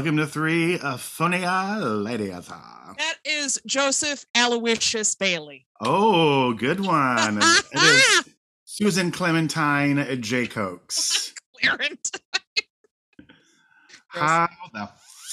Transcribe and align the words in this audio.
Welcome 0.00 0.16
to 0.16 0.26
three 0.26 0.78
uh, 0.78 0.96
Phonia 0.96 1.78
That 2.96 3.16
is 3.22 3.60
Joseph 3.66 4.24
Aloysius 4.34 5.14
Bailey. 5.14 5.66
Oh, 5.78 6.54
good 6.54 6.80
one. 6.86 7.36
it 7.36 7.64
is 7.74 8.34
Susan 8.64 9.12
Clementine 9.12 10.22
J. 10.22 10.46
Cokes. 10.46 11.34
How 14.08 14.48
the 14.72 14.88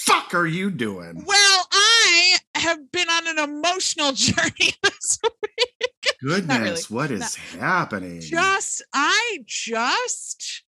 fuck 0.06 0.34
are 0.36 0.46
you 0.46 0.70
doing? 0.70 1.24
Well, 1.26 1.68
I 1.72 2.36
have 2.56 2.92
been 2.92 3.08
on 3.08 3.26
an 3.26 3.40
emotional 3.40 4.12
journey 4.16 4.74
this 4.84 5.20
week. 5.24 6.18
Goodness, 6.22 6.92
really. 6.92 7.02
what 7.04 7.12
is 7.12 7.36
happening? 7.36 8.20
Just, 8.20 8.84
I 8.94 9.38
just 9.46 10.66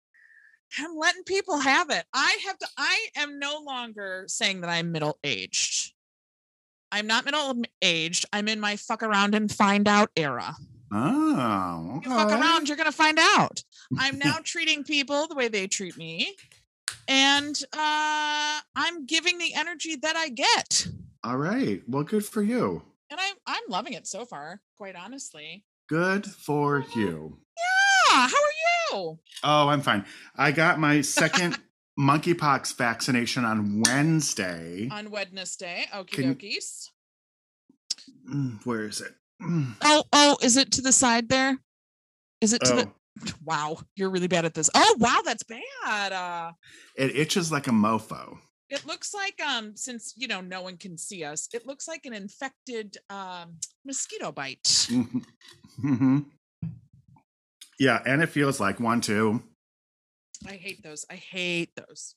am 0.80 0.95
letting 0.98 1.23
people 1.23 1.59
have 1.59 1.90
it. 1.90 2.05
I 2.13 2.38
have 2.45 2.58
to, 2.59 2.68
I 2.77 3.08
am 3.18 3.40
no 3.40 3.59
longer 3.66 4.26
saying 4.27 4.62
that 4.62 4.70
I'm 4.70 4.91
middle 4.91 5.18
aged. 5.23 5.94
I'm 6.91 7.08
not 7.08 7.26
middle 7.26 7.62
aged. 7.82 8.26
I'm 8.32 8.48
in 8.48 8.59
my 8.59 8.76
fuck 8.76 9.02
around 9.02 9.34
and 9.36 9.52
find 9.52 9.88
out 9.88 10.12
era. 10.16 10.55
Oh, 10.91 12.02
You 12.04 12.09
fuck 12.09 12.32
around, 12.32 12.68
you're 12.68 12.77
gonna 12.77 12.91
find 12.91 13.18
out. 13.20 13.63
I'm 13.98 14.20
now 14.27 14.38
treating 14.44 14.84
people 14.84 15.27
the 15.27 15.36
way 15.36 15.48
they 15.48 15.66
treat 15.68 15.98
me. 15.98 16.36
And 17.08 17.60
uh 17.74 18.60
I'm 18.76 19.05
giving 19.08 19.40
the 19.40 19.54
energy 19.55 19.96
that 19.98 20.16
I 20.16 20.30
get. 20.30 20.88
All 21.24 21.38
right. 21.38 21.82
Well, 21.88 22.04
good 22.04 22.26
for 22.26 22.44
you. 22.44 22.84
And 23.10 23.20
I'm 23.20 23.35
I'm 23.48 23.63
loving 23.70 23.94
it 23.94 24.05
so 24.07 24.26
far, 24.26 24.62
quite 24.77 24.96
honestly. 24.96 25.66
Good 25.90 26.26
for 26.26 26.85
you. 26.96 27.40
Yeah, 27.57 27.82
how 28.14 28.38
are 28.38 28.98
you? 28.98 29.20
Oh, 29.44 29.68
I'm 29.70 29.82
fine. 29.82 30.06
I 30.36 30.52
got 30.52 30.80
my 30.80 31.02
second 31.02 31.58
monkeypox 32.00 32.76
vaccination 32.76 33.46
on 33.46 33.82
Wednesday. 33.86 34.88
On 34.92 35.10
Wednesday. 35.12 35.86
Okie 35.94 36.12
Can- 36.12 36.36
dokies. 36.36 36.90
Mm, 38.30 38.66
Where 38.66 38.84
is 38.86 39.02
it? 39.02 39.14
Mm. 39.41 39.76
Oh, 39.84 40.04
oh, 40.14 40.38
is 40.41 40.58
it 40.58 40.72
to 40.74 40.82
the 40.82 40.91
side 40.91 41.30
there? 41.30 41.58
Is 42.41 42.54
it 42.54 42.62
to 42.66 42.74
Oh, 42.74 42.76
the 42.78 43.34
wow, 43.44 43.78
you're 43.96 44.10
really 44.10 44.28
bad 44.28 44.46
at 44.46 44.54
this. 44.54 44.70
Oh 44.74 44.96
wow, 45.00 45.22
that's 45.24 45.44
bad. 45.44 46.12
Uh 46.14 46.52
it 46.96 47.16
itches 47.16 47.52
like 47.52 47.68
a 47.68 47.72
mofo. 47.72 48.38
it 48.70 48.86
looks 48.86 49.14
like 49.14 49.40
um 49.41 49.76
since 49.76 50.14
you 50.18 50.28
know 50.28 50.41
no 50.41 50.62
one 50.62 50.78
can 50.78 50.98
see 50.98 51.24
us, 51.24 51.48
it 51.54 51.66
looks 51.68 51.88
like 51.88 52.06
an 52.06 52.14
infected 52.14 52.98
um 53.10 53.58
mosquito 53.86 54.32
bite. 54.32 54.88
hmm 55.82 56.20
Yeah, 57.84 58.01
and 58.05 58.21
it 58.23 58.29
feels 58.29 58.62
like 58.62 58.79
one 58.79 59.01
too. 59.01 59.43
I 60.48 60.53
hate 60.53 60.81
those. 60.84 61.05
I 61.12 61.15
hate 61.15 61.76
those. 61.76 62.15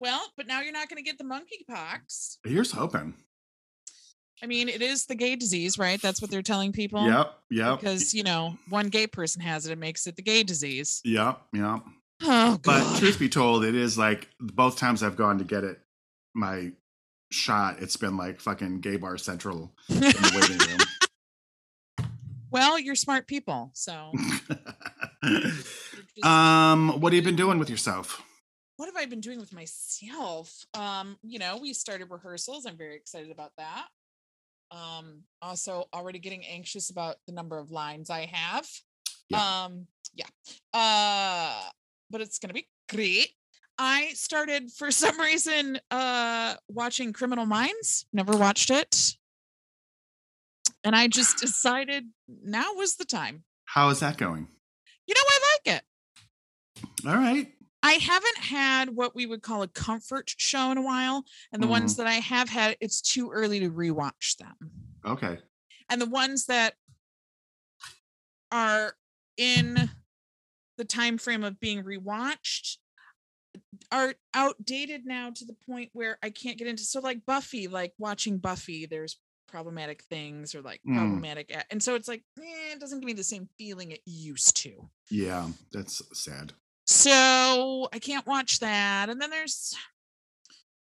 Well, 0.00 0.20
but 0.36 0.46
now 0.46 0.60
you're 0.60 0.72
not 0.72 0.88
going 0.90 1.02
to 1.02 1.08
get 1.10 1.16
the 1.16 1.24
monkeypox. 1.24 2.36
Here's 2.44 2.72
hoping. 2.72 3.14
I 4.42 4.46
mean, 4.46 4.68
it 4.68 4.82
is 4.82 5.06
the 5.06 5.14
gay 5.14 5.34
disease, 5.34 5.78
right? 5.78 6.00
That's 6.00 6.20
what 6.20 6.30
they're 6.30 6.42
telling 6.42 6.72
people. 6.72 7.06
Yep, 7.06 7.34
yep, 7.50 7.80
Because 7.80 8.12
you 8.14 8.22
know, 8.22 8.58
one 8.68 8.88
gay 8.88 9.06
person 9.06 9.40
has 9.42 9.66
it, 9.66 9.72
it 9.72 9.78
makes 9.78 10.06
it 10.06 10.16
the 10.16 10.22
gay 10.22 10.42
disease. 10.42 11.00
yep, 11.04 11.40
yep. 11.54 11.80
Oh 12.22 12.58
But 12.62 12.82
god. 12.82 12.98
truth 12.98 13.18
be 13.18 13.28
told, 13.30 13.64
it 13.64 13.74
is 13.74 13.96
like 13.96 14.28
both 14.38 14.76
times 14.76 15.02
I've 15.02 15.16
gone 15.16 15.38
to 15.38 15.44
get 15.44 15.64
it, 15.64 15.80
my 16.34 16.72
shot, 17.30 17.80
it's 17.80 17.96
been 17.96 18.16
like 18.18 18.40
fucking 18.40 18.80
gay 18.80 18.96
bar 18.96 19.16
central 19.16 19.72
in 19.88 20.00
the 20.00 20.32
waiting 20.36 20.68
room. 20.68 22.08
well, 22.50 22.78
you're 22.78 22.94
smart 22.94 23.26
people, 23.26 23.70
so. 23.74 24.12
um, 26.22 27.00
what 27.00 27.12
have 27.12 27.14
you 27.14 27.22
been 27.22 27.36
doing 27.36 27.58
with 27.58 27.70
yourself? 27.70 28.22
what 28.78 28.86
have 28.86 28.96
I 28.96 29.06
been 29.06 29.20
doing 29.20 29.40
with 29.40 29.52
myself? 29.52 30.64
Um, 30.72 31.18
you 31.24 31.40
know, 31.40 31.58
we 31.60 31.72
started 31.72 32.12
rehearsals. 32.12 32.64
I'm 32.64 32.76
very 32.76 32.94
excited 32.94 33.32
about 33.32 33.50
that. 33.58 33.86
Um, 34.70 35.24
also 35.42 35.88
already 35.92 36.20
getting 36.20 36.46
anxious 36.46 36.88
about 36.88 37.16
the 37.26 37.32
number 37.32 37.58
of 37.58 37.72
lines 37.72 38.08
I 38.08 38.26
have. 38.32 38.68
Yeah. 39.30 39.64
Um, 39.64 39.88
yeah. 40.14 40.26
Uh, 40.72 41.70
but 42.08 42.20
it's 42.20 42.38
gonna 42.38 42.54
be 42.54 42.68
great. 42.88 43.30
I 43.78 44.10
started 44.14 44.70
for 44.70 44.90
some 44.92 45.20
reason 45.20 45.80
uh 45.90 46.54
watching 46.68 47.12
Criminal 47.12 47.46
Minds. 47.46 48.06
Never 48.12 48.36
watched 48.36 48.70
it. 48.70 49.16
And 50.84 50.94
I 50.94 51.08
just 51.08 51.38
decided 51.40 52.04
now 52.28 52.74
was 52.74 52.94
the 52.94 53.04
time. 53.04 53.42
How 53.64 53.88
is 53.88 53.98
that 53.98 54.18
going? 54.18 54.46
You 55.08 55.14
know, 55.14 55.20
I 55.26 55.56
like 55.66 55.76
it. 55.76 57.06
All 57.08 57.16
right. 57.16 57.48
I 57.82 57.92
haven't 57.92 58.38
had 58.38 58.90
what 58.90 59.14
we 59.14 59.26
would 59.26 59.42
call 59.42 59.62
a 59.62 59.68
comfort 59.68 60.34
show 60.36 60.70
in 60.70 60.78
a 60.78 60.82
while. 60.82 61.24
And 61.52 61.62
the 61.62 61.66
ones 61.66 61.94
mm-hmm. 61.94 62.04
that 62.04 62.08
I 62.08 62.16
have 62.16 62.48
had, 62.48 62.76
it's 62.80 63.00
too 63.00 63.30
early 63.30 63.60
to 63.60 63.70
rewatch 63.70 64.36
them. 64.36 64.54
Okay. 65.06 65.38
And 65.88 66.00
the 66.00 66.06
ones 66.06 66.46
that 66.46 66.74
are 68.52 68.94
in 69.36 69.90
the 70.76 70.84
time 70.84 71.18
frame 71.18 71.44
of 71.44 71.58
being 71.60 71.82
rewatched 71.82 72.76
are 73.90 74.14
outdated 74.34 75.06
now 75.06 75.30
to 75.30 75.44
the 75.44 75.56
point 75.66 75.90
where 75.92 76.18
I 76.22 76.30
can't 76.30 76.58
get 76.58 76.68
into 76.68 76.82
so 76.82 77.00
like 77.00 77.24
Buffy, 77.24 77.68
like 77.68 77.94
watching 77.98 78.38
Buffy, 78.38 78.86
there's 78.86 79.18
problematic 79.48 80.02
things 80.04 80.54
or 80.54 80.62
like 80.62 80.80
Mm. 80.86 80.96
problematic 80.96 81.50
a- 81.50 81.70
and 81.72 81.82
so 81.82 81.94
it's 81.94 82.06
like 82.08 82.22
eh, 82.38 82.72
it 82.72 82.80
doesn't 82.80 83.00
give 83.00 83.06
me 83.06 83.12
the 83.14 83.24
same 83.24 83.48
feeling 83.58 83.90
it 83.90 84.02
used 84.04 84.56
to. 84.58 84.88
Yeah, 85.10 85.48
that's 85.72 86.00
sad. 86.18 86.52
So 86.86 87.88
I 87.92 87.98
can't 87.98 88.26
watch 88.26 88.60
that. 88.60 89.08
And 89.10 89.20
then 89.20 89.30
there's 89.30 89.74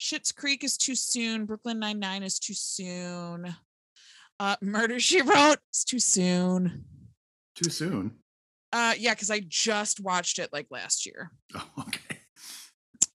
Schitt's 0.01 0.33
Creek 0.33 0.65
is 0.65 0.77
too 0.79 0.95
soon. 0.95 1.45
Brooklyn 1.45 1.79
Nine 1.79 1.99
Nine 1.99 2.23
is 2.23 2.39
too 2.39 2.55
soon. 2.55 3.55
Uh, 4.39 4.57
Murder 4.63 4.99
She 5.01 5.21
Wrote 5.21 5.59
is 5.73 5.85
too 5.85 5.99
soon. 5.99 6.85
Too 7.55 7.69
soon. 7.71 8.13
Uh, 8.73 8.95
yeah, 8.99 9.13
because 9.13 9.31
I 9.31 9.41
just 9.41 10.01
watched 10.01 10.39
it 10.39 10.51
like 10.53 10.69
last 10.71 11.05
year. 11.07 11.31
Oh, 11.55 11.69
okay. 11.81 12.19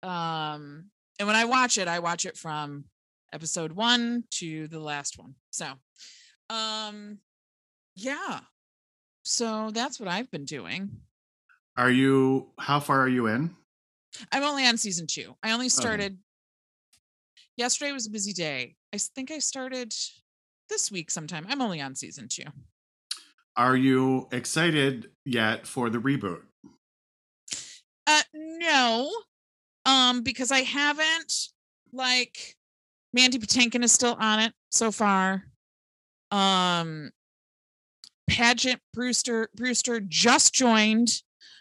Um, 0.04 0.86
and 1.20 1.28
when 1.28 1.36
I 1.36 1.46
watch 1.46 1.78
it, 1.78 1.88
I 1.88 2.00
watch 2.00 2.26
it 2.26 2.38
from 2.38 2.86
episode 3.34 3.72
one 3.72 4.24
to 4.32 4.68
the 4.68 4.80
last 4.80 5.18
one. 5.18 5.36
So, 5.52 5.74
um, 6.50 7.20
yeah. 7.96 8.40
So 9.24 9.72
that's 9.72 10.00
what 10.00 10.10
I've 10.10 10.32
been 10.32 10.46
doing. 10.46 10.90
Are 11.78 11.92
you? 11.92 12.52
How 12.60 12.80
far 12.80 13.02
are 13.02 13.10
you 13.10 13.28
in? 13.28 13.56
I'm 14.32 14.44
only 14.44 14.66
on 14.66 14.78
season 14.78 15.08
two. 15.08 15.36
I 15.42 15.52
only 15.52 15.70
started 15.70 16.18
yesterday 17.58 17.92
was 17.92 18.08
a 18.08 18.12
busy 18.12 18.34
day. 18.34 18.76
I 18.94 18.98
think 18.98 19.32
I 19.32 19.40
started 19.40 19.94
this 20.70 20.92
week 20.92 21.12
sometime. 21.12 21.46
I'm 21.50 21.62
only 21.62 21.82
on 21.82 21.96
season 21.96 22.28
two. 22.28 22.44
Are 23.56 23.76
you 23.76 24.28
excited 24.32 25.12
yet 25.26 25.68
for 25.68 25.90
the 25.90 26.00
reboot? 26.00 26.42
Uh 28.08 28.22
no. 28.34 29.12
Um, 29.86 30.22
because 30.22 30.52
I 30.52 30.60
haven't 30.60 31.34
like 31.92 32.56
Mandy 33.14 33.40
Patinkin 33.40 33.84
is 33.84 33.92
still 33.92 34.16
on 34.20 34.40
it 34.40 34.54
so 34.70 34.92
far. 34.92 35.44
Um 36.32 37.12
Paget 38.28 38.80
Brewster 38.94 39.50
Brewster 39.56 40.00
just 40.00 40.54
joined. 40.54 41.10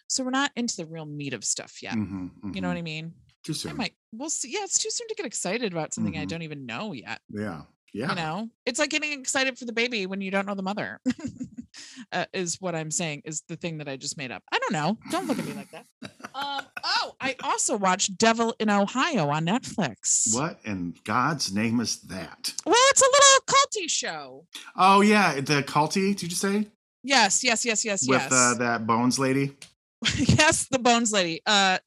So 0.08 0.24
we're 0.24 0.30
not 0.30 0.50
into 0.56 0.76
the 0.76 0.86
real 0.86 1.06
meat 1.06 1.34
of 1.34 1.44
stuff 1.44 1.82
yet. 1.82 1.94
Mhm, 1.94 2.54
You 2.54 2.60
know 2.60 2.68
what 2.68 2.76
mhm. 2.76 2.80
I 2.80 2.82
mean? 2.82 3.14
Too 3.44 3.54
soon. 3.54 3.72
I 3.72 3.74
might 3.74 3.94
we'll 4.12 4.30
see. 4.30 4.50
Yeah, 4.52 4.64
it's 4.64 4.78
too 4.78 4.90
soon 4.90 5.08
to 5.08 5.14
get 5.14 5.26
excited 5.26 5.72
about 5.72 5.94
something 5.94 6.16
I 6.18 6.24
Mhm. 6.24 6.28
don't 6.28 6.42
even 6.42 6.66
know 6.66 6.92
yet. 6.92 7.20
Yeah. 7.28 7.62
Yeah. 7.92 8.10
you 8.10 8.14
know 8.14 8.48
it's 8.64 8.78
like 8.78 8.91
getting 8.91 9.10
excited 9.18 9.58
for 9.58 9.64
the 9.64 9.72
baby 9.72 10.06
when 10.06 10.20
you 10.20 10.30
don't 10.30 10.46
know 10.46 10.54
the 10.54 10.62
mother 10.62 11.00
uh, 12.12 12.24
is 12.32 12.60
what 12.60 12.76
i'm 12.76 12.88
saying 12.92 13.22
is 13.24 13.42
the 13.48 13.56
thing 13.56 13.78
that 13.78 13.88
i 13.88 13.96
just 13.96 14.16
made 14.16 14.30
up 14.30 14.44
i 14.53 14.60
don't 14.60 14.72
know 14.72 14.96
don't 15.10 15.26
look 15.26 15.41
at 15.41 15.44
me 15.44 15.54
like 15.54 15.72
that 15.72 15.86
um, 16.41 16.63
oh 16.84 17.15
i 17.21 17.34
also 17.45 17.77
watched 17.77 18.16
devil 18.19 18.54
in 18.59 18.71
ohio 18.71 19.28
on 19.28 19.45
netflix 19.47 20.34
What 20.34 20.59
in 20.65 20.95
God's 21.04 21.53
name 21.54 21.81
is 21.81 22.01
that? 22.03 22.53
well 22.65 22.75
it's 22.91 23.03
a 23.03 23.04
little 23.04 23.41
culty 23.47 23.91
show 23.91 24.47
Oh 24.77 25.01
yeah, 25.01 25.41
the 25.41 25.63
culty. 25.63 26.16
Did 26.16 26.31
you 26.31 26.37
say 26.37 26.66
yes 27.03 27.42
yes 27.45 27.65
yes 27.65 27.84
yes 27.84 28.07
with 28.09 28.21
yes 28.21 28.33
uh, 28.33 28.54
that 28.59 28.87
Bones 28.87 29.19
lady? 29.19 29.57
yes 30.16 30.66
the 30.71 30.78
bones 30.78 31.13
lady 31.13 31.41
uh 31.47 31.78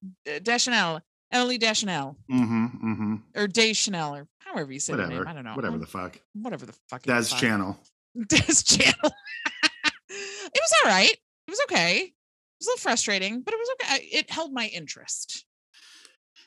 deschanel 0.44 1.02
emily 1.32 1.58
deschanel 1.58 2.16
Mm-hmm. 2.32 2.66
Mm-hmm. 2.66 3.16
or 3.36 3.48
deschanel 3.48 4.16
or 4.16 4.28
however 4.40 4.72
you 4.72 4.80
say 4.80 4.94
the 4.94 4.98
Whatever. 5.04 5.20
name 5.24 5.28
i 5.28 5.34
don't 5.34 5.44
know 5.46 5.56
Whatever 5.56 5.78
the 5.80 5.88
fuck. 5.88 6.20
whatever 6.34 6.66
the 6.66 6.76
fuck 6.90 7.02
That's 7.04 7.34
channel. 7.34 7.80
this 8.16 8.62
channel. 8.64 9.12
it 10.10 10.60
was 10.62 10.74
all 10.84 10.90
right. 10.92 11.10
It 11.12 11.50
was 11.50 11.60
okay. 11.72 12.14
It 12.64 12.68
was 12.68 12.68
a 12.68 12.72
little 12.72 12.92
frustrating, 12.92 13.42
but 13.42 13.54
it 13.54 13.58
was 13.58 13.70
okay. 13.82 14.06
It 14.06 14.32
held 14.32 14.54
my 14.54 14.68
interest. 14.68 15.46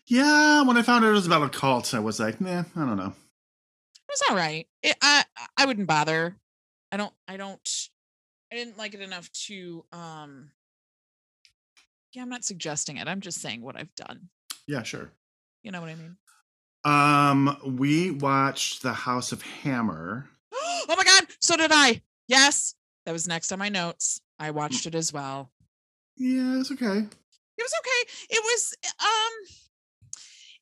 Yeah, 0.06 0.62
when 0.62 0.78
I 0.78 0.82
found 0.82 1.04
out 1.04 1.08
it 1.08 1.12
was 1.12 1.26
about 1.26 1.42
a 1.42 1.50
cult, 1.50 1.92
I 1.92 1.98
was 1.98 2.18
like, 2.18 2.40
nah, 2.40 2.64
I 2.74 2.78
don't 2.86 2.96
know. 2.96 3.12
It 3.12 4.08
was 4.08 4.22
all 4.30 4.36
right. 4.36 4.66
It, 4.82 4.96
I 5.02 5.24
I 5.58 5.66
wouldn't 5.66 5.86
bother. 5.86 6.38
I 6.90 6.96
don't. 6.96 7.12
I 7.28 7.36
don't. 7.36 7.68
I 8.50 8.56
didn't 8.56 8.78
like 8.78 8.94
it 8.94 9.02
enough 9.02 9.30
to. 9.46 9.84
Um. 9.92 10.52
Yeah, 12.14 12.22
I'm 12.22 12.30
not 12.30 12.46
suggesting 12.46 12.96
it. 12.96 13.08
I'm 13.08 13.20
just 13.20 13.42
saying 13.42 13.60
what 13.60 13.76
I've 13.76 13.94
done. 13.94 14.30
Yeah, 14.66 14.84
sure. 14.84 15.10
You 15.62 15.70
know 15.70 15.82
what 15.82 15.90
I 15.90 15.96
mean? 15.96 16.16
Um, 16.86 17.76
we 17.76 18.10
watched 18.10 18.80
The 18.80 18.94
House 18.94 19.32
of 19.32 19.42
Hammer. 19.42 20.30
oh 20.54 20.84
my 20.88 21.04
god, 21.04 21.26
so 21.42 21.58
did 21.58 21.72
I. 21.74 22.00
Yes, 22.26 22.74
that 23.04 23.12
was 23.12 23.28
next 23.28 23.52
on 23.52 23.58
my 23.58 23.68
notes. 23.68 24.22
I 24.38 24.50
watched 24.52 24.86
it 24.86 24.94
as 24.94 25.12
well. 25.12 25.50
Yeah, 26.16 26.60
it's 26.60 26.72
okay. 26.72 26.98
It 26.98 27.62
was 27.62 27.72
okay. 27.80 28.12
It 28.30 28.42
was 28.42 28.74
um 29.00 29.32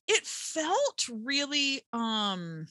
it 0.07 0.25
felt 0.25 1.07
really 1.09 1.81
um 1.93 2.67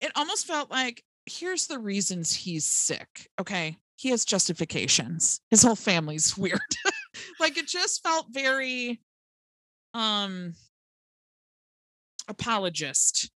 it 0.00 0.12
almost 0.16 0.46
felt 0.46 0.70
like 0.70 1.02
here's 1.26 1.66
the 1.66 1.78
reasons 1.78 2.34
he's 2.34 2.66
sick. 2.66 3.28
Okay. 3.40 3.76
He 3.96 4.10
has 4.10 4.24
justifications. 4.24 5.40
His 5.50 5.62
whole 5.62 5.76
family's 5.76 6.36
weird. 6.38 6.60
like 7.38 7.56
it 7.56 7.68
just 7.68 8.02
felt 8.02 8.26
very 8.30 9.00
um 9.94 10.54
apologist. 12.28 13.30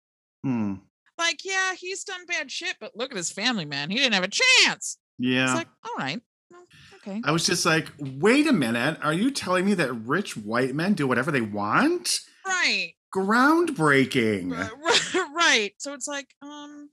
Hmm. 0.43 0.75
Like, 1.17 1.45
yeah, 1.45 1.75
he's 1.75 2.05
done 2.05 2.27
bad 2.27 2.51
shit, 2.51 2.77
but 2.81 2.97
look 2.97 3.11
at 3.11 3.17
his 3.17 3.31
family, 3.31 3.65
man. 3.65 3.91
He 3.91 3.97
didn't 3.97 4.15
have 4.15 4.25
a 4.25 4.29
chance. 4.29 4.99
Yeah. 5.19 5.45
It's 5.45 5.55
like, 5.55 5.69
all 5.85 5.95
right. 5.97 6.21
Well, 6.55 6.67
okay. 6.97 7.21
I 7.25 7.33
was 7.33 7.45
just 7.47 7.67
like, 7.67 7.91
wait 7.99 8.47
a 8.47 8.53
minute. 8.53 8.99
Are 9.03 9.13
you 9.13 9.31
telling 9.31 9.65
me 9.65 9.75
that 9.75 9.93
rich 9.93 10.37
white 10.37 10.75
men 10.75 10.95
do 10.95 11.07
whatever 11.07 11.31
they 11.31 11.41
want? 11.41 12.21
Right. 12.47 12.95
Groundbreaking. 13.15 14.51
Right. 14.51 15.15
right. 15.35 15.73
So 15.79 15.95
it's 15.95 16.09
like, 16.09 16.29
um, 16.43 16.91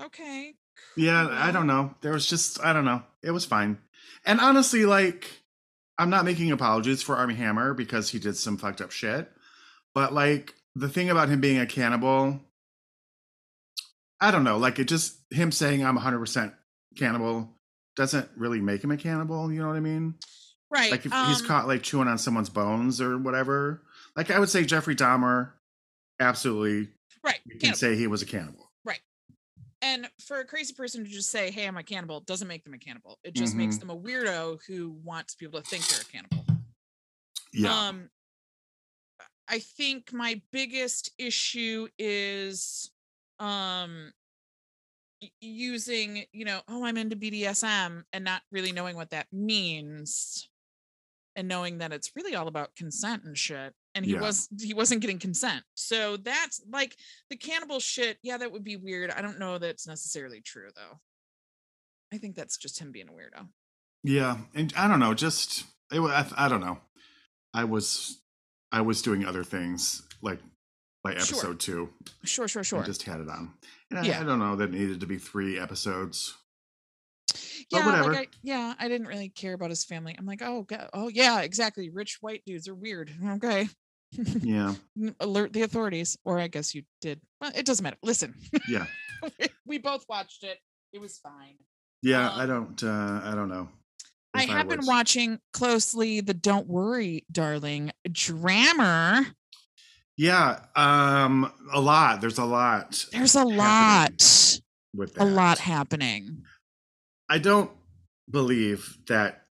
okay. 0.00 0.54
Yeah, 0.96 1.28
I 1.30 1.50
don't 1.50 1.66
know. 1.66 1.94
There 2.00 2.12
was 2.12 2.26
just, 2.26 2.64
I 2.64 2.72
don't 2.72 2.84
know. 2.84 3.02
It 3.22 3.30
was 3.32 3.44
fine. 3.44 3.78
And 4.24 4.40
honestly, 4.40 4.86
like, 4.86 5.30
I'm 5.98 6.10
not 6.10 6.24
making 6.24 6.50
apologies 6.50 7.02
for 7.02 7.16
Armie 7.16 7.34
Hammer 7.34 7.74
because 7.74 8.10
he 8.10 8.18
did 8.18 8.36
some 8.36 8.56
fucked 8.56 8.80
up 8.80 8.90
shit. 8.90 9.30
But 9.94 10.12
like, 10.12 10.54
the 10.74 10.88
thing 10.88 11.10
about 11.10 11.28
him 11.28 11.40
being 11.40 11.58
a 11.58 11.66
cannibal, 11.66 12.40
I 14.20 14.30
don't 14.30 14.44
know. 14.44 14.56
Like, 14.56 14.78
it 14.78 14.88
just, 14.88 15.18
him 15.30 15.52
saying 15.52 15.84
I'm 15.84 15.98
100% 15.98 16.52
cannibal 16.96 17.53
doesn't 17.96 18.28
really 18.36 18.60
make 18.60 18.82
him 18.82 18.90
a 18.90 18.96
cannibal. 18.96 19.52
You 19.52 19.60
know 19.60 19.68
what 19.68 19.76
I 19.76 19.80
mean? 19.80 20.14
Right. 20.70 20.90
Like, 20.90 21.06
if 21.06 21.12
he's 21.12 21.40
um, 21.40 21.46
caught 21.46 21.68
like 21.68 21.82
chewing 21.82 22.08
on 22.08 22.18
someone's 22.18 22.50
bones 22.50 23.00
or 23.00 23.16
whatever. 23.18 23.82
Like, 24.16 24.30
I 24.30 24.38
would 24.38 24.48
say 24.48 24.64
Jeffrey 24.64 24.96
Dahmer, 24.96 25.52
absolutely, 26.20 26.90
right. 27.24 27.40
you 27.44 27.52
can 27.52 27.60
cannibal. 27.60 27.78
say 27.78 27.96
he 27.96 28.06
was 28.06 28.22
a 28.22 28.26
cannibal. 28.26 28.70
Right. 28.84 29.00
And 29.82 30.08
for 30.26 30.40
a 30.40 30.44
crazy 30.44 30.72
person 30.74 31.04
to 31.04 31.10
just 31.10 31.30
say, 31.30 31.50
"Hey, 31.50 31.66
I'm 31.66 31.76
a 31.76 31.82
cannibal," 31.82 32.20
doesn't 32.20 32.48
make 32.48 32.64
them 32.64 32.74
a 32.74 32.78
cannibal. 32.78 33.18
It 33.22 33.34
just 33.34 33.54
makes 33.54 33.76
Mhm. 33.76 33.80
them 33.80 33.90
a 33.90 33.96
weirdo 33.96 34.60
who 34.66 34.90
wants 35.04 35.34
people 35.34 35.60
to 35.60 35.68
think 35.68 35.86
they're 35.88 36.00
a 36.00 36.04
cannibal. 36.04 36.44
Yeah. 37.52 37.88
Um, 37.88 38.10
I 39.46 39.58
think 39.58 40.12
my 40.12 40.40
biggest 40.52 41.10
issue 41.18 41.88
is 41.98 42.90
um 43.38 44.12
using, 45.40 46.24
you 46.32 46.44
know, 46.44 46.60
oh, 46.68 46.84
I'm 46.84 46.96
into 46.96 47.16
BDSM 47.16 48.02
and 48.12 48.24
not 48.24 48.42
really 48.50 48.72
knowing 48.72 48.96
what 48.96 49.10
that 49.10 49.26
means 49.32 50.48
and 51.36 51.48
knowing 51.48 51.78
that 51.78 51.92
it's 51.92 52.12
really 52.14 52.34
all 52.34 52.48
about 52.48 52.74
consent 52.76 53.24
and 53.24 53.36
shit. 53.36 53.72
And 53.94 54.04
he 54.04 54.12
Yeah. 54.12 54.20
was 54.20 54.48
he 54.60 54.74
wasn't 54.74 55.00
getting 55.00 55.18
consent. 55.18 55.64
So 55.74 56.16
that's 56.16 56.60
like 56.70 56.96
the 57.30 57.36
cannibal 57.36 57.80
shit. 57.80 58.18
Yeah, 58.22 58.38
that 58.38 58.52
would 58.52 58.64
be 58.64 58.76
weird. 58.76 59.10
I 59.10 59.22
don't 59.22 59.38
know 59.38 59.58
that's 59.58 59.86
necessarily 59.86 60.40
true 60.40 60.70
though. 60.74 61.00
I 62.12 62.18
think 62.18 62.36
that's 62.36 62.56
just 62.56 62.78
him 62.80 62.92
being 62.92 63.08
a 63.08 63.12
weirdo. 63.12 63.48
Yeah, 64.02 64.38
and 64.54 64.72
I 64.76 64.86
don't 64.88 65.00
know, 65.00 65.14
just 65.14 65.64
it, 65.90 66.00
I, 66.00 66.26
I 66.36 66.48
don't 66.48 66.60
know. 66.60 66.78
I 67.52 67.64
was 67.64 68.20
I 68.72 68.80
was 68.80 69.02
doing 69.02 69.24
other 69.24 69.44
things 69.44 70.02
like 70.22 70.40
by 71.04 71.10
Sure. 71.12 71.20
episode 71.38 71.60
two. 71.60 71.90
Sure, 72.24 72.48
sure, 72.48 72.64
sure. 72.64 72.82
I 72.82 72.86
just 72.86 73.02
had 73.04 73.20
it 73.20 73.28
on. 73.28 73.52
And 73.90 74.00
I, 74.00 74.02
Yeah. 74.04 74.20
I 74.20 74.24
don't 74.24 74.38
know 74.40 74.56
that 74.56 74.70
it 74.70 74.72
needed 74.72 75.00
to 75.00 75.06
be 75.06 75.18
three 75.18 75.58
episodes. 75.58 76.34
yeah, 77.70 77.84
whatever. 77.86 78.12
like 78.12 78.28
I, 78.34 78.38
yeah, 78.42 78.74
I 78.78 78.88
didn't 78.88 79.06
really 79.06 79.28
care 79.28 79.52
about 79.54 79.70
his 79.70 79.84
family. 79.84 80.14
I'm 80.18 80.26
like, 80.26 80.42
oh, 80.42 80.62
God, 80.62 80.88
oh 80.94 81.08
yeah, 81.08 81.40
exactly. 81.42 81.90
Rich 81.90 82.18
white 82.20 82.42
dudes 82.46 82.66
are 82.68 82.74
weird. 82.74 83.10
Okay, 83.34 83.68
Yeah, 84.40 84.74
alert 85.20 85.52
the 85.52 85.62
authorities, 85.62 86.16
or 86.24 86.38
I 86.38 86.48
guess 86.48 86.74
you 86.74 86.82
did. 87.00 87.20
Well, 87.40 87.52
it 87.54 87.66
doesn't 87.66 87.82
matter. 87.82 87.96
Listen, 88.02 88.34
yeah, 88.68 88.86
we 89.66 89.78
both 89.78 90.04
watched 90.08 90.44
it. 90.44 90.58
It 90.92 91.00
was 91.00 91.18
fine. 91.18 91.56
yeah. 92.02 92.30
Um, 92.30 92.40
I 92.40 92.46
don't. 92.46 92.82
uh 92.82 93.20
I 93.24 93.34
don't 93.34 93.48
know. 93.48 93.68
I 94.36 94.44
have 94.44 94.68
been 94.68 94.84
watching 94.86 95.38
closely 95.52 96.20
the 96.20 96.34
"Don't 96.34 96.68
Worry, 96.68 97.24
Darling" 97.32 97.90
Drammer. 98.08 99.26
Yeah, 100.16 100.60
um, 100.76 101.52
a 101.72 101.80
lot. 101.80 102.20
There's 102.20 102.38
a 102.38 102.44
lot 102.44 103.04
There's 103.12 103.34
a 103.34 103.44
lot, 103.44 104.60
with 104.94 105.20
a 105.20 105.24
lot 105.24 105.58
happening. 105.58 106.42
I 107.28 107.38
don't 107.38 107.70
believe 108.30 108.98
that 109.08 109.46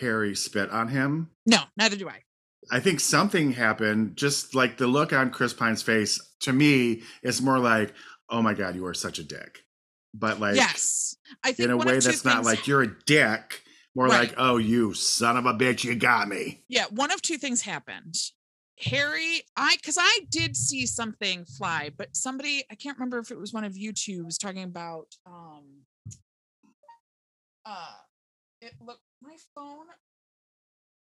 Harry 0.00 0.34
spit 0.34 0.70
on 0.70 0.88
him. 0.88 1.30
No, 1.46 1.58
neither 1.76 1.96
do 1.96 2.08
I. 2.08 2.22
I 2.70 2.80
think 2.80 3.00
something 3.00 3.52
happened. 3.52 4.16
Just 4.16 4.54
like 4.54 4.76
the 4.76 4.86
look 4.86 5.12
on 5.12 5.30
Chris 5.30 5.54
Pine's 5.54 5.82
face, 5.82 6.20
to 6.40 6.52
me, 6.52 7.02
is 7.22 7.40
more 7.40 7.58
like, 7.58 7.94
"Oh 8.28 8.42
my 8.42 8.54
god, 8.54 8.74
you 8.74 8.84
are 8.86 8.94
such 8.94 9.18
a 9.18 9.24
dick." 9.24 9.60
But 10.14 10.40
like, 10.40 10.56
yes, 10.56 11.16
I 11.44 11.52
think 11.52 11.68
in 11.68 11.70
a 11.70 11.76
way 11.76 11.98
that's 12.00 12.24
not 12.24 12.44
like 12.44 12.66
you're 12.66 12.82
a 12.82 12.94
dick. 13.06 13.62
More 13.94 14.06
Right. 14.06 14.28
like, 14.28 14.34
"Oh, 14.36 14.56
you 14.58 14.94
son 14.94 15.36
of 15.36 15.46
a 15.46 15.54
bitch, 15.54 15.84
you 15.84 15.94
got 15.94 16.28
me." 16.28 16.64
yeah 16.68 16.86
one 16.90 17.10
of 17.12 17.22
two 17.22 17.38
things 17.38 17.62
happened 17.62 18.14
harry 18.80 19.42
i 19.56 19.76
because 19.76 19.98
i 19.98 20.20
did 20.30 20.56
see 20.56 20.86
something 20.86 21.44
fly 21.44 21.90
but 21.96 22.14
somebody 22.14 22.64
i 22.70 22.74
can't 22.74 22.96
remember 22.96 23.18
if 23.18 23.30
it 23.30 23.38
was 23.38 23.52
one 23.52 23.64
of 23.64 23.76
you 23.76 23.92
two 23.92 24.24
was 24.24 24.38
talking 24.38 24.62
about 24.62 25.06
um 25.26 25.64
uh 27.66 27.94
it 28.60 28.72
look 28.80 29.00
my 29.20 29.36
phone 29.54 29.86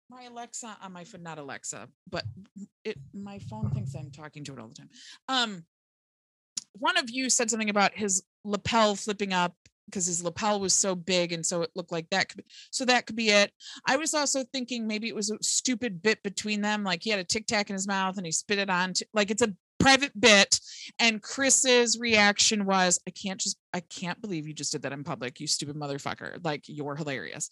my 0.10 0.24
alexa 0.24 0.77
on 0.81 0.92
my 0.92 1.04
phone 1.04 1.21
not 1.24 1.38
alexa 1.38 1.88
but 2.10 2.24
it 2.83 2.98
my 3.13 3.38
phone 3.39 3.69
thinks 3.71 3.94
i'm 3.95 4.12
talking 4.12 4.44
to 4.44 4.54
it 4.54 4.60
all 4.60 4.68
the 4.68 4.75
time. 4.75 4.90
Um 5.28 5.64
one 6.73 6.97
of 6.97 7.09
you 7.09 7.30
said 7.30 7.49
something 7.49 7.69
about 7.69 7.94
his 7.94 8.23
lapel 8.44 8.95
flipping 8.95 9.33
up 9.33 9.54
because 9.90 10.06
his 10.06 10.24
lapel 10.24 10.60
was 10.60 10.74
so 10.74 10.96
big 10.96 11.31
and 11.31 11.46
so 11.46 11.62
it 11.62 11.72
looked 11.76 11.92
like 11.92 12.10
that 12.10 12.30
could 12.30 12.38
be, 12.38 12.46
so 12.72 12.86
that 12.86 13.06
could 13.06 13.16
be 13.16 13.30
it 13.30 13.52
I 13.86 13.98
was 13.98 14.14
also 14.14 14.44
thinking 14.44 14.88
maybe 14.88 15.08
it 15.08 15.16
was 15.16 15.31
a 15.31 15.38
stupid 15.42 16.02
bit 16.02 16.22
between 16.24 16.62
them. 16.62 16.84
Like 16.84 17.04
he 17.04 17.10
had 17.10 17.19
a 17.19 17.24
tic 17.24 17.48
tac 17.48 17.69
in 17.69 17.74
his 17.74 17.88
mouth 17.88 18.18
and 18.18 18.26
he 18.26 18.31
spit 18.31 18.60
it 18.60 18.69
on. 18.69 18.94
To, 18.94 19.06
like 19.14 19.31
it's 19.31 19.42
a 19.42 19.54
private 19.80 20.19
bit. 20.19 20.60
And 21.00 21.22
Chris's 21.22 21.98
reaction 22.00 22.66
was, 22.66 23.00
I 23.08 23.12
can't 23.12 23.40
just, 23.40 23.58
I 23.74 23.80
can't 23.80 24.22
believe 24.22 24.48
you 24.48 24.54
just 24.54 24.72
did 24.72 24.81
that 24.81 24.92
in 24.92 25.04
public, 25.04 25.40
you 25.40 25.48
stupid 25.48 25.76
motherfucker. 25.76 26.44
Like 26.44 26.64
you're 26.68 26.96
hilarious. 26.96 27.50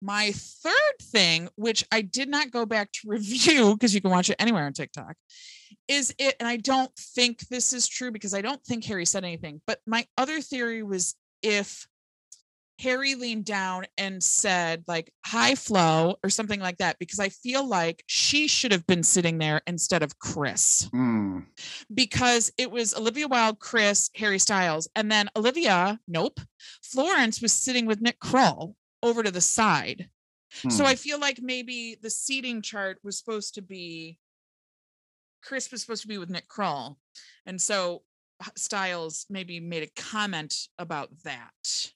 My 0.00 0.32
third 0.32 0.98
thing, 1.02 1.48
which 1.56 1.84
I 1.90 2.02
did 2.02 2.28
not 2.28 2.50
go 2.50 2.66
back 2.66 2.92
to 2.92 3.00
review 3.06 3.74
because 3.74 3.94
you 3.94 4.00
can 4.00 4.10
watch 4.10 4.30
it 4.30 4.36
anywhere 4.38 4.64
on 4.64 4.72
TikTok, 4.72 5.14
is 5.86 6.14
it, 6.18 6.36
and 6.40 6.48
I 6.48 6.56
don't 6.56 6.94
think 6.96 7.46
this 7.48 7.72
is 7.72 7.88
true 7.88 8.10
because 8.10 8.34
I 8.34 8.42
don't 8.42 8.62
think 8.64 8.84
Harry 8.84 9.06
said 9.06 9.24
anything, 9.24 9.60
but 9.66 9.80
my 9.86 10.06
other 10.16 10.40
theory 10.40 10.82
was 10.82 11.14
if 11.42 11.86
Harry 12.80 13.16
leaned 13.16 13.44
down 13.44 13.86
and 13.96 14.22
said, 14.22 14.84
like, 14.86 15.12
hi, 15.26 15.56
Flo, 15.56 16.14
or 16.22 16.30
something 16.30 16.60
like 16.60 16.78
that, 16.78 16.96
because 17.00 17.18
I 17.18 17.28
feel 17.28 17.66
like 17.66 18.04
she 18.06 18.46
should 18.46 18.70
have 18.70 18.86
been 18.86 19.02
sitting 19.02 19.38
there 19.38 19.60
instead 19.66 20.04
of 20.04 20.18
Chris, 20.20 20.88
Hmm. 20.92 21.40
because 21.92 22.52
it 22.56 22.70
was 22.70 22.94
Olivia 22.94 23.26
Wilde, 23.26 23.58
Chris, 23.58 24.10
Harry 24.14 24.38
Styles, 24.38 24.88
and 24.94 25.10
then 25.10 25.28
Olivia, 25.34 25.98
nope, 26.06 26.38
Florence 26.82 27.42
was 27.42 27.52
sitting 27.52 27.84
with 27.84 28.00
Nick 28.00 28.20
Kroll 28.20 28.76
over 29.02 29.24
to 29.24 29.30
the 29.32 29.40
side. 29.40 30.08
So 30.70 30.84
Hmm. 30.84 30.86
I 30.86 30.94
feel 30.94 31.18
like 31.18 31.40
maybe 31.42 31.96
the 32.00 32.10
seating 32.10 32.62
chart 32.62 32.98
was 33.02 33.18
supposed 33.18 33.54
to 33.54 33.62
be 33.62 34.18
Chris 35.42 35.70
was 35.70 35.80
supposed 35.80 36.02
to 36.02 36.08
be 36.08 36.18
with 36.18 36.30
Nick 36.30 36.48
Kroll. 36.48 36.98
And 37.46 37.60
so 37.60 38.02
Styles 38.56 39.26
maybe 39.28 39.60
made 39.60 39.82
a 39.82 40.00
comment 40.00 40.68
about 40.78 41.10
that. 41.24 41.90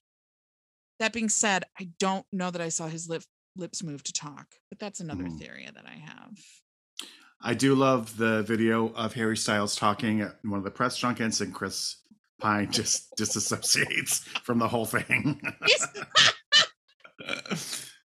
That 0.99 1.13
being 1.13 1.29
said, 1.29 1.63
I 1.79 1.89
don't 1.99 2.25
know 2.31 2.51
that 2.51 2.61
I 2.61 2.69
saw 2.69 2.87
his 2.87 3.09
lip, 3.09 3.23
lips 3.55 3.83
move 3.83 4.03
to 4.03 4.13
talk, 4.13 4.47
but 4.69 4.79
that's 4.79 4.99
another 4.99 5.25
Hmm. 5.25 5.37
theory 5.37 5.69
that 5.73 5.85
I 5.85 5.95
have. 5.95 6.37
I 7.41 7.53
do 7.53 7.75
love 7.75 8.15
the 8.17 8.43
video 8.43 8.93
of 8.93 9.13
Harry 9.13 9.35
Styles 9.35 9.75
talking 9.75 10.21
at 10.21 10.37
one 10.43 10.57
of 10.59 10.63
the 10.63 10.71
press 10.71 10.97
junkets, 10.97 11.41
and 11.41 11.53
Chris 11.53 11.97
Pine 12.39 12.71
just 12.71 13.13
disassociates 13.17 14.19
from 14.43 14.59
the 14.59 14.67
whole 14.67 14.85
thing. 14.85 15.41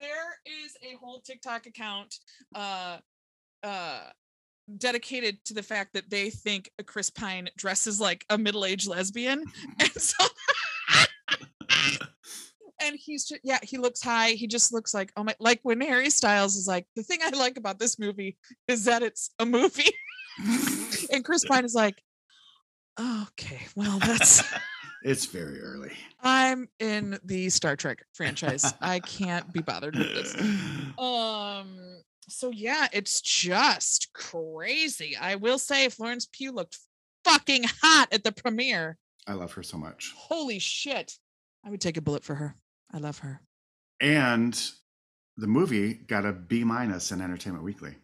There 0.00 0.38
is 0.46 0.76
a 0.82 0.96
whole 0.96 1.20
TikTok 1.20 1.66
account 1.66 2.14
uh 2.54 2.98
uh 3.62 4.00
dedicated 4.76 5.44
to 5.46 5.54
the 5.54 5.62
fact 5.62 5.94
that 5.94 6.10
they 6.10 6.30
think 6.30 6.70
a 6.78 6.84
Chris 6.84 7.10
Pine 7.10 7.48
dresses 7.56 8.00
like 8.00 8.24
a 8.30 8.38
middle-aged 8.38 8.88
lesbian. 8.88 9.44
And 9.80 9.90
so 9.90 10.24
and 12.80 12.96
he's 12.96 13.24
just 13.26 13.40
yeah, 13.44 13.58
he 13.62 13.78
looks 13.78 14.02
high. 14.02 14.30
He 14.30 14.46
just 14.46 14.72
looks 14.72 14.94
like 14.94 15.12
oh 15.16 15.24
my 15.24 15.34
like 15.40 15.60
when 15.62 15.80
Harry 15.80 16.10
Styles 16.10 16.56
is 16.56 16.66
like, 16.66 16.86
the 16.96 17.02
thing 17.02 17.20
I 17.22 17.30
like 17.30 17.56
about 17.56 17.78
this 17.78 17.98
movie 17.98 18.36
is 18.66 18.84
that 18.84 19.02
it's 19.02 19.30
a 19.38 19.46
movie. 19.46 19.92
and 21.12 21.24
Chris 21.24 21.44
Pine 21.44 21.64
is 21.64 21.74
like, 21.74 22.02
okay, 22.98 23.60
well, 23.74 23.98
that's 23.98 24.42
it's 25.02 25.26
very 25.26 25.60
early. 25.60 25.92
I'm 26.20 26.68
in 26.80 27.18
the 27.24 27.50
Star 27.50 27.76
Trek 27.76 28.04
franchise. 28.14 28.74
I 28.80 29.00
can't 29.00 29.52
be 29.52 29.60
bothered 29.60 29.96
with 29.96 30.14
this. 30.14 30.34
Um, 30.98 31.78
so 32.28 32.50
yeah, 32.50 32.88
it's 32.92 33.20
just 33.20 34.10
crazy. 34.12 35.16
I 35.16 35.34
will 35.36 35.58
say 35.58 35.88
Florence 35.88 36.26
Pugh 36.32 36.52
looked 36.52 36.78
fucking 37.24 37.64
hot 37.82 38.08
at 38.12 38.24
the 38.24 38.32
premiere. 38.32 38.96
I 39.26 39.32
love 39.34 39.52
her 39.52 39.62
so 39.62 39.76
much. 39.76 40.12
Holy 40.16 40.58
shit. 40.58 41.14
I 41.64 41.70
would 41.70 41.80
take 41.80 41.96
a 41.96 42.00
bullet 42.02 42.24
for 42.24 42.34
her. 42.36 42.54
I 42.92 42.98
love 42.98 43.18
her. 43.18 43.40
And 44.00 44.58
the 45.36 45.46
movie 45.46 45.94
got 45.94 46.24
a 46.24 46.32
B 46.32 46.64
minus 46.64 47.12
in 47.12 47.20
Entertainment 47.20 47.64
Weekly. 47.64 47.94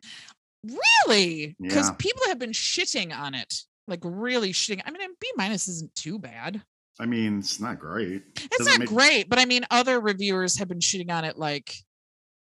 Really? 1.07 1.57
Because 1.61 1.89
Yeah. 1.89 1.95
people 1.99 2.23
have 2.27 2.39
been 2.39 2.53
shitting 2.53 3.17
on 3.17 3.35
it. 3.35 3.55
Like 3.87 4.01
really 4.03 4.53
shitting. 4.53 4.83
I 4.85 4.91
mean, 4.91 5.03
a 5.03 5.09
B 5.21 5.31
minus 5.37 5.69
isn't 5.69 5.95
too 5.95 6.19
bad. 6.19 6.63
I 6.99 7.07
mean, 7.07 7.41
it's 7.41 7.61
not 7.61 7.79
great. 7.79 8.23
It's 8.37 8.59
Doesn't 8.59 8.73
not 8.73 8.79
make- 8.81 8.89
great, 8.89 9.29
but 9.29 9.39
I 9.39 9.45
mean, 9.47 9.67
other 9.71 10.01
reviewers 10.01 10.59
have 10.59 10.69
been 10.69 10.79
shitting 10.79 11.11
on 11.11 11.25
it 11.25 11.37
like, 11.39 11.75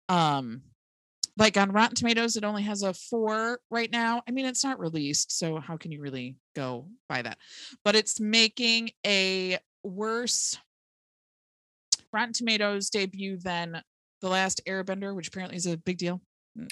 um, 0.08 0.62
like 1.38 1.56
on 1.56 1.70
Rotten 1.70 1.94
Tomatoes, 1.94 2.36
it 2.36 2.44
only 2.44 2.64
has 2.64 2.82
a 2.82 2.92
four 2.92 3.60
right 3.70 3.90
now. 3.90 4.22
I 4.28 4.32
mean, 4.32 4.44
it's 4.44 4.64
not 4.64 4.80
released, 4.80 5.38
so 5.38 5.60
how 5.60 5.76
can 5.76 5.92
you 5.92 6.00
really 6.00 6.36
go 6.56 6.88
by 7.08 7.22
that? 7.22 7.38
But 7.84 7.94
it's 7.94 8.18
making 8.18 8.90
a 9.06 9.58
worse 9.84 10.58
Rotten 12.12 12.32
Tomatoes 12.32 12.90
debut 12.90 13.38
than 13.38 13.80
The 14.20 14.28
Last 14.28 14.62
Airbender, 14.66 15.14
which 15.14 15.28
apparently 15.28 15.56
is 15.56 15.66
a 15.66 15.76
big 15.76 15.98
deal. 15.98 16.20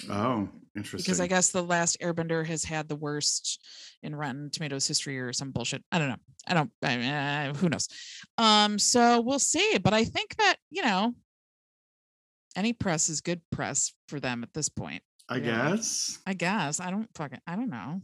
Oh, 0.09 0.49
interesting. 0.75 1.05
because 1.05 1.21
I 1.21 1.27
guess 1.27 1.49
the 1.49 1.63
last 1.63 1.97
Airbender 2.01 2.45
has 2.45 2.63
had 2.63 2.89
the 2.89 2.95
worst 2.95 3.63
in 4.03 4.15
Rotten 4.15 4.49
Tomatoes 4.51 4.87
history 4.87 5.17
or 5.17 5.31
some 5.31 5.51
bullshit. 5.51 5.83
I 5.91 5.99
don't 5.99 6.09
know. 6.09 6.17
I 6.45 6.53
don't. 6.53 6.71
I 6.83 6.97
mean, 6.97 7.09
uh, 7.09 7.53
who 7.53 7.69
knows? 7.69 7.87
Um. 8.37 8.79
So 8.79 9.21
we'll 9.21 9.39
see. 9.39 9.77
But 9.77 9.93
I 9.93 10.03
think 10.03 10.35
that 10.37 10.57
you 10.69 10.83
know, 10.83 11.13
any 12.57 12.73
press 12.73 13.07
is 13.07 13.21
good 13.21 13.39
press 13.51 13.93
for 14.09 14.19
them 14.19 14.43
at 14.43 14.53
this 14.53 14.67
point. 14.67 15.01
I 15.29 15.39
guess. 15.39 16.19
I 16.25 16.33
guess. 16.33 16.79
I 16.81 16.89
don't 16.91 17.09
fucking. 17.15 17.39
I 17.47 17.55
don't 17.55 17.69
know. 17.69 18.01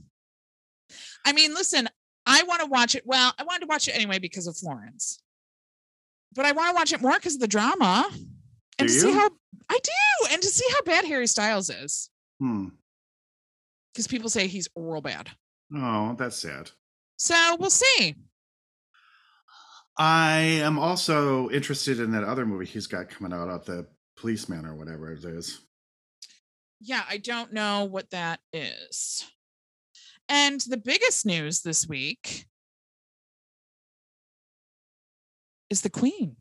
I 1.26 1.34
mean, 1.34 1.54
listen. 1.54 1.90
I 2.26 2.44
want 2.44 2.62
to 2.62 2.68
watch 2.68 2.96
it. 2.96 3.04
Well, 3.06 3.34
I 3.38 3.44
wanted 3.44 3.62
to 3.62 3.68
watch 3.68 3.90
it 3.90 3.94
anyway 3.94 4.20
because 4.20 4.48
of 4.48 4.56
Florence. 4.56 5.22
But 6.36 6.46
I 6.46 6.54
want 6.54 6.70
to 6.70 6.76
watch 6.76 6.94
it 6.94 7.02
more 7.02 7.14
because 7.14 7.36
of 7.36 7.42
the 7.42 7.48
drama 7.48 8.10
and 8.80 8.88
Do 8.88 8.94
to 8.94 9.00
see 9.00 9.12
how 9.12 9.30
I 9.70 9.80
do, 9.84 10.28
and 10.32 10.42
to 10.42 10.48
see 10.48 10.66
how 10.72 10.82
bad 10.84 11.06
Harry 11.06 11.28
Styles 11.28 11.70
is 11.70 12.10
Hmm. 12.40 12.70
because 13.94 14.08
people 14.08 14.30
say 14.30 14.48
he's 14.48 14.68
real 14.76 15.02
bad. 15.02 15.30
Oh, 15.76 16.16
that's 16.18 16.38
sad. 16.38 16.72
So 17.18 17.56
we'll 17.60 17.70
see. 17.70 18.16
I 19.98 20.40
am 20.40 20.80
also 20.80 21.50
interested 21.52 22.00
in 22.00 22.12
that 22.12 22.24
other 22.24 22.46
movie 22.46 22.66
he's 22.66 22.88
got 22.88 23.10
coming 23.10 23.32
out 23.32 23.50
at 23.50 23.66
the 23.66 23.86
policeman 24.24 24.66
or 24.66 24.74
whatever 24.74 25.12
it 25.12 25.26
is. 25.26 25.60
Yeah, 26.80 27.04
I 27.10 27.18
don't 27.18 27.52
know 27.52 27.84
what 27.84 28.10
that 28.12 28.40
is. 28.54 29.26
And 30.30 30.62
the 30.62 30.78
biggest 30.78 31.26
news 31.26 31.62
this 31.62 31.86
week 31.86 32.46
is 35.70 35.82
the 35.82 35.90
Queen. 35.90 36.38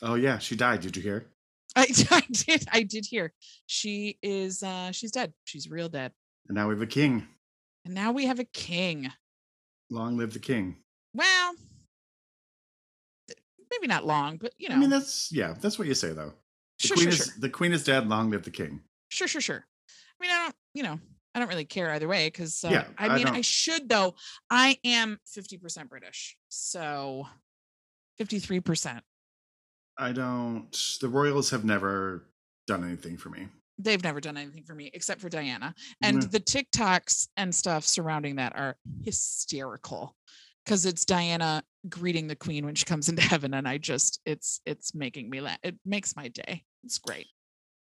Oh 0.00 0.14
yeah, 0.14 0.38
she 0.38 0.56
died. 0.56 0.80
Did 0.80 0.96
you 0.96 1.02
hear? 1.02 1.26
I, 1.76 1.86
I 2.10 2.22
did 2.30 2.64
I 2.72 2.82
did 2.82 3.04
hear 3.04 3.34
she 3.66 4.18
is 4.22 4.62
uh 4.62 4.90
she's 4.92 5.10
dead. 5.10 5.34
She's 5.44 5.68
real 5.68 5.90
dead. 5.90 6.12
And 6.48 6.54
now 6.54 6.68
we 6.68 6.74
have 6.74 6.82
a 6.82 6.86
king. 6.86 7.26
And 7.84 7.94
now 7.94 8.12
we 8.12 8.24
have 8.24 8.38
a 8.38 8.44
king. 8.44 9.12
Long 9.90 10.16
live 10.16 10.32
the 10.32 10.38
king. 10.38 10.76
Well, 11.12 11.54
maybe 13.70 13.86
not 13.86 14.06
long, 14.06 14.38
but 14.38 14.54
you 14.56 14.70
know, 14.70 14.76
I 14.76 14.78
mean, 14.78 14.88
that's 14.88 15.30
yeah, 15.30 15.54
that's 15.60 15.78
what 15.78 15.86
you 15.86 15.94
say 15.94 16.12
though. 16.14 16.32
The 16.82 16.88
sure, 16.88 16.96
queen 16.96 17.04
sure, 17.04 17.12
is 17.12 17.16
sure, 17.26 17.34
the 17.38 17.48
queen 17.50 17.72
is 17.72 17.84
dead. 17.84 18.08
Long 18.08 18.30
live 18.30 18.42
the 18.44 18.50
king. 18.50 18.80
sure, 19.08 19.28
sure, 19.28 19.40
sure. 19.40 19.64
I 20.20 20.24
mean, 20.26 20.30
I 20.30 20.42
don't, 20.44 20.54
you 20.74 20.82
know, 20.82 21.00
I 21.34 21.38
don't 21.38 21.48
really 21.48 21.64
care 21.64 21.90
either 21.92 22.08
way 22.08 22.26
because 22.26 22.62
uh, 22.64 22.68
Yeah, 22.70 22.84
I 22.98 23.06
I 23.08 23.16
mean, 23.16 23.26
I 23.26 23.32
don't- 23.32 23.44
should 23.44 23.88
though. 23.88 24.14
I 24.50 24.78
am 24.84 25.18
fifty 25.26 25.56
percent 25.58 25.88
British, 25.88 26.36
so 26.48 27.26
fifty 28.18 28.38
three 28.38 28.60
percent. 28.60 29.02
I 29.98 30.12
don't. 30.12 30.70
The 31.00 31.08
royals 31.08 31.50
have 31.50 31.64
never 31.64 32.24
done 32.66 32.84
anything 32.84 33.16
for 33.16 33.28
me. 33.30 33.48
They've 33.78 34.02
never 34.02 34.20
done 34.20 34.36
anything 34.36 34.64
for 34.64 34.74
me 34.74 34.90
except 34.94 35.20
for 35.20 35.28
Diana, 35.28 35.74
and 36.02 36.22
Mm. 36.22 36.30
the 36.30 36.40
TikToks 36.40 37.28
and 37.36 37.54
stuff 37.54 37.84
surrounding 37.84 38.36
that 38.36 38.54
are 38.56 38.76
hysterical 39.04 40.14
because 40.64 40.86
it's 40.86 41.04
Diana 41.04 41.62
greeting 41.88 42.28
the 42.28 42.36
Queen 42.36 42.64
when 42.64 42.74
she 42.74 42.84
comes 42.84 43.08
into 43.08 43.22
heaven, 43.22 43.54
and 43.54 43.66
I 43.66 43.78
just, 43.78 44.20
it's, 44.24 44.60
it's 44.66 44.94
making 44.94 45.28
me 45.30 45.40
laugh. 45.40 45.58
It 45.64 45.76
makes 45.84 46.14
my 46.14 46.28
day. 46.28 46.64
It's 46.84 46.98
great. 46.98 47.26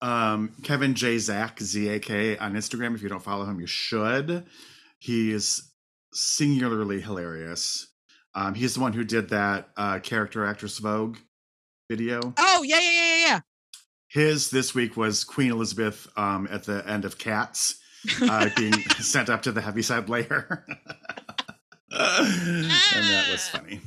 Um, 0.01 0.55
Kevin 0.63 0.95
J. 0.95 1.19
Zak 1.19 1.61
Z 1.61 1.89
A 1.89 1.99
K 1.99 2.37
on 2.37 2.55
Instagram. 2.55 2.95
If 2.95 3.03
you 3.03 3.09
don't 3.09 3.23
follow 3.23 3.45
him, 3.45 3.61
you 3.61 3.67
should. 3.67 4.45
He 4.99 5.33
is 5.33 5.73
singularly 6.13 7.01
hilarious. 7.01 7.89
Um, 8.35 8.55
he's 8.55 8.75
the 8.75 8.81
one 8.81 8.93
who 8.93 9.05
did 9.05 9.31
that 9.31 9.69
uh, 9.77 10.01
character 10.01 10.45
actress 10.45 10.79
Vogue 10.79 11.17
video. 11.89 12.21
Oh 12.39 12.63
yeah, 12.63 12.81
yeah, 12.81 12.91
yeah, 12.91 13.27
yeah, 13.27 13.41
His 14.09 14.51
this 14.51 14.75
week 14.75 14.97
was 14.97 15.25
Queen 15.25 15.53
Elizabeth 15.53 16.09
um, 16.17 16.49
at 16.51 16.65
the 16.65 16.87
end 16.89 17.05
of 17.05 17.19
Cats 17.19 17.77
uh, 18.23 18.51
being 18.57 18.73
sent 19.01 19.29
up 19.31 19.43
to 19.43 19.53
the 19.53 19.61
Heaviside 19.61 20.09
layer. 20.09 20.65
and 21.91 22.71
that 22.71 23.29
was 23.31 23.49
funny. 23.49 23.81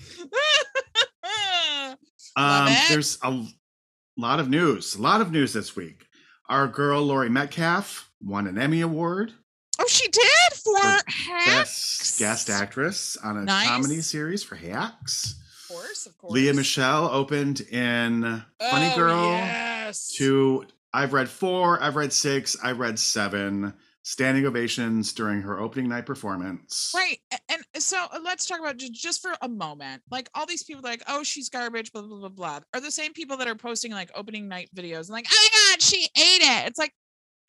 Um, 2.35 2.73
there's 2.89 3.17
a 3.23 3.45
l- 4.17 4.21
lot 4.21 4.39
of 4.39 4.49
news. 4.49 4.95
A 4.95 5.01
lot 5.01 5.21
of 5.21 5.31
news 5.31 5.53
this 5.53 5.75
week. 5.75 6.05
Our 6.49 6.67
girl 6.67 7.01
Laurie 7.03 7.29
Metcalf 7.29 8.09
won 8.21 8.47
an 8.47 8.57
Emmy 8.57 8.81
Award 8.81 9.33
oh, 9.79 9.85
she 9.87 10.07
did 10.09 10.23
for 10.53 10.79
For 10.79 11.11
Hacks. 11.11 12.17
Guest 12.17 12.49
Actress 12.49 13.15
on 13.23 13.37
a 13.37 13.43
Nice. 13.43 13.67
comedy 13.67 14.01
series 14.01 14.43
for 14.43 14.55
Hacks. 14.55 15.35
Of 15.69 15.75
course, 15.75 16.05
of 16.07 16.17
course. 16.17 16.33
Lea 16.33 16.51
Michele 16.53 17.09
opened 17.11 17.61
in 17.61 18.21
Funny 18.59 18.89
Oh, 18.93 18.95
Girl 18.95 19.29
Yes. 19.31 20.07
to 20.15 20.65
I've 20.93 21.13
read 21.13 21.29
four, 21.29 21.81
I've 21.83 21.95
read 21.95 22.11
six, 22.13 22.55
I've 22.63 22.79
read 22.79 22.97
seven. 22.97 23.73
Standing 24.07 24.45
ovations 24.45 25.11
during 25.11 25.41
her 25.41 25.59
opening 25.59 25.89
night 25.89 26.05
performance. 26.05 26.93
Right. 26.95 27.19
And 27.49 27.61
so 27.77 28.05
uh, 28.09 28.19
let's 28.23 28.45
talk 28.45 28.59
about 28.61 28.77
just 28.77 29.21
for 29.21 29.31
a 29.41 29.49
moment. 29.49 30.01
Like 30.09 30.29
all 30.33 30.45
these 30.45 30.63
people 30.63 30.81
like, 30.81 31.03
oh, 31.09 31.23
she's 31.23 31.49
garbage, 31.49 31.91
blah, 31.91 32.03
blah, 32.03 32.17
blah, 32.19 32.29
blah, 32.29 32.59
are 32.73 32.79
the 32.79 32.89
same 32.89 33.11
people 33.11 33.35
that 33.35 33.49
are 33.49 33.55
posting 33.55 33.91
like 33.91 34.09
opening 34.15 34.47
night 34.47 34.69
videos 34.73 35.01
and 35.01 35.09
like, 35.09 35.27
oh 35.29 35.49
my 35.51 35.71
God, 35.73 35.81
she 35.81 36.03
ate 36.15 36.41
it. 36.41 36.67
It's 36.67 36.79
like, 36.79 36.93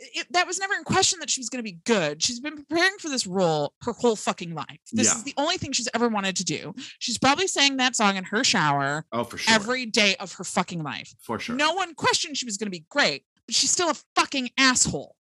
it, 0.00 0.26
that 0.32 0.48
was 0.48 0.58
never 0.58 0.74
in 0.74 0.82
question 0.82 1.20
that 1.20 1.30
she 1.30 1.40
was 1.40 1.48
going 1.48 1.60
to 1.64 1.70
be 1.70 1.78
good. 1.84 2.20
She's 2.24 2.40
been 2.40 2.56
preparing 2.56 2.98
for 2.98 3.08
this 3.08 3.24
role 3.24 3.72
her 3.82 3.92
whole 3.92 4.16
fucking 4.16 4.52
life. 4.52 4.80
This 4.92 5.06
Yeah. 5.06 5.14
is 5.14 5.22
the 5.22 5.34
only 5.36 5.58
thing 5.58 5.70
she's 5.70 5.88
ever 5.94 6.08
wanted 6.08 6.34
to 6.38 6.44
do. 6.44 6.74
She's 6.98 7.18
probably 7.18 7.46
sang 7.46 7.76
that 7.76 7.94
song 7.94 8.16
in 8.16 8.24
her 8.24 8.42
shower 8.42 9.04
Oh, 9.12 9.22
for 9.22 9.38
sure. 9.38 9.54
every 9.54 9.86
day 9.86 10.16
of 10.18 10.32
her 10.32 10.42
fucking 10.44 10.82
life. 10.82 11.14
for 11.22 11.38
sure. 11.38 11.54
No 11.54 11.74
one 11.74 11.94
questioned 11.94 12.36
she 12.36 12.46
was 12.46 12.56
going 12.56 12.66
to 12.66 12.76
be 12.76 12.84
great, 12.90 13.22
but 13.46 13.54
she's 13.54 13.70
still 13.70 13.90
a 13.90 13.96
fucking 14.16 14.50
asshole. 14.58 15.14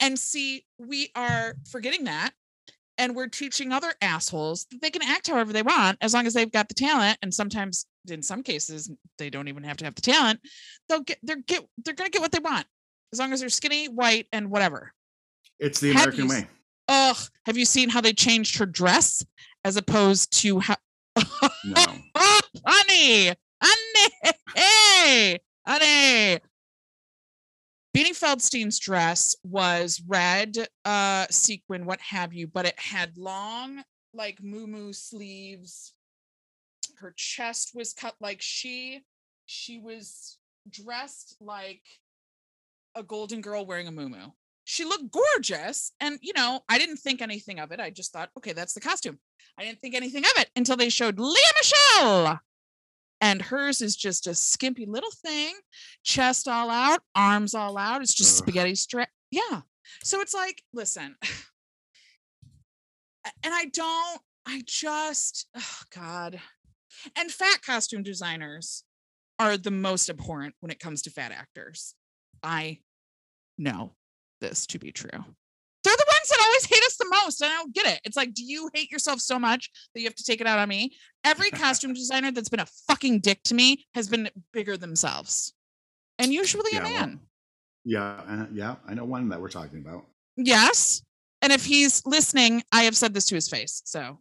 And 0.00 0.18
see, 0.18 0.64
we 0.78 1.10
are 1.14 1.56
forgetting 1.70 2.04
that. 2.04 2.32
And 2.96 3.16
we're 3.16 3.26
teaching 3.26 3.72
other 3.72 3.92
assholes 4.00 4.66
that 4.70 4.80
they 4.80 4.90
can 4.90 5.02
act 5.02 5.26
however 5.26 5.52
they 5.52 5.62
want 5.62 5.98
as 6.00 6.14
long 6.14 6.26
as 6.26 6.34
they've 6.34 6.50
got 6.50 6.68
the 6.68 6.74
talent. 6.74 7.18
And 7.22 7.34
sometimes, 7.34 7.86
in 8.08 8.22
some 8.22 8.44
cases, 8.44 8.88
they 9.18 9.30
don't 9.30 9.48
even 9.48 9.64
have 9.64 9.76
to 9.78 9.84
have 9.84 9.96
the 9.96 10.02
talent. 10.02 10.38
They'll 10.88 11.00
get, 11.00 11.18
they're 11.22 11.42
get, 11.44 11.66
they're 11.84 11.94
gonna 11.94 12.10
get 12.10 12.20
what 12.20 12.30
they 12.30 12.38
want 12.38 12.66
as 13.12 13.18
long 13.18 13.32
as 13.32 13.40
they're 13.40 13.48
skinny, 13.48 13.86
white, 13.86 14.26
and 14.32 14.50
whatever. 14.50 14.92
It's 15.58 15.80
the 15.80 15.92
American 15.92 16.24
you 16.24 16.30
way. 16.30 16.48
Ugh, 16.88 17.16
have 17.46 17.56
you 17.56 17.64
seen 17.64 17.88
how 17.88 18.00
they 18.00 18.12
changed 18.12 18.58
her 18.58 18.66
dress 18.66 19.24
as 19.64 19.76
opposed 19.76 20.36
to 20.40 20.60
how? 20.60 20.76
No. 21.64 21.84
Oh, 22.14 22.40
honey, 22.66 23.32
honey, 23.62 24.34
hey, 24.54 25.38
honey. 25.66 26.40
Beanie 27.94 28.16
Feldstein's 28.16 28.80
dress 28.80 29.36
was 29.44 30.02
red, 30.08 30.66
uh, 30.84 31.26
sequin, 31.30 31.86
what 31.86 32.00
have 32.00 32.34
you, 32.34 32.48
but 32.48 32.66
it 32.66 32.76
had 32.76 33.16
long, 33.16 33.84
like 34.12 34.42
moo 34.42 34.92
sleeves. 34.92 35.94
Her 36.98 37.14
chest 37.16 37.70
was 37.72 37.92
cut 37.92 38.16
like 38.20 38.42
she, 38.42 39.02
she 39.46 39.78
was 39.78 40.38
dressed 40.68 41.36
like 41.40 41.82
a 42.96 43.04
golden 43.04 43.40
girl 43.40 43.64
wearing 43.64 43.86
a 43.86 43.92
moo 43.92 44.10
She 44.64 44.84
looked 44.84 45.12
gorgeous, 45.12 45.92
and 46.00 46.18
you 46.20 46.32
know, 46.34 46.62
I 46.68 46.78
didn't 46.78 46.96
think 46.96 47.22
anything 47.22 47.60
of 47.60 47.70
it. 47.70 47.78
I 47.78 47.90
just 47.90 48.12
thought, 48.12 48.30
okay, 48.36 48.52
that's 48.52 48.74
the 48.74 48.80
costume. 48.80 49.20
I 49.56 49.62
didn't 49.62 49.80
think 49.80 49.94
anything 49.94 50.24
of 50.24 50.32
it 50.38 50.50
until 50.56 50.76
they 50.76 50.88
showed 50.88 51.20
Lea 51.20 51.38
Michele. 51.62 52.40
And 53.24 53.40
hers 53.40 53.80
is 53.80 53.96
just 53.96 54.26
a 54.26 54.34
skimpy 54.34 54.84
little 54.84 55.10
thing, 55.10 55.54
chest 56.02 56.46
all 56.46 56.68
out, 56.68 57.00
arms 57.14 57.54
all 57.54 57.78
out. 57.78 58.02
It's 58.02 58.12
just 58.12 58.36
spaghetti 58.36 58.74
strap. 58.74 59.08
Yeah. 59.30 59.62
So 60.02 60.20
it's 60.20 60.34
like, 60.34 60.62
listen, 60.74 61.16
And 63.42 63.54
I 63.54 63.66
don't, 63.66 64.20
I 64.46 64.62
just, 64.66 65.46
oh 65.56 65.78
God. 65.94 66.38
And 67.16 67.30
fat 67.30 67.62
costume 67.62 68.02
designers 68.02 68.84
are 69.38 69.56
the 69.56 69.70
most 69.70 70.10
abhorrent 70.10 70.54
when 70.60 70.70
it 70.70 70.78
comes 70.78 71.02
to 71.02 71.10
fat 71.10 71.32
actors. 71.32 71.94
I 72.42 72.80
know 73.56 73.94
this 74.40 74.66
to 74.68 74.78
be 74.78 74.92
true. 74.92 75.24
Ones 76.24 76.28
that 76.38 76.44
always 76.46 76.64
hate 76.66 76.84
us 76.86 76.96
the 76.96 77.08
most. 77.10 77.40
And 77.42 77.52
I 77.52 77.56
don't 77.56 77.74
get 77.74 77.86
it. 77.86 78.00
It's 78.04 78.16
like, 78.16 78.32
do 78.34 78.42
you 78.44 78.70
hate 78.72 78.90
yourself 78.90 79.20
so 79.20 79.38
much 79.38 79.70
that 79.94 80.00
you 80.00 80.06
have 80.06 80.14
to 80.14 80.24
take 80.24 80.40
it 80.40 80.46
out 80.46 80.58
on 80.58 80.68
me? 80.68 80.96
Every 81.22 81.50
costume 81.50 81.92
designer 81.94 82.30
that's 82.30 82.48
been 82.48 82.60
a 82.60 82.66
fucking 82.88 83.20
dick 83.20 83.42
to 83.44 83.54
me 83.54 83.84
has 83.94 84.08
been 84.08 84.30
bigger 84.52 84.76
themselves. 84.76 85.52
And 86.18 86.32
usually 86.32 86.70
Yeah, 86.72 86.80
a 86.80 86.82
well- 86.84 86.92
man. 86.92 87.20
Yeah, 87.84 88.02
uh, 88.26 88.46
yeah, 88.54 88.76
I 88.88 88.94
know 88.94 89.04
one 89.04 89.28
that 89.28 89.40
we're 89.42 89.50
talking 89.50 89.80
about. 89.80 90.06
Yes. 90.38 91.02
And 91.42 91.52
if 91.52 91.66
he's 91.66 92.00
listening, 92.06 92.62
I 92.72 92.84
have 92.84 92.96
said 92.96 93.12
this 93.12 93.26
to 93.26 93.34
his 93.34 93.46
face. 93.48 93.82
So 93.84 94.20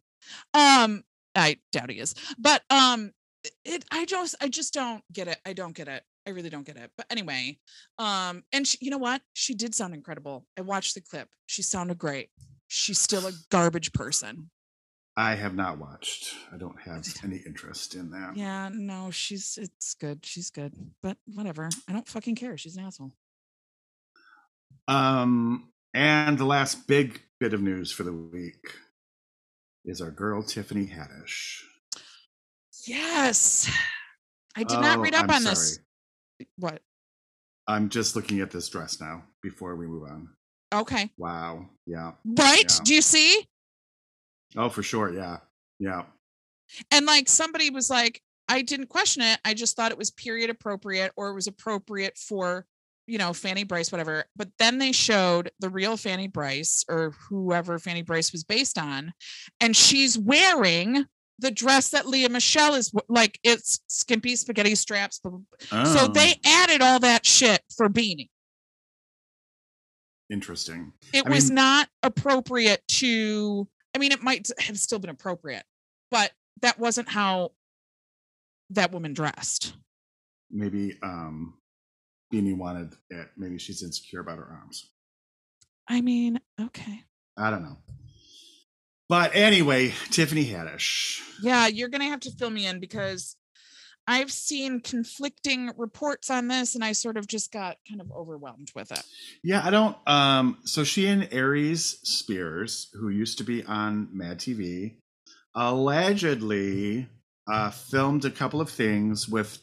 um 0.54 1.04
I 1.36 1.58
doubt 1.72 1.90
he 1.90 2.00
is. 2.00 2.14
But 2.38 2.64
um 2.70 3.12
it 3.64 3.86
I 3.92 4.04
just 4.04 4.36
I 4.42 4.50
just 4.50 4.74
don't 4.74 5.02
get 5.14 5.30
it. 5.30 5.38
I 5.46 5.54
don't 5.54 5.74
get 5.74 5.88
it. 5.88 6.04
I 6.26 6.32
really 6.32 6.50
don't 6.50 6.66
get 6.66 6.78
it. 6.78 6.92
But 6.96 7.06
anyway, 7.10 7.58
um 8.00 8.44
and 8.54 8.68
she, 8.68 8.78
you 8.82 8.90
know 8.92 8.98
what? 8.98 9.22
She 9.34 9.54
did 9.54 9.76
sound 9.76 9.94
incredible. 9.94 10.46
I 10.58 10.62
watched 10.62 10.96
the 10.96 11.02
clip. 11.02 11.28
She 11.48 11.62
sounded 11.62 11.98
great. 11.98 12.30
She's 12.68 13.00
still 13.00 13.28
a 13.28 13.32
garbage 13.52 13.92
person. 13.94 14.50
I 15.16 15.36
have 15.36 15.54
not 15.54 15.78
watched. 15.78 16.34
I 16.52 16.58
don't 16.58 16.82
have 16.82 17.06
any 17.24 17.38
interest 17.46 17.94
in 17.94 18.10
that. 18.12 18.36
Yeah, 18.36 18.70
no, 18.74 19.12
she's 19.12 19.60
it's 19.62 19.94
good. 19.94 20.26
She's 20.26 20.50
good. 20.50 20.74
But 21.04 21.18
whatever. 21.36 21.70
I 21.88 21.92
don't 21.94 22.08
fucking 22.08 22.36
care. 22.36 22.58
She's 22.58 22.76
an 22.78 22.86
asshole. 22.86 23.12
Um, 24.88 25.70
and 25.94 26.38
the 26.38 26.46
last 26.46 26.88
big 26.88 27.22
bit 27.40 27.54
of 27.54 27.62
news 27.62 27.92
for 27.92 28.04
the 28.04 28.12
week 28.12 28.58
is 29.86 30.02
our 30.02 30.12
girl 30.12 30.42
Tiffany 30.42 30.88
Haddish. 30.88 31.62
Yes. 32.88 33.70
I 34.56 34.64
did 34.64 34.80
not 34.80 34.98
Oh, 34.98 35.02
read 35.02 35.14
up 35.16 35.26
I'm 35.26 35.36
on 35.36 35.44
this. 35.44 35.80
What? 36.58 36.82
I'm 37.68 37.90
just 37.90 38.16
looking 38.16 38.42
at 38.42 38.52
this 38.52 38.68
dress 38.70 39.00
now 39.00 39.24
before 39.42 39.76
we 39.76 39.88
move 39.88 40.04
on. 40.04 40.30
Okay. 40.74 41.12
Wow. 41.18 41.70
Yeah. 41.86 42.12
Right? 42.26 42.66
Yeah. 42.70 42.84
Do 42.84 42.96
you 42.96 43.02
see? 43.02 43.48
Oh, 44.58 44.70
for 44.70 44.84
sure. 44.84 45.14
Yeah. 45.14 45.38
Yeah. 45.80 46.04
And 46.92 47.06
like 47.06 47.30
somebody 47.30 47.70
was 47.70 47.90
like, 47.90 48.22
I 48.50 48.62
didn't 48.62 48.88
question 48.88 49.22
it. 49.22 49.40
I 49.46 49.54
just 49.54 49.76
thought 49.76 49.92
it 49.92 49.98
was 49.98 50.12
period 50.12 50.50
appropriate 50.50 51.12
or 51.16 51.30
it 51.30 51.36
was 51.36 51.48
appropriate 51.48 52.18
for, 52.18 52.66
you 53.08 53.18
know, 53.18 53.34
Fanny 53.34 53.64
Brice, 53.64 53.92
whatever. 53.92 54.26
But 54.36 54.50
then 54.60 54.80
they 54.80 54.92
showed 54.92 55.52
the 55.60 55.70
real 55.70 55.96
Fanny 55.96 56.28
Brice 56.28 56.84
or 56.90 57.14
whoever 57.30 57.80
Fanny 57.80 58.02
Brice 58.02 58.32
was 58.32 58.44
based 58.44 58.78
on. 58.78 59.14
And 59.62 59.76
she's 59.76 60.18
wearing 60.18 61.06
the 61.40 61.52
dress 61.52 61.90
that 61.90 62.08
Lea 62.08 62.28
Michele 62.28 62.76
is 62.76 62.92
like, 63.10 63.40
it's 63.44 63.80
skimpy 63.88 64.36
spaghetti 64.36 64.76
straps. 64.76 65.20
blah. 65.20 65.40
So 65.70 66.00
Oh, 66.02 66.08
they 66.08 66.40
added 66.46 66.82
all 66.82 67.00
that 67.00 67.26
shit 67.26 67.62
for 67.76 67.90
Beanie. 67.90 68.30
interesting. 70.30 70.94
It 71.14 71.26
I 71.26 71.30
was 71.30 71.50
mean- 71.50 71.56
not 71.56 71.90
appropriate 72.02 72.82
to, 73.00 73.68
I 73.96 74.00
mean, 74.00 74.12
it 74.12 74.24
might 74.24 74.50
have 74.60 74.78
still 74.80 75.00
been 75.00 75.10
appropriate, 75.10 75.64
but 76.12 76.32
that 76.62 76.80
wasn't 76.80 77.10
how 77.10 77.52
that 78.72 78.92
woman 78.92 79.14
dressed. 79.14 79.76
Maybe 80.50 80.98
um 81.04 81.56
Beanie 82.34 82.58
wanted 82.58 82.94
it. 83.10 83.28
Maybe 83.38 83.60
she's 83.60 83.84
insecure 83.84 84.22
about 84.22 84.38
her 84.38 84.46
arms. 84.48 84.90
I 85.88 86.02
mean, 86.02 86.40
okay. 86.60 87.04
I 87.38 87.50
don't 87.52 87.64
know. 87.64 87.78
But 89.10 89.36
anyway, 89.36 89.94
Tiffany 90.12 90.46
Haddish. 90.46 91.20
Yeah, 91.42 91.68
you're 91.68 91.90
going 91.90 92.02
to 92.02 92.08
have 92.08 92.22
to 92.22 92.32
fill 92.32 92.50
me 92.50 92.66
in 92.66 92.80
because 92.80 93.36
I've 94.08 94.32
seen 94.32 94.80
conflicting 94.80 95.72
reports 95.78 96.30
on 96.30 96.48
this 96.48 96.76
and 96.76 96.84
I 96.84 96.92
sort 96.92 97.18
of 97.18 97.28
just 97.28 97.52
got 97.52 97.78
kind 97.88 98.02
of 98.02 98.12
overwhelmed 98.12 98.70
with 98.76 98.92
it. 98.92 99.04
Yeah, 99.44 99.62
I 99.64 99.70
don't. 99.70 99.98
Um, 100.08 100.58
so 100.66 100.84
she 100.84 101.08
and 101.08 101.28
Aries 101.32 102.00
Spears, 102.04 102.90
who 102.94 103.10
used 103.10 103.38
to 103.38 103.44
be 103.44 103.64
on 103.64 104.10
Mad 104.12 104.40
TV, 104.40 104.96
allegedly 105.56 107.08
uh, 107.48 107.70
filmed 107.70 108.26
a 108.26 108.32
couple 108.32 108.62
of 108.62 108.70
things 108.70 109.28
with 109.28 109.60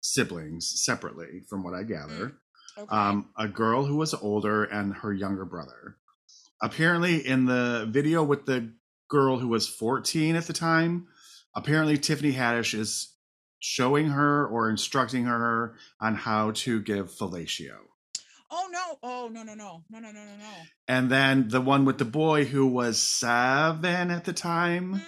siblings 0.00 0.72
separately, 0.84 1.42
from 1.48 1.64
what 1.64 1.74
I 1.74 1.82
gather. 1.82 2.34
Okay. 2.76 2.94
Um, 2.94 3.30
a 3.38 3.48
girl 3.48 3.84
who 3.84 3.96
was 3.96 4.14
older 4.14 4.64
and 4.64 4.94
her 4.94 5.12
younger 5.12 5.44
brother. 5.44 5.96
Apparently, 6.64 7.16
in 7.26 7.44
the 7.44 7.86
video 7.90 8.24
with 8.24 8.46
the 8.46 8.72
girl 9.10 9.38
who 9.38 9.48
was 9.48 9.68
14 9.68 10.34
at 10.34 10.46
the 10.46 10.54
time, 10.54 11.06
apparently 11.54 11.98
Tiffany 11.98 12.32
Haddish 12.32 12.72
is 12.72 13.12
showing 13.60 14.06
her 14.08 14.46
or 14.46 14.70
instructing 14.70 15.24
her 15.26 15.74
on 16.00 16.14
how 16.14 16.52
to 16.52 16.80
give 16.80 17.10
fellatio. 17.10 17.76
oh, 18.50 18.68
no. 18.72 18.98
Oh, 19.02 19.28
no, 19.30 19.42
no, 19.42 19.52
no. 19.52 19.82
No, 19.90 19.98
no, 19.98 20.10
no, 20.10 20.24
no, 20.24 20.36
no. 20.38 20.52
And 20.88 21.10
then 21.10 21.48
the 21.48 21.60
one 21.60 21.84
with 21.84 21.98
the 21.98 22.06
boy 22.06 22.46
who 22.46 22.66
was 22.66 22.98
seven 22.98 24.10
at 24.10 24.24
the 24.24 24.32
time 24.32 25.02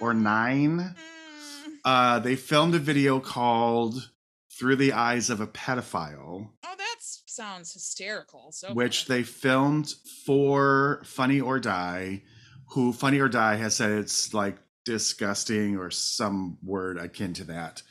or 0.00 0.14
Mm, 0.14 0.22
nine, 0.22 0.78
mm. 0.78 1.74
uh, 1.84 2.18
they 2.20 2.34
filmed 2.36 2.74
a 2.74 2.78
video 2.78 3.20
called 3.20 4.10
Through 4.58 4.76
the 4.76 4.94
Eyes 4.94 5.28
of 5.28 5.40
a 5.42 5.46
Pedophile, 5.46 6.48
Oh, 6.64 6.74
sounds 7.34 7.72
hysterical. 7.72 8.52
So 8.52 8.72
which 8.72 9.06
they 9.06 9.22
filmed 9.22 9.94
for 10.24 11.02
Funny 11.04 11.40
or 11.40 11.58
Die, 11.58 12.22
who 12.70 12.92
Funny 12.92 13.20
or 13.20 13.28
Die 13.28 13.56
has 13.56 13.76
said 13.76 13.92
it's 13.92 14.32
like 14.34 14.56
disgusting 14.84 15.76
or 15.76 15.90
some 15.90 16.58
word 16.62 16.98
akin 16.98 17.32
to 17.34 17.44
that. 17.44 17.82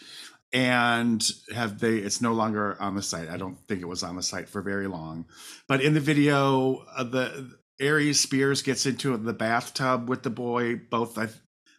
And 0.52 1.24
have 1.54 1.80
they, 1.80 1.98
it's 1.98 2.22
no 2.22 2.34
longer 2.34 2.80
on 2.80 2.96
the 2.96 3.02
site. 3.02 3.30
I 3.30 3.38
don't 3.38 3.58
think 3.68 3.82
it 3.82 3.88
was 3.88 4.04
on 4.04 4.16
the 4.16 4.22
site 4.22 4.48
for 4.48 4.62
very 4.62 4.88
long. 4.88 5.26
But 5.68 5.82
in 5.82 5.96
the 5.96 6.00
video, 6.00 6.86
uh, 6.96 7.04
the 7.04 7.58
Aries 7.80 8.20
Spears 8.20 8.62
gets 8.62 8.86
into 8.86 9.18
the 9.18 9.34
bathtub 9.34 10.08
with 10.08 10.22
the 10.22 10.30
boy. 10.30 10.76
Both, 10.76 11.18
I, 11.18 11.30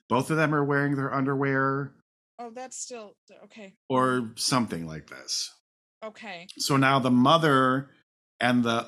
both 0.09 0.31
of 0.31 0.37
them 0.37 0.53
are 0.53 0.64
wearing 0.64 0.96
their 0.96 1.14
underwear 1.14 1.92
Oh, 2.38 2.50
that's 2.50 2.77
still 2.77 3.14
okay. 3.44 3.74
or 3.88 4.33
something 4.35 4.87
like 4.87 5.09
this. 5.09 5.53
Okay. 6.04 6.46
So 6.58 6.76
now 6.76 6.98
the 6.98 7.10
mother 7.10 7.90
and 8.40 8.62
the, 8.62 8.86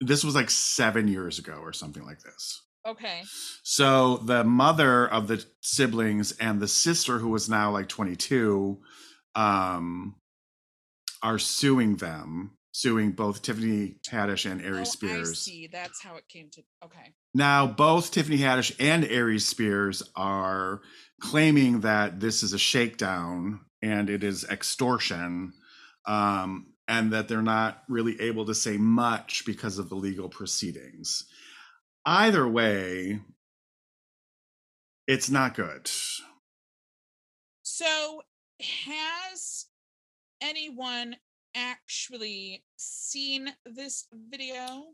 this 0.00 0.24
was 0.24 0.34
like 0.34 0.50
seven 0.50 1.08
years 1.08 1.38
ago 1.38 1.58
or 1.62 1.72
something 1.72 2.04
like 2.04 2.20
this. 2.22 2.62
Okay. 2.86 3.22
So 3.62 4.16
the 4.18 4.42
mother 4.42 5.06
of 5.06 5.28
the 5.28 5.44
siblings 5.60 6.32
and 6.32 6.60
the 6.60 6.68
sister, 6.68 7.18
who 7.18 7.28
was 7.28 7.48
now 7.48 7.70
like 7.70 7.88
22, 7.88 8.78
um, 9.34 10.16
are 11.22 11.38
suing 11.38 11.96
them, 11.96 12.52
suing 12.72 13.12
both 13.12 13.42
Tiffany 13.42 13.96
Haddish 14.08 14.50
and 14.50 14.62
Aries 14.62 14.78
oh, 14.78 14.80
I 14.80 14.84
Spears. 14.84 15.40
see. 15.40 15.68
That's 15.70 16.02
how 16.02 16.16
it 16.16 16.26
came 16.28 16.48
to. 16.52 16.62
Okay. 16.84 17.12
Now, 17.34 17.66
both 17.66 18.10
Tiffany 18.10 18.38
Haddish 18.38 18.74
and 18.80 19.04
Aries 19.04 19.46
Spears 19.46 20.02
are 20.16 20.80
claiming 21.20 21.80
that 21.80 22.20
this 22.20 22.42
is 22.42 22.54
a 22.54 22.58
shakedown 22.58 23.60
and 23.82 24.08
it 24.08 24.24
is 24.24 24.44
extortion, 24.44 25.52
um, 26.06 26.72
and 26.88 27.12
that 27.12 27.28
they're 27.28 27.42
not 27.42 27.82
really 27.88 28.20
able 28.20 28.46
to 28.46 28.54
say 28.54 28.76
much 28.76 29.44
because 29.46 29.78
of 29.78 29.88
the 29.88 29.94
legal 29.94 30.28
proceedings. 30.28 31.24
Either 32.04 32.48
way, 32.48 33.20
it's 35.06 35.30
not 35.30 35.54
good. 35.54 35.90
So, 37.62 38.22
has 38.60 39.66
anyone 40.40 41.16
actually 41.54 42.64
seen 42.76 43.52
this 43.64 44.06
video? 44.12 44.84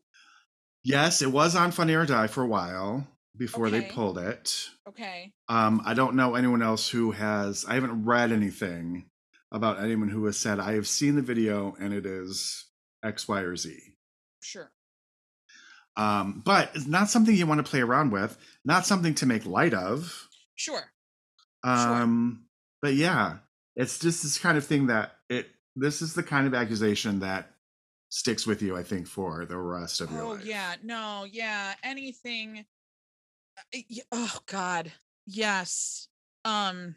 Yes, 0.85 1.23
it 1.23 1.33
was 1.33 1.57
on 1.57 1.71
Funny 1.73 1.95
or 1.95 2.07
Die 2.07 2.27
for 2.29 2.43
a 2.43 2.47
while 2.47 3.07
before 3.37 3.71
they 3.71 3.83
pulled 3.83 4.19
it. 4.19 4.69
Okay. 4.89 5.33
Um, 5.49 5.83
I 5.85 5.95
don't 5.95 6.15
know 6.15 6.35
anyone 6.35 6.63
else 6.63 6.89
who 6.89 7.11
has. 7.13 7.65
I 7.67 7.75
haven't 7.75 8.05
read 8.05 8.33
anything 8.33 9.07
about 9.57 9.81
anyone 9.83 10.09
who 10.09 10.25
has 10.27 10.37
said 10.37 10.61
I 10.61 10.75
have 10.75 10.87
seen 10.87 11.17
the 11.17 11.23
video 11.23 11.75
and 11.81 11.93
it 11.93 12.07
is 12.07 12.65
X, 13.05 13.27
Y, 13.27 13.41
or 13.41 13.57
Z. 13.57 13.77
Sure. 14.43 14.71
Um, 15.97 16.43
but 16.45 16.71
it's 16.75 16.87
not 16.87 17.09
something 17.09 17.35
you 17.35 17.47
want 17.47 17.65
to 17.65 17.69
play 17.71 17.81
around 17.81 18.13
with. 18.13 18.37
Not 18.65 18.87
something 18.87 19.15
to 19.17 19.27
make 19.27 19.47
light 19.47 19.75
of. 19.75 20.29
Sure. 20.55 20.83
Um, 21.65 22.45
but 22.83 22.95
yeah, 22.95 23.39
it's 23.77 23.99
just 23.99 24.23
this 24.23 24.39
kind 24.39 24.57
of 24.59 24.65
thing 24.67 24.87
that 24.89 25.13
it. 25.29 25.49
This 25.75 26.01
is 26.01 26.15
the 26.15 26.23
kind 26.23 26.47
of 26.47 26.55
accusation 26.55 27.21
that 27.21 27.51
sticks 28.09 28.47
with 28.47 28.63
you, 28.63 28.77
I 28.77 28.83
think, 28.83 29.07
for 29.07 29.45
the 29.45 29.59
rest 29.59 30.01
of 30.01 30.11
your 30.11 30.23
Oh 30.23 30.29
life. 30.33 30.45
yeah. 30.45 30.75
No. 30.83 31.27
Yeah. 31.31 31.75
Anything. 31.83 32.65
uh, 33.75 33.79
Oh 34.13 34.39
God. 34.47 34.93
Yes. 35.27 36.09
Um. 36.45 36.95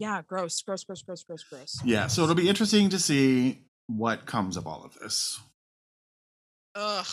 Yeah. 0.00 0.22
Gross. 0.26 0.60
Gross. 0.62 0.82
Gross. 0.82 1.02
Gross. 1.02 1.22
Gross. 1.22 1.44
Gross. 1.44 1.80
Yeah. 1.84 2.08
So 2.08 2.22
it'll 2.24 2.34
be 2.34 2.48
interesting 2.48 2.88
to 2.88 2.98
see 2.98 3.60
what 3.86 4.26
comes 4.26 4.56
of 4.56 4.66
all 4.66 4.82
of 4.84 4.94
this. 4.94 5.38
Ugh. 6.74 7.06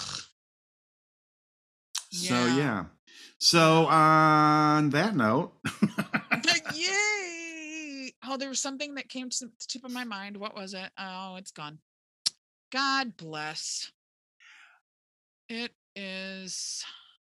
So 2.09 2.33
Yeah. 2.33 2.55
yeah, 2.57 2.85
So 3.39 3.85
on 3.87 4.89
that 4.91 5.15
note, 5.15 5.53
Yay! 6.73 8.13
Oh, 8.25 8.37
there 8.37 8.49
was 8.49 8.61
something 8.61 8.95
that 8.95 9.09
came 9.09 9.29
to 9.29 9.45
the 9.45 9.51
tip 9.67 9.83
of 9.83 9.91
my 9.91 10.03
mind. 10.05 10.37
What 10.37 10.55
was 10.55 10.73
it? 10.73 10.89
Oh, 10.97 11.35
it's 11.35 11.51
gone. 11.51 11.79
God 12.71 13.17
bless. 13.17 13.91
It 15.49 15.71
is 15.95 16.83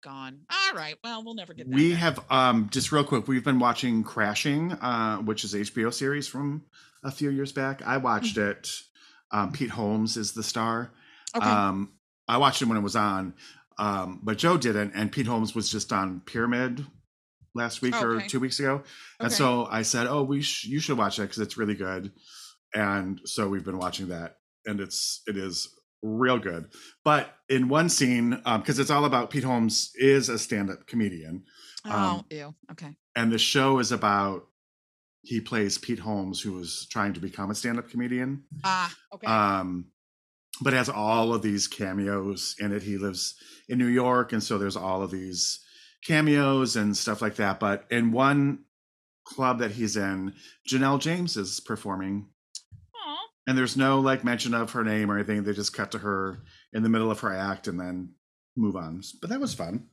gone. 0.02 0.40
All 0.50 0.76
right. 0.76 0.96
Well, 1.04 1.24
we'll 1.24 1.36
never 1.36 1.54
get 1.54 1.70
that. 1.70 1.76
we 1.76 1.92
back. 1.92 2.00
have 2.00 2.20
um 2.30 2.70
just 2.72 2.92
real 2.92 3.04
quick, 3.04 3.28
we've 3.28 3.44
been 3.44 3.60
watching 3.60 4.04
Crashing, 4.04 4.72
uh, 4.74 5.18
which 5.18 5.44
is 5.44 5.54
HBO 5.54 5.94
series 5.94 6.28
from 6.28 6.64
a 7.04 7.12
few 7.12 7.30
years 7.30 7.52
back. 7.52 7.82
I 7.86 7.98
watched 7.98 8.38
it. 8.38 8.70
Um, 9.32 9.52
Pete 9.52 9.70
Holmes 9.70 10.18
is 10.18 10.34
the 10.34 10.44
star. 10.44 10.92
okay. 11.36 11.46
Um, 11.46 11.94
I 12.28 12.38
watched 12.38 12.62
it 12.62 12.66
when 12.66 12.78
it 12.78 12.82
was 12.82 12.96
on, 12.96 13.34
um, 13.78 14.20
but 14.24 14.38
Joe 14.38 14.58
didn't, 14.58 14.94
and 14.96 15.12
Pete 15.12 15.26
Holmes 15.28 15.54
was 15.56 15.72
just 15.72 15.92
on 15.94 16.22
Pyramid 16.22 16.86
last 17.56 17.82
week 17.82 17.96
or 18.02 18.18
Okay. 18.18 18.28
two 18.28 18.40
weeks 18.40 18.60
ago, 18.60 18.84
and 19.20 19.28
Okay. 19.28 19.36
so 19.36 19.66
I 19.66 19.82
said, 19.84 20.06
"Oh, 20.08 20.24
we 20.24 20.42
sh- 20.42 20.66
you 20.66 20.80
should 20.80 20.98
watch 20.98 21.18
it 21.20 21.24
because 21.24 21.40
it's 21.40 21.58
really 21.58 21.74
good," 21.76 22.12
and 22.76 23.20
so 23.26 23.48
we've 23.50 23.64
been 23.66 23.78
watching 23.80 24.10
that, 24.10 24.38
and 24.66 24.80
it's 24.80 25.22
it 25.28 25.38
is 25.38 25.68
real 26.02 26.40
good. 26.40 26.70
But 27.04 27.34
in 27.50 27.68
one 27.70 27.90
scene, 27.90 28.32
because 28.46 28.80
it's 28.80 28.90
all 28.90 29.06
about 29.06 29.30
Pete 29.30 29.44
Holmes 29.44 29.92
is 29.96 30.30
a 30.30 30.40
stand-up 30.40 30.88
comedian, 30.88 31.44
oh, 31.86 31.92
um, 31.92 32.26
ew. 32.30 32.56
Okay. 32.72 32.96
and 33.16 33.32
the 33.32 33.38
show 33.40 33.80
is 33.80 33.92
about 33.92 34.48
he 35.22 35.42
plays 35.42 35.78
Pete 35.78 36.00
Holmes, 36.00 36.40
who 36.42 36.58
is 36.60 36.88
trying 36.90 37.14
to 37.14 37.20
become 37.20 37.52
a 37.52 37.56
stand-up 37.56 37.90
comedian 37.90 38.44
Ah, 38.64 38.94
okay. 39.14 39.28
um 39.28 39.86
but 40.62 40.74
has 40.74 40.90
all 40.90 41.34
of 41.34 41.42
these 41.42 41.68
cameos 41.68 42.56
in 42.60 42.72
it 42.74 42.84
he 42.84 42.98
lives 42.98 43.36
in 43.70 43.78
new 43.78 43.86
york 43.88 44.34
and 44.34 44.42
so 44.44 44.58
there's 44.58 44.76
all 44.76 45.02
of 45.04 45.12
these 45.12 45.60
cameos 46.06 46.76
and 46.76 46.96
stuff 46.98 47.22
like 47.22 47.36
that 47.36 47.60
but 47.60 47.86
in 47.92 48.12
one 48.12 48.60
club 49.26 49.60
that 49.60 49.72
he's 49.72 49.96
in 49.96 50.34
janelle 50.68 51.00
james 51.00 51.38
is 51.38 51.60
performing. 51.60 52.28
And 53.50 53.58
there's 53.58 53.76
no 53.76 54.00
like 54.00 54.24
mention 54.24 54.54
of 54.54 54.72
her 54.72 54.84
name 54.84 55.10
or 55.10 55.16
anything 55.18 55.44
they 55.44 55.54
just 55.54 55.74
cut 55.74 55.92
to 55.92 55.98
her 55.98 56.44
in 56.72 56.84
the 56.84 56.90
middle 56.90 57.10
of 57.10 57.20
her 57.22 57.34
act 57.34 57.68
and 57.68 57.80
then 57.80 58.14
move 58.56 58.76
on 58.76 59.02
but 59.22 59.30
that 59.32 59.40
was 59.40 59.54
fun 59.54 59.88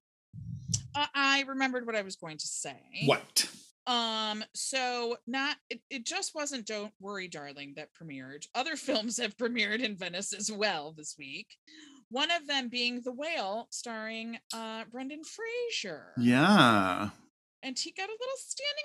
Uh, 0.94 1.06
I 1.14 1.42
remembered 1.48 1.86
what 1.86 1.96
I 1.96 2.02
was 2.02 2.16
going 2.16 2.36
to 2.38 2.46
say. 2.46 2.76
what 3.06 3.46
Um, 3.86 4.42
so 4.54 5.16
not 5.26 5.56
it, 5.70 5.80
it 5.90 6.04
just 6.04 6.34
wasn't 6.34 6.66
Don't 6.66 6.92
Worry, 7.00 7.28
Darling 7.28 7.74
that 7.76 7.90
premiered. 7.94 8.44
Other 8.54 8.76
films 8.88 9.18
have 9.18 9.36
premiered 9.36 9.80
in 9.80 9.96
Venice 9.96 10.32
as 10.32 10.50
well 10.50 10.92
this 10.96 11.14
week. 11.18 11.46
One 12.10 12.30
of 12.30 12.46
them 12.46 12.68
being 12.68 13.00
The 13.02 13.12
Whale, 13.12 13.68
starring 13.70 14.38
uh 14.52 14.84
Brendan 14.92 15.22
Fraser. 15.24 16.12
yeah 16.18 17.10
And 17.66 17.76
he 17.76 17.90
got 17.90 18.09
a 18.09 18.12
little 18.12 18.37
standing 18.37 18.85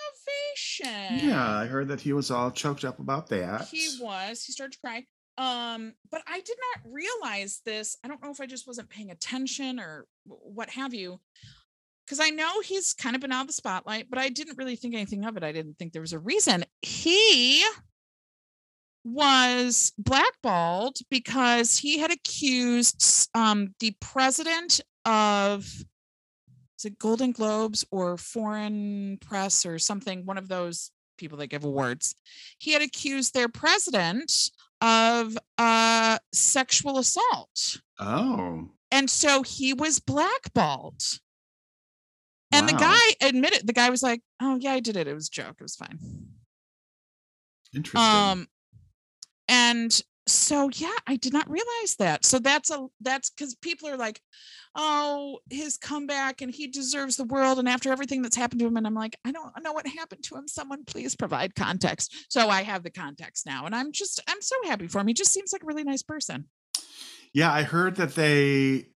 ovation. 1.20 1.30
yeah 1.30 1.56
i 1.56 1.68
heard 1.68 1.88
that 1.90 2.02
he 2.02 2.14
was 2.14 2.32
all 2.32 2.50
choked 2.50 2.84
up 2.84 3.00
about 3.00 3.30
that 3.30 3.68
He 3.70 3.98
was. 4.02 4.44
He 4.44 4.52
started 4.54 4.74
to 4.74 4.80
cry. 4.80 5.06
Um, 5.38 5.94
but 6.12 6.22
I 6.28 6.42
did 6.42 6.58
not 6.76 6.92
realize 6.92 7.62
this. 7.66 7.96
I 8.04 8.08
don't 8.08 8.22
know 8.24 8.32
if 8.32 8.42
I 8.42 8.46
just 8.48 8.68
wasn't 8.68 8.90
paying 8.90 9.12
attention 9.12 9.80
or 9.80 10.06
what 10.26 10.70
have 10.72 10.94
you. 10.94 11.20
Because 12.06 12.20
I 12.20 12.30
know 12.30 12.60
he's 12.62 12.94
kind 12.94 13.16
of 13.16 13.22
been 13.22 13.32
out 13.32 13.42
of 13.42 13.48
the 13.48 13.54
spotlight, 13.54 14.10
but 14.10 14.20
I 14.20 14.30
didn't 14.30 14.58
really 14.58 14.76
think 14.76 14.94
anything 14.96 15.26
of 15.26 15.38
it. 15.38 15.44
I 15.44 15.52
didn't 15.52 15.78
think 15.78 15.94
there 15.94 16.02
was 16.02 16.14
a 16.14 16.20
reason. 16.20 16.66
He 16.82 17.64
was 19.06 19.94
blackballed 19.98 20.98
because 21.10 21.78
he 21.78 22.00
had 22.00 22.12
accused 22.12 23.30
um, 23.34 23.74
the 23.80 23.96
president 24.02 24.82
of 25.06 25.66
is 26.82 26.86
it 26.86 27.00
Golden 27.00 27.32
Globes 27.32 27.86
or 27.92 28.18
Foreign 28.18 29.20
Press 29.22 29.66
or 29.66 29.78
something, 29.78 30.26
one 30.26 30.38
of 30.38 30.48
those 30.48 30.92
people 31.18 31.38
that 31.38 31.48
give 31.48 31.64
awards. 31.64 32.16
He 32.58 32.74
had 32.74 32.82
accused 32.82 33.34
their 33.34 33.48
president 33.48 34.50
of 34.82 35.38
uh, 35.60 36.18
sexual 36.34 36.98
assault. 36.98 37.82
oh 38.00 38.70
And 38.90 39.10
so 39.10 39.44
he 39.44 39.74
was 39.74 40.00
blackballed. 40.00 41.04
And 42.54 42.68
the 42.68 42.74
guy 42.74 43.00
admitted, 43.22 43.66
the 43.66 43.74
guy 43.74 43.90
was 43.90 44.04
like, 44.04 44.22
oh, 44.42 44.58
yeah, 44.60 44.74
I 44.74 44.82
did 44.82 44.98
it. 44.98 45.08
It 45.08 45.14
was 45.14 45.28
a 45.28 45.32
joke. 45.32 45.56
It 45.60 45.64
was 45.64 45.76
fine. 45.76 46.00
interesting 47.74 48.02
Um, 48.02 48.48
and 49.48 50.02
so 50.28 50.70
yeah, 50.74 50.96
I 51.08 51.16
did 51.16 51.34
not 51.34 51.50
realize 51.50 51.96
that. 52.00 52.26
So 52.26 52.40
that's 52.40 52.70
a 52.70 52.88
that's 53.02 53.30
because 53.30 53.56
people 53.56 53.90
are 53.90 53.98
like, 53.98 54.22
oh, 54.76 55.40
his 55.50 55.78
comeback 55.78 56.42
and 56.42 56.54
he 56.54 56.68
deserves 56.68 57.18
the 57.18 57.24
world. 57.26 57.60
And 57.60 57.68
after 57.68 57.92
everything 57.92 58.22
that's 58.22 58.36
happened 58.36 58.60
to 58.60 58.68
him, 58.68 58.78
and 58.78 58.86
I'm 58.86 58.94
like, 58.94 59.18
I 59.26 59.32
don't 59.32 59.52
know 59.64 59.74
what 59.74 59.88
happened 59.88 60.24
to 60.26 60.36
him. 60.36 60.48
Someone 60.48 60.86
please 60.86 61.16
provide 61.16 61.56
context. 61.56 62.14
So 62.30 62.50
I 62.50 62.62
have 62.64 62.84
the 62.84 62.92
context 62.92 63.46
now, 63.46 63.66
and 63.66 63.76
I'm 63.76 63.92
just 63.92 64.22
I'm 64.28 64.42
so 64.42 64.56
happy 64.66 64.88
for 64.88 65.00
him. 65.00 65.08
He 65.08 65.14
just 65.14 65.34
seems 65.34 65.52
like 65.52 65.64
a 65.64 65.68
really 65.68 65.84
nice 65.84 66.04
person. 66.04 66.46
Yeah, 67.34 67.52
I 67.52 67.64
heard 67.64 67.96
that 67.96 68.16
they 68.16 68.88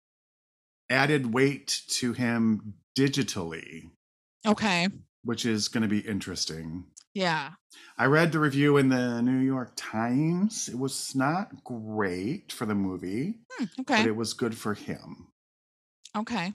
added 0.89 1.33
weight 1.33 1.81
to 1.87 2.13
him 2.13 2.75
digitally, 2.97 3.89
Okay. 4.45 4.87
which 5.23 5.45
is 5.45 5.67
going 5.67 5.83
to 5.83 5.89
be 5.89 5.99
interesting. 5.99 6.85
Yeah. 7.15 7.51
I 7.97 8.05
read 8.05 8.31
the 8.33 8.39
review 8.39 8.75
in 8.77 8.89
the 8.89 9.21
New 9.21 9.39
York 9.39 9.71
Times. 9.75 10.67
It 10.69 10.77
was 10.77 11.15
not 11.15 11.63
great 11.63 12.51
for 12.51 12.65
the 12.65 12.75
movie, 12.75 13.39
Hmm, 13.57 13.65
but 13.87 14.05
it 14.05 14.15
was 14.15 14.33
good 14.33 14.55
for 14.55 14.73
him. 14.73 15.27
Okay. 16.15 16.53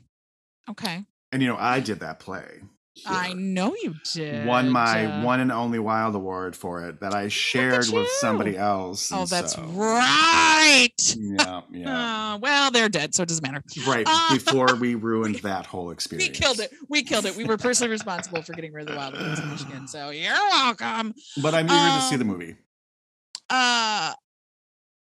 Okay. 0.68 1.04
And 1.32 1.42
you 1.42 1.48
know, 1.48 1.56
I 1.56 1.80
did 1.80 2.00
that 2.00 2.20
play. 2.20 2.60
I 3.06 3.32
know 3.32 3.74
you 3.82 3.94
did. 4.12 4.46
won 4.46 4.68
my 4.68 5.06
uh, 5.06 5.24
one 5.24 5.40
and 5.40 5.50
only 5.52 5.78
Wild 5.78 6.14
Award 6.14 6.54
for 6.56 6.84
it 6.86 7.00
that 7.00 7.14
I 7.14 7.28
shared 7.28 7.88
with 7.88 8.08
somebody 8.18 8.56
else. 8.56 9.10
Oh, 9.12 9.24
that's 9.26 9.54
so- 9.54 9.62
right. 9.62 10.88
Yeah, 11.16 11.60
yeah. 11.70 12.34
Uh, 12.34 12.38
well, 12.38 12.70
they're 12.70 12.88
dead, 12.88 13.14
so 13.14 13.22
it 13.22 13.28
doesn't 13.28 13.42
matter. 13.46 13.62
right 13.86 14.06
uh, 14.08 14.34
before 14.34 14.74
we 14.80 14.94
ruined 14.96 15.36
that 15.36 15.66
whole 15.66 15.90
experience, 15.92 16.28
We 16.30 16.34
killed 16.34 16.60
it. 16.60 16.72
We 16.88 17.02
killed 17.02 17.26
it. 17.26 17.36
We 17.36 17.44
were 17.44 17.56
personally 17.56 17.90
responsible 17.98 18.42
for 18.42 18.52
getting 18.52 18.72
rid 18.72 18.82
of 18.88 18.94
the 18.94 18.96
wild 18.96 19.14
ones 19.14 19.38
in 19.38 19.48
Michigan. 19.50 19.88
So 19.88 20.10
you're 20.10 20.32
welcome. 20.34 21.14
But 21.42 21.54
I'm 21.54 21.66
eager 21.66 21.74
to 21.74 22.02
see 22.08 22.16
the 22.16 22.22
Um, 22.22 22.28
movie. 22.28 22.56
Uh 23.48 24.14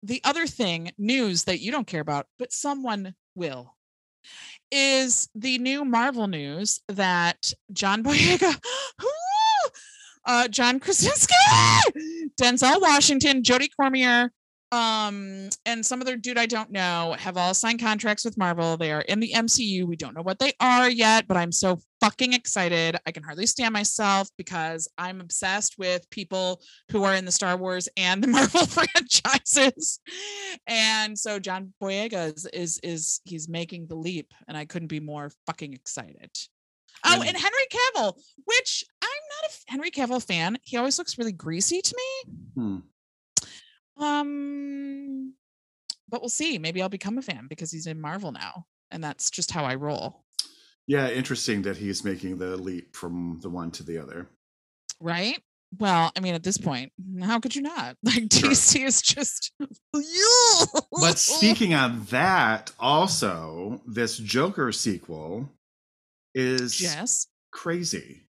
the 0.02 0.20
other 0.22 0.46
thing, 0.46 0.92
news 0.98 1.44
that 1.44 1.60
you 1.60 1.72
don't 1.72 1.86
care 1.86 2.02
about, 2.02 2.26
but 2.38 2.52
someone 2.52 3.14
will, 3.34 3.74
is 4.74 5.28
the 5.36 5.58
new 5.58 5.84
Marvel 5.84 6.26
news 6.26 6.80
that 6.88 7.52
John 7.72 8.02
Boyega, 8.04 8.58
uh, 10.26 10.48
John 10.48 10.80
Krasinski, 10.80 11.34
Denzel 12.40 12.80
Washington, 12.80 13.42
Jodie 13.42 13.68
Comer, 13.80 14.32
um, 14.74 15.48
and 15.66 15.86
some 15.86 16.00
other 16.00 16.16
dude 16.16 16.36
I 16.36 16.46
don't 16.46 16.72
know 16.72 17.14
have 17.18 17.36
all 17.36 17.54
signed 17.54 17.80
contracts 17.80 18.24
with 18.24 18.36
Marvel. 18.36 18.76
They 18.76 18.90
are 18.90 19.02
in 19.02 19.20
the 19.20 19.32
MCU. 19.32 19.84
We 19.84 19.94
don't 19.94 20.16
know 20.16 20.22
what 20.22 20.40
they 20.40 20.52
are 20.58 20.90
yet, 20.90 21.28
but 21.28 21.36
I'm 21.36 21.52
so 21.52 21.78
fucking 22.00 22.32
excited. 22.32 22.96
I 23.06 23.12
can 23.12 23.22
hardly 23.22 23.46
stand 23.46 23.72
myself 23.72 24.28
because 24.36 24.88
I'm 24.98 25.20
obsessed 25.20 25.78
with 25.78 26.10
people 26.10 26.60
who 26.90 27.04
are 27.04 27.14
in 27.14 27.24
the 27.24 27.30
Star 27.30 27.56
Wars 27.56 27.88
and 27.96 28.20
the 28.22 28.26
Marvel 28.36 28.66
franchises. 28.66 30.00
And 30.66 31.16
so 31.16 31.38
John 31.38 31.72
Boyega 31.80 32.34
is 32.36 32.46
is, 32.46 32.80
is 32.82 33.20
he's 33.24 33.48
making 33.48 33.86
the 33.86 33.96
leap, 33.96 34.32
and 34.48 34.56
I 34.56 34.64
couldn't 34.64 34.88
be 34.88 35.00
more 35.00 35.30
fucking 35.46 35.72
excited. 35.72 36.30
Oh, 37.06 37.22
And- 37.22 37.36
Henry 37.36 37.66
Cavill, 37.70 38.14
which 38.44 38.84
I'm 39.02 39.08
not 39.08 39.50
a 39.50 39.54
Henry 39.68 39.90
Cavill 39.92 40.24
fan. 40.26 40.58
He 40.64 40.76
always 40.76 40.98
looks 40.98 41.16
really 41.16 41.32
greasy 41.32 41.80
to 41.80 41.94
me. 41.96 42.32
Hmm. 42.54 42.78
Um, 43.96 45.34
but 46.08 46.20
we'll 46.20 46.28
see. 46.28 46.58
Maybe 46.58 46.82
I'll 46.82 46.88
become 46.88 47.18
a 47.18 47.22
fan 47.22 47.46
because 47.48 47.70
he's 47.70 47.86
in 47.86 48.00
Marvel 48.00 48.32
now, 48.32 48.66
and 48.90 49.02
that's 49.02 49.30
just 49.30 49.50
how 49.50 49.64
I 49.64 49.74
roll, 49.74 50.24
Yeah, 50.86 51.08
interesting 51.10 51.62
that 51.62 51.76
he's 51.76 52.04
making 52.04 52.38
the 52.38 52.56
leap 52.56 52.94
from 52.96 53.38
the 53.42 53.48
one 53.50 53.70
to 53.72 53.82
the 53.82 53.98
other. 53.98 54.28
right? 55.00 55.38
Well, 55.76 56.12
I 56.16 56.20
mean, 56.20 56.34
at 56.34 56.44
this 56.44 56.56
point, 56.56 56.92
how 57.20 57.40
could 57.40 57.56
you 57.56 57.62
not? 57.62 57.96
Like 58.04 58.32
Sure. 58.32 58.50
DC 58.50 58.84
is 58.84 59.02
just. 59.02 59.50
But 59.92 61.18
speaking 61.18 61.74
of 61.74 62.10
that, 62.10 62.70
also 62.78 63.80
this 63.84 64.16
Joker 64.18 64.70
sequel 64.70 65.48
is 66.32 66.80
yes, 66.80 67.26
crazy. 67.52 68.28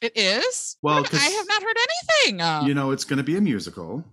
it 0.00 0.12
is. 0.16 0.76
Well, 0.82 0.94
I 0.94 0.98
have- 0.98 1.06
I 1.06 1.08
'cause, 1.10 1.32
have 1.36 1.46
not 1.48 1.62
heard 1.62 1.76
anything. 1.76 2.40
Uh, 2.40 2.62
You 2.66 2.74
know, 2.74 2.90
it's 2.90 3.04
going 3.04 3.18
to 3.18 3.22
be 3.22 3.36
a 3.36 3.40
musical, 3.40 4.04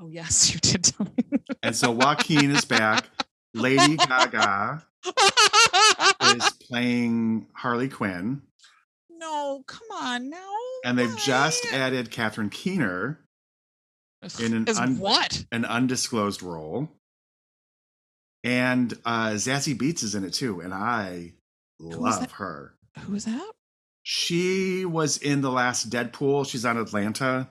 oh 0.00 0.08
yes, 0.08 0.52
you 0.54 0.60
did 0.60 0.84
tell 0.84 1.06
me. 1.16 1.40
and 1.62 1.74
so 1.74 1.90
Joaquin 1.90 2.50
is 2.50 2.64
back. 2.64 3.06
Lady 3.54 3.96
Gaga 3.96 4.82
is 6.34 6.50
playing 6.68 7.46
Harley 7.54 7.88
Quinn, 7.88 8.42
no, 9.10 9.62
come 9.66 9.88
on, 9.92 10.28
now. 10.28 10.52
and 10.84 10.98
they've 10.98 11.16
just 11.18 11.64
added 11.72 12.10
Catherine 12.10 12.50
Keener, 12.50 13.18
in 14.38 14.52
an 14.52 14.68
un- 14.76 14.98
what? 14.98 15.46
an 15.52 15.64
undisclosed 15.64 16.42
role, 16.42 16.90
and 18.44 18.92
uh, 19.06 19.30
Zazie 19.30 19.76
Beetz 19.76 20.02
is 20.02 20.14
in 20.14 20.24
it 20.24 20.34
too. 20.34 20.60
And 20.60 20.74
I 20.74 21.32
Love 21.78 22.30
her. 22.32 22.74
Who 23.00 23.14
is 23.14 23.24
that? 23.26 23.52
She 24.02 24.84
was 24.84 25.18
in 25.18 25.40
the 25.40 25.50
last 25.50 25.90
Deadpool. 25.90 26.48
She's 26.48 26.64
on 26.64 26.78
Atlanta. 26.78 27.48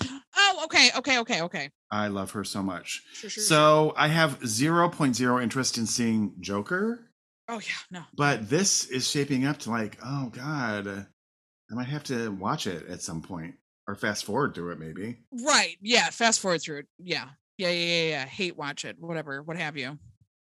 Oh, 0.46 0.60
okay, 0.64 0.90
okay, 0.98 1.18
okay, 1.20 1.42
okay. 1.42 1.70
I 1.90 2.08
love 2.08 2.30
her 2.32 2.44
so 2.44 2.62
much. 2.62 3.02
Sure, 3.14 3.30
sure. 3.30 3.30
sure. 3.30 3.42
So 3.44 3.94
I 3.96 4.08
have 4.08 4.40
0.0 4.40 5.42
interest 5.42 5.78
in 5.78 5.86
seeing 5.86 6.34
Joker, 6.40 7.10
Oh 7.48 7.60
yeah, 7.60 7.72
no. 7.90 8.02
but 8.16 8.48
this 8.50 8.86
is 8.86 9.08
shaping 9.08 9.46
up 9.46 9.58
to 9.60 9.70
like, 9.70 9.98
oh 10.04 10.30
God, 10.34 10.86
I 10.88 11.74
might 11.74 11.88
have 11.88 12.04
to 12.04 12.30
watch 12.32 12.66
it 12.66 12.86
at 12.88 13.00
some 13.02 13.22
point 13.22 13.54
or 13.88 13.94
fast 13.94 14.24
forward 14.24 14.54
through 14.54 14.72
it 14.72 14.78
maybe. 14.78 15.18
Right. 15.44 15.76
Yeah. 15.82 16.08
Fast 16.10 16.40
forward 16.40 16.62
through 16.62 16.78
it. 16.80 16.86
Yeah. 16.98 17.28
Yeah. 17.58 17.68
Yeah. 17.70 17.84
Yeah. 17.84 18.08
yeah. 18.10 18.24
Hate 18.26 18.56
watch 18.56 18.84
it. 18.84 18.96
Whatever. 18.98 19.42
What 19.42 19.56
have 19.56 19.76
you? 19.76 19.98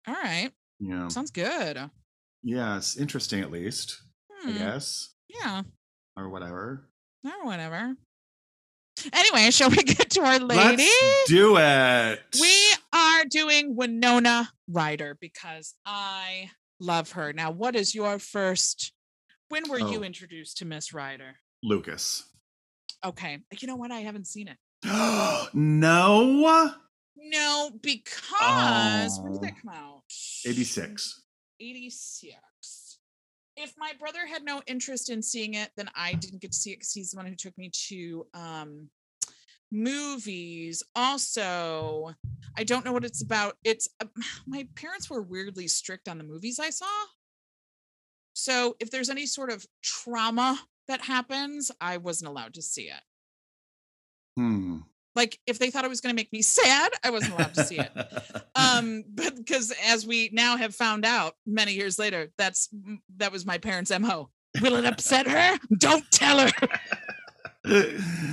All 0.08 0.14
right. 0.16 0.52
Yeah. 0.80 1.08
Sounds 1.10 1.32
good. 1.32 1.80
yes, 2.44 2.96
interesting 2.98 3.42
at 3.42 3.52
least, 3.52 4.02
I 4.46 4.52
Hmm, 4.52 4.58
guess, 4.58 5.14
Yeah. 5.28 5.64
or 6.18 6.30
whatever. 6.30 6.90
Or 7.26 7.46
whatever. 7.46 7.96
Anyway, 9.14 9.52
shall 9.52 9.70
we 9.70 9.78
get 9.84 10.10
to 10.12 10.22
our 10.22 10.40
lady? 10.40 10.84
Let's 10.84 11.28
do 11.30 11.58
it. 11.58 12.20
We 12.40 12.74
are 12.94 13.26
doing 13.26 13.76
Winona 13.76 14.52
Ryder 14.68 15.18
because 15.20 15.74
I 15.86 16.52
love 16.80 17.12
her. 17.14 17.34
Now, 17.34 17.52
what 17.52 17.76
is 17.76 17.94
your 17.96 18.20
first? 18.20 18.94
When 19.50 19.70
were 19.70 19.80
you 19.80 20.00
Oh. 20.00 20.04
introduced 20.04 20.58
to 20.58 20.66
Miss 20.66 20.94
Ryder? 20.94 21.36
Lucas. 21.64 22.24
Okay. 23.04 23.40
You 23.60 23.68
know 23.68 23.76
what? 23.76 23.92
I 23.92 24.00
haven't 24.02 24.28
seen 24.28 24.48
it. 24.48 24.58
no, 25.54 26.72
No, 27.16 27.72
because 27.82 29.20
when 29.22 29.34
did 29.34 29.40
Oh. 29.40 29.42
that 29.42 29.62
come 29.62 29.74
out? 29.74 30.04
86. 30.46 31.24
86. 31.60 32.36
If 33.62 33.74
my 33.78 33.92
brother 34.00 34.26
had 34.26 34.44
no 34.44 34.62
interest 34.68 35.10
in 35.10 35.22
seeing 35.22 35.56
it, 35.56 35.72
then 35.76 35.90
I 35.94 36.14
didn't 36.14 36.42
get 36.42 36.54
to 36.54 36.58
see 36.58 36.72
it 36.72 36.80
because 36.80 36.94
he's 36.94 37.12
the 37.12 37.18
one 37.18 37.26
who 37.26 37.36
took 37.36 37.58
me 37.58 37.70
to 37.88 38.26
um 38.34 38.90
movies. 39.72 40.82
Also, 40.96 42.14
I 42.58 42.64
don't 42.64 42.86
know 42.86 42.94
what 42.94 43.06
it's 43.06 43.22
about. 43.22 43.58
It's 43.64 43.90
uh, 44.02 44.06
my 44.48 44.68
parents 44.76 45.10
were 45.10 45.22
weirdly 45.22 45.68
strict 45.68 46.08
on 46.08 46.18
the 46.18 46.24
movies 46.24 46.60
I 46.60 46.70
saw. 46.70 46.86
So 48.34 48.78
if 48.80 48.90
there's 48.90 49.10
any 49.10 49.26
sort 49.26 49.52
of 49.52 49.66
trauma 49.84 50.60
that 50.88 51.02
happens, 51.02 51.72
I 51.82 51.98
wasn't 51.98 52.30
allowed 52.30 52.54
to 52.54 52.62
see 52.62 52.84
it. 52.84 53.02
Hmm. 54.38 54.78
Like 55.16 55.40
if 55.48 55.60
they 55.60 55.70
thought 55.70 55.86
it 55.86 55.90
was 55.90 56.02
going 56.02 56.16
to 56.16 56.20
make 56.20 56.32
me 56.32 56.42
sad, 56.42 56.92
I 57.04 57.10
wasn't 57.10 57.34
allowed 57.34 57.54
to 57.56 57.64
see 57.64 57.80
it. 57.80 57.92
um 58.56 59.04
but 59.08 59.36
because 59.36 59.74
as 59.86 60.06
we 60.06 60.30
now 60.34 60.58
have 60.58 60.76
found 60.76 61.06
out 61.06 61.34
many 61.46 61.74
years 61.74 62.00
later 62.00 62.32
that's 62.38 62.70
that 63.18 63.32
was 63.32 63.46
my 63.46 63.58
parents 63.58 63.92
mo 64.00 64.30
will 64.62 64.76
it 64.76 64.86
upset 64.86 65.28
her? 65.28 65.58
Don't 65.78 66.10
tell 66.12 66.40
her. 66.40 66.52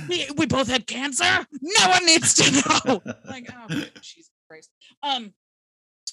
We, 0.09 0.25
we 0.37 0.45
both 0.45 0.69
had 0.69 0.87
cancer? 0.87 1.45
No 1.61 1.89
one 1.89 2.05
needs 2.05 2.33
to 2.35 2.51
know. 2.85 3.01
Like 3.27 3.49
oh 3.53 3.67
jesus 4.01 4.31
christ. 4.47 4.71
Um 5.03 5.33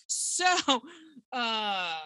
so 0.09 0.44
uh 1.33 2.00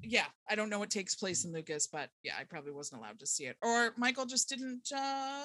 yeah 0.00 0.26
i 0.48 0.54
don't 0.54 0.70
know 0.70 0.78
what 0.78 0.90
takes 0.90 1.14
place 1.14 1.44
in 1.44 1.52
lucas 1.52 1.86
but 1.86 2.10
yeah 2.22 2.34
i 2.38 2.44
probably 2.44 2.72
wasn't 2.72 3.00
allowed 3.00 3.18
to 3.18 3.26
see 3.26 3.44
it. 3.44 3.56
Or 3.62 3.92
michael 3.96 4.26
just 4.26 4.48
didn't 4.48 4.90
uh 4.96 5.42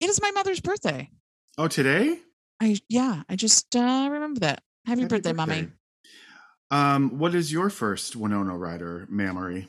it 0.00 0.10
is 0.10 0.20
my 0.20 0.30
mother's 0.30 0.60
birthday 0.60 1.10
oh, 1.56 1.68
today? 1.68 2.18
I 2.60 2.78
yeah, 2.88 3.22
I 3.28 3.36
just 3.36 3.74
uh 3.76 4.08
remember 4.10 4.40
that. 4.40 4.62
Happy, 4.86 5.02
Happy 5.02 5.16
birthday, 5.16 5.32
mommy. 5.32 5.68
Um, 6.70 7.18
what 7.18 7.34
is 7.34 7.52
your 7.52 7.70
first 7.70 8.16
Winona 8.16 8.56
Ryder 8.56 9.06
memory? 9.10 9.68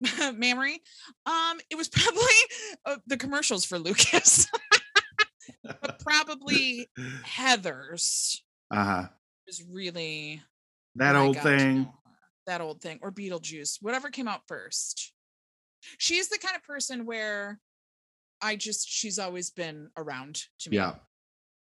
Mamory. 0.34 0.80
Um, 1.26 1.58
it 1.70 1.76
was 1.76 1.88
probably 1.92 2.22
uh, 2.84 2.96
the 3.06 3.16
commercials 3.16 3.64
for 3.64 3.78
Lucas, 3.78 4.46
but 5.64 5.98
probably 6.00 6.88
Heather's 7.22 8.42
Uh-huh. 8.70 9.08
is 9.46 9.62
really 9.70 10.42
That 10.96 11.16
old 11.16 11.38
thing. 11.38 11.90
That 12.46 12.60
old 12.60 12.80
thing, 12.80 13.00
or 13.02 13.10
Beetlejuice, 13.10 13.78
whatever 13.82 14.08
came 14.10 14.28
out 14.28 14.42
first. 14.46 15.12
She's 15.98 16.28
the 16.28 16.38
kind 16.38 16.56
of 16.56 16.62
person 16.62 17.04
where 17.06 17.58
I 18.46 18.56
just 18.56 18.88
she's 18.88 19.18
always 19.18 19.50
been 19.50 19.90
around 19.96 20.42
to 20.60 20.70
me. 20.70 20.76
Yeah. 20.76 20.94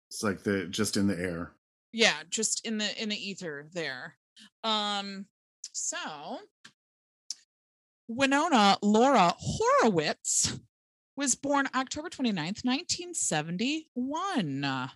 It's 0.09 0.23
like 0.23 0.43
the 0.43 0.65
just 0.67 0.95
in 0.97 1.07
the 1.07 1.17
air. 1.19 1.51
yeah 1.93 2.23
just 2.29 2.65
in 2.65 2.77
the 2.77 3.01
in 3.01 3.09
the 3.09 3.15
ether 3.29 3.67
there 3.73 4.15
um 4.63 5.25
so 5.73 5.97
winona 8.07 8.77
laura 8.81 9.35
horowitz 9.39 10.57
was 11.15 11.35
born 11.35 11.67
october 11.75 12.09
29th 12.09 12.65
1971 12.65 14.89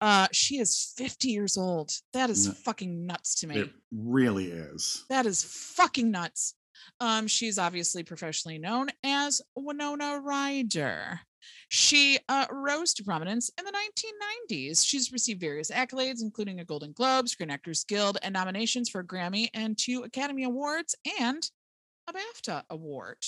uh 0.00 0.26
she 0.32 0.58
is 0.58 0.92
50 0.96 1.28
years 1.28 1.56
old 1.56 1.90
that 2.12 2.28
is 2.30 2.46
No. 2.48 2.52
fucking 2.52 3.06
nuts 3.06 3.36
to 3.40 3.46
me 3.46 3.60
It 3.60 3.70
really 3.92 4.50
is. 4.50 5.04
that 5.08 5.26
is 5.26 5.44
fucking 5.44 6.10
nuts. 6.10 6.54
Um, 7.00 7.26
she's 7.26 7.58
obviously 7.58 8.02
professionally 8.02 8.58
known 8.58 8.88
as 9.04 9.40
Winona 9.56 10.20
Ryder. 10.20 11.20
She 11.68 12.18
uh, 12.28 12.46
rose 12.50 12.94
to 12.94 13.04
prominence 13.04 13.50
in 13.58 13.64
the 13.64 13.72
1990s. 14.50 14.84
She's 14.84 15.12
received 15.12 15.40
various 15.40 15.70
accolades, 15.70 16.22
including 16.22 16.60
a 16.60 16.64
Golden 16.64 16.92
Globe, 16.92 17.28
Screen 17.28 17.50
Actors 17.50 17.84
Guild, 17.84 18.18
and 18.22 18.32
nominations 18.32 18.88
for 18.88 19.00
a 19.00 19.06
Grammy 19.06 19.48
and 19.54 19.76
two 19.78 20.02
Academy 20.02 20.44
Awards 20.44 20.94
and 21.20 21.42
a 22.08 22.12
BAFTA 22.12 22.62
award. 22.70 23.18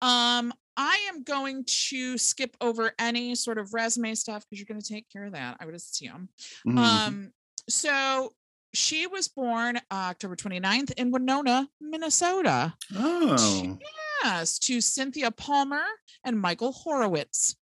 Um, 0.00 0.52
I 0.76 0.98
am 1.08 1.22
going 1.22 1.64
to 1.88 2.18
skip 2.18 2.56
over 2.60 2.92
any 2.98 3.34
sort 3.34 3.58
of 3.58 3.74
resume 3.74 4.14
stuff 4.14 4.44
because 4.44 4.58
you're 4.58 4.66
going 4.74 4.80
to 4.80 4.92
take 4.92 5.08
care 5.10 5.24
of 5.24 5.32
that, 5.32 5.56
I 5.60 5.66
would 5.66 5.74
assume. 5.74 6.28
Mhm. 6.66 6.78
Um, 6.78 7.32
so 7.68 8.32
she 8.76 9.06
was 9.06 9.28
born 9.28 9.80
October 9.90 10.36
29th 10.36 10.92
in 10.96 11.10
Winona, 11.10 11.68
Minnesota. 11.80 12.74
oh. 12.94 13.78
Yes, 14.22 14.58
to 14.60 14.80
Cynthia 14.80 15.30
Palmer 15.30 15.82
and 16.24 16.40
Michael 16.40 16.72
Horowitz. 16.72 17.56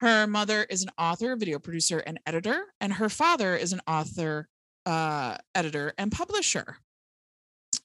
Her 0.00 0.26
mother 0.26 0.64
is 0.64 0.82
an 0.82 0.90
author, 0.98 1.36
video 1.36 1.58
producer, 1.58 1.98
and 1.98 2.18
editor, 2.26 2.64
and 2.80 2.92
her 2.94 3.08
father 3.08 3.54
is 3.54 3.72
an 3.72 3.80
author, 3.86 4.48
uh, 4.86 5.36
editor, 5.54 5.92
and 5.98 6.10
publisher. 6.10 6.76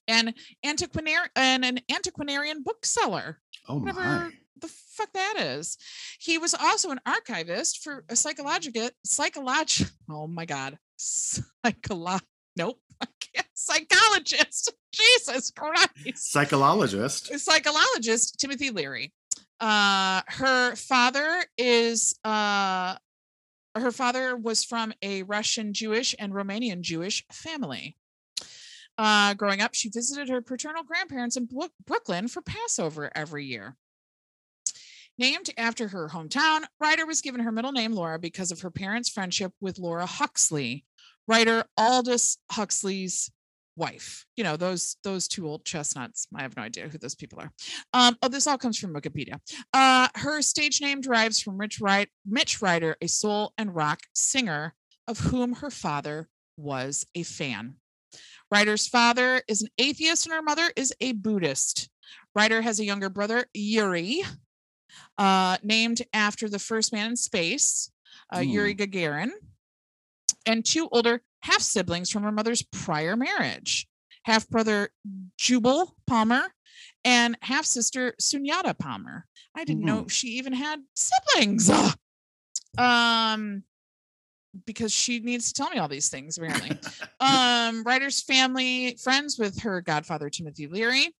And 0.08 0.34
antiquarian 0.64 1.30
and 1.36 1.66
an 1.66 1.80
antiquarian 1.92 2.62
bookseller 2.64 3.40
Oh 3.68 3.78
whatever 3.78 4.00
my. 4.02 4.32
the 4.62 4.68
fuck 4.68 5.12
that 5.14 5.36
is. 5.40 5.78
He 6.20 6.38
was 6.38 6.54
also 6.54 6.92
an 6.92 7.00
archivist 7.06 7.84
for 7.84 8.04
a 8.10 8.16
psychological 8.16 8.90
psycholog 9.08 9.92
oh 10.10 10.28
my 10.28 10.46
god. 10.46 10.78
Psycholo 11.00 12.22
nope. 12.56 12.80
I 13.02 13.08
can't. 13.20 13.48
Psychologist. 13.54 14.74
Jesus 14.94 15.52
Christ. 15.52 15.90
Psychologist. 16.16 17.38
Psychologist 17.40 18.40
Timothy 18.40 18.72
Leary. 18.72 19.14
Uh 19.60 20.22
her 20.28 20.76
father 20.76 21.44
is 21.58 22.18
uh 22.24 22.96
her 23.76 23.92
father 23.92 24.36
was 24.36 24.64
from 24.64 24.94
a 25.02 25.24
Russian 25.24 25.74
Jewish 25.74 26.16
and 26.18 26.34
Romanian 26.34 26.82
Jewish 26.82 27.26
family. 27.32 27.98
Uh, 28.98 29.34
growing 29.34 29.62
up, 29.62 29.74
she 29.74 29.90
visited 29.90 30.30
her 30.30 30.42
paternal 30.42 30.84
grandparents 30.84 31.36
in 31.36 31.50
Brooklyn 31.86 32.28
for 32.30 32.42
Passover 32.42 33.12
every 33.14 33.46
year. 33.46 33.76
Named 35.18 35.50
after 35.58 35.90
her 35.90 36.10
hometown, 36.10 36.64
Ryder 36.80 37.06
was 37.06 37.22
given 37.22 37.42
her 37.42 37.52
middle 37.52 37.72
name 37.72 37.94
Laura 37.94 38.20
because 38.20 38.52
of 38.52 38.62
her 38.62 38.72
parents' 38.72 39.10
friendship 39.10 39.54
with 39.62 39.80
Laura 39.80 40.06
Huxley, 40.06 40.86
writer 41.28 41.66
Aldous 41.78 42.38
Huxley's 42.52 43.32
wife. 43.78 44.26
You 44.38 44.44
know 44.44 44.58
those 44.58 44.98
those 45.04 45.28
two 45.28 45.48
old 45.48 45.66
chestnuts. 45.66 46.28
I 46.36 46.42
have 46.42 46.56
no 46.56 46.64
idea 46.64 46.88
who 46.88 46.98
those 46.98 47.16
people 47.16 47.40
are. 47.40 47.52
Um, 47.94 48.18
oh, 48.22 48.28
this 48.28 48.48
all 48.48 48.58
comes 48.58 48.78
from 48.78 48.94
Wikipedia. 48.94 49.40
Uh, 49.74 50.08
her 50.16 50.42
stage 50.42 50.82
name 50.82 51.02
derives 51.02 51.42
from 51.42 51.58
Rich 51.58 51.82
Wright, 51.82 52.10
Mitch 52.26 52.62
Ryder, 52.62 52.96
a 53.02 53.08
soul 53.08 53.54
and 53.58 53.76
rock 53.76 54.00
singer 54.14 54.74
of 55.08 55.20
whom 55.20 55.56
her 55.56 55.70
father 55.70 56.30
was 56.58 57.06
a 57.16 57.24
fan. 57.24 57.76
Ryder's 58.52 58.88
father 58.88 59.42
is 59.48 59.62
an 59.62 59.70
atheist 59.78 60.26
and 60.26 60.34
her 60.34 60.42
mother 60.42 60.72
is 60.76 60.94
a 61.02 61.14
Buddhist. 61.14 61.90
Ryder 62.36 62.62
has 62.62 62.80
a 62.80 62.86
younger 62.86 63.10
brother, 63.10 63.46
Yuri, 63.54 64.24
uh, 65.18 65.58
named 65.64 66.02
after 66.14 66.48
the 66.48 66.60
first 66.60 66.94
man 66.94 67.12
in 67.12 67.16
space, 67.16 67.92
uh, 68.36 68.40
Yuri 68.40 68.76
Gagarin, 68.76 69.32
and 70.46 70.66
two 70.66 70.88
older 70.92 71.22
half 71.42 71.62
siblings 71.62 72.10
from 72.10 72.24
her 72.24 72.32
mother's 72.32 72.64
prior 72.64 73.16
marriage 73.16 73.88
half 74.26 74.50
brother 74.50 74.90
Jubal 75.38 75.96
Palmer 76.08 76.44
and 77.04 77.38
half 77.42 77.66
sister 77.66 78.16
Sunyata 78.20 78.78
Palmer. 78.78 79.26
I 79.56 79.64
didn't 79.64 79.86
know 79.86 80.08
she 80.08 80.30
even 80.30 80.54
had 80.54 80.82
siblings. 80.94 81.70
Um, 82.78 83.64
because 84.66 84.94
she 84.94 85.22
needs 85.22 85.48
to 85.48 85.54
tell 85.54 85.70
me 85.70 85.78
all 85.78 85.88
these 85.88 86.10
things 86.10 86.38
apparently. 86.38 86.78
um, 87.22 87.84
Ryder's 87.84 88.22
family 88.22 88.98
friends 89.02 89.40
with 89.40 89.62
her 89.62 89.80
godfather 89.80 90.30
Timothy 90.30 90.68
Leary. 90.68 91.16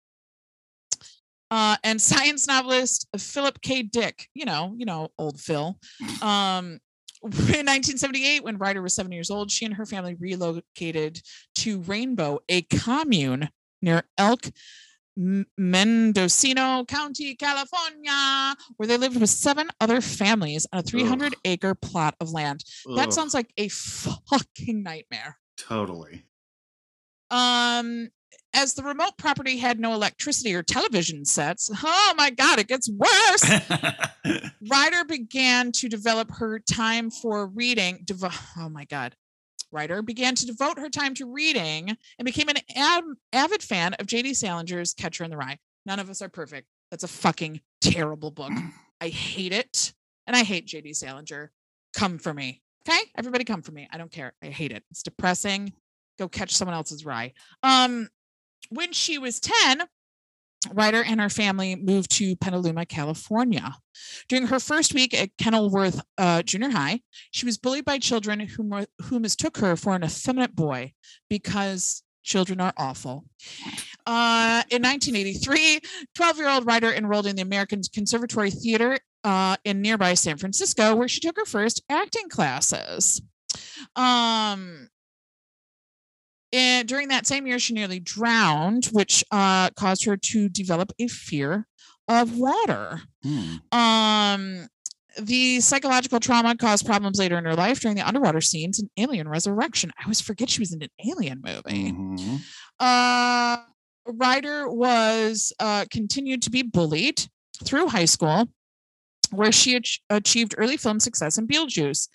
Uh, 1.50 1.78
and 1.82 2.02
science 2.02 2.46
novelist 2.46 3.08
Philip 3.18 3.62
K. 3.62 3.84
Dick, 3.84 4.28
you 4.34 4.44
know, 4.44 4.76
you 4.78 4.86
know, 4.86 5.12
old 5.18 5.40
Phil. 5.40 5.80
Um, 6.22 6.80
in 7.34 7.66
1978, 7.66 8.44
when 8.44 8.58
Ryder 8.58 8.82
was 8.82 8.94
seven 8.94 9.12
years 9.12 9.32
old, 9.32 9.50
she 9.50 9.66
and 9.66 9.74
her 9.74 9.86
family 9.86 10.16
relocated 10.16 11.22
to 11.56 11.80
Rainbow, 11.82 12.40
a 12.50 12.62
commune 12.64 13.50
near 13.82 14.04
Elk, 14.18 14.52
Mendocino 15.18 16.86
County, 16.86 17.36
California, 17.36 18.56
where 18.78 18.88
they 18.88 18.98
lived 18.98 19.20
with 19.20 19.30
seven 19.30 19.70
other 19.80 20.02
families 20.02 20.68
on 20.72 20.80
a 20.80 20.84
300 20.84 21.34
Ugh. 21.34 21.40
acre 21.46 21.74
plot 21.74 22.16
of 22.20 22.32
land. 22.32 22.64
Ugh. 22.90 22.98
That 22.98 23.14
sounds 23.14 23.34
like 23.34 23.52
a 23.58 23.68
fucking 23.70 24.84
nightmare. 24.84 25.38
Totally. 25.58 26.26
Um, 27.32 28.10
as 28.54 28.74
the 28.74 28.84
remote 28.84 29.18
property 29.18 29.58
had 29.58 29.80
no 29.80 29.94
electricity 29.94 30.56
or 30.56 30.64
television 30.64 31.26
sets, 31.26 31.70
oh 31.84 32.14
my 32.18 32.30
God, 32.30 32.60
it 32.60 32.68
gets 32.68 32.90
worse. 32.90 33.62
Ryder 34.70 35.06
began 35.06 35.72
to 35.74 35.90
develop 35.90 36.32
her 36.32 36.60
time 36.60 37.10
for 37.10 37.48
reading. 37.48 38.00
Devo- 38.06 38.36
oh 38.58 38.70
my 38.70 38.86
God. 38.86 39.16
Ryder 39.72 40.02
began 40.02 40.36
to 40.36 40.46
devote 40.46 40.80
her 40.80 40.90
time 40.90 41.14
to 41.16 41.26
reading 41.26 41.98
and 42.18 42.26
became 42.26 42.48
an 42.50 42.58
av- 42.78 43.04
avid 43.34 43.62
fan 43.62 43.94
of 43.96 44.08
J.D. 44.08 44.34
Salinger's 44.34 44.94
Catcher 44.94 45.24
in 45.24 45.32
the 45.32 45.38
Rye. 45.38 45.58
None 45.86 46.00
of 46.00 46.10
us 46.10 46.22
are 46.22 46.30
perfect. 46.30 46.68
That's 46.92 47.04
a 47.04 47.10
fucking 47.10 47.60
terrible 47.82 48.32
book. 48.32 48.54
I 49.02 49.10
hate 49.10 49.52
it. 49.52 49.94
And 50.28 50.36
I 50.36 50.44
hate 50.44 50.66
J.D. 50.66 50.94
Salinger. 50.94 51.52
Come 51.96 52.18
for 52.18 52.34
me. 52.34 52.62
Okay? 52.88 53.00
Everybody 53.18 53.44
come 53.44 53.62
for 53.62 53.72
me. 53.72 53.88
I 53.92 53.98
don't 53.98 54.12
care. 54.12 54.34
I 54.42 54.48
hate 54.48 54.72
it. 54.72 54.84
It's 54.92 55.04
depressing. 55.04 55.74
Go 56.18 56.28
catch 56.30 56.56
someone 56.56 56.76
else's 56.76 57.06
rye. 57.06 57.34
Um, 57.62 58.08
when 58.70 58.94
she 58.94 59.18
was 59.18 59.40
10, 59.40 59.84
Ryder 60.74 61.04
and 61.04 61.22
her 61.22 61.30
family 61.30 61.76
moved 61.76 62.12
to 62.12 62.36
Petaluma, 62.36 62.86
California. 62.86 63.76
During 64.28 64.48
her 64.48 64.60
first 64.60 64.94
week 64.94 65.14
at 65.14 65.30
Kenilworth 65.38 66.02
uh, 66.18 66.42
Junior 66.42 66.70
High, 66.70 67.02
she 67.32 67.46
was 67.46 67.58
bullied 67.58 67.86
by 67.86 68.00
children 68.00 68.40
who, 68.40 68.86
who 69.04 69.20
mistook 69.20 69.58
her 69.58 69.76
for 69.76 69.96
an 69.96 70.04
effeminate 70.04 70.56
boy 70.56 70.94
because 71.30 72.04
children 72.24 72.60
are 72.60 72.74
awful. 72.78 73.26
Uh, 74.06 74.64
in 74.70 74.82
1983, 74.82 75.80
12 76.16 76.38
year 76.38 76.50
old 76.50 76.66
Ryder 76.66 76.92
enrolled 76.92 77.28
in 77.28 77.36
the 77.36 77.42
American 77.42 77.82
Conservatory 77.94 78.52
Theater 78.52 79.00
uh, 79.24 79.58
in 79.64 79.82
nearby 79.82 80.14
San 80.14 80.38
Francisco, 80.38 80.96
where 80.96 81.08
she 81.08 81.20
took 81.20 81.38
her 81.38 81.46
first 81.46 81.84
acting 81.90 82.30
classes. 82.30 83.22
Um, 83.96 84.90
and 86.56 86.88
during 86.88 87.10
that 87.10 87.28
same 87.28 87.46
year, 87.46 87.60
she 87.60 87.74
nearly 87.74 88.00
drowned, 88.00 88.86
which 88.86 89.26
uh, 89.30 89.72
caused 89.72 90.06
her 90.06 90.16
to 90.16 90.48
develop 90.48 90.94
a 90.98 91.08
fear 91.10 91.68
of 92.08 92.38
water. 92.38 93.02
Hmm. 93.22 93.78
Um, 93.78 94.68
the 95.22 95.60
psychological 95.60 96.22
trauma 96.22 96.56
caused 96.56 96.86
problems 96.86 97.20
later 97.20 97.38
in 97.38 97.44
her 97.44 97.56
life 97.56 97.82
during 97.82 97.98
the 97.98 98.08
underwater 98.08 98.40
scenes 98.40 98.80
in 98.80 98.90
Alien 98.96 99.28
Resurrection. 99.28 99.92
I 100.00 100.04
always 100.04 100.22
forget 100.22 100.50
she 100.50 100.62
was 100.62 100.74
in 100.74 100.82
an 100.82 100.90
Alien 101.06 101.42
movie. 101.44 101.92
Mm-hmm. 101.92 102.36
Uh, 102.80 103.58
Ryder 104.08 104.70
was 104.70 105.52
uh, 105.60 105.86
continued 105.92 106.42
to 106.44 106.50
be 106.50 106.64
bullied 106.64 107.22
through 107.64 107.88
high 107.88 108.06
school, 108.06 108.48
where 109.32 109.52
she 109.52 109.76
ach- 109.76 110.02
achieved 110.10 110.56
early 110.58 110.78
film 110.78 111.02
success 111.02 111.38
in 111.38 111.48
Beetlejuice. 111.48 112.08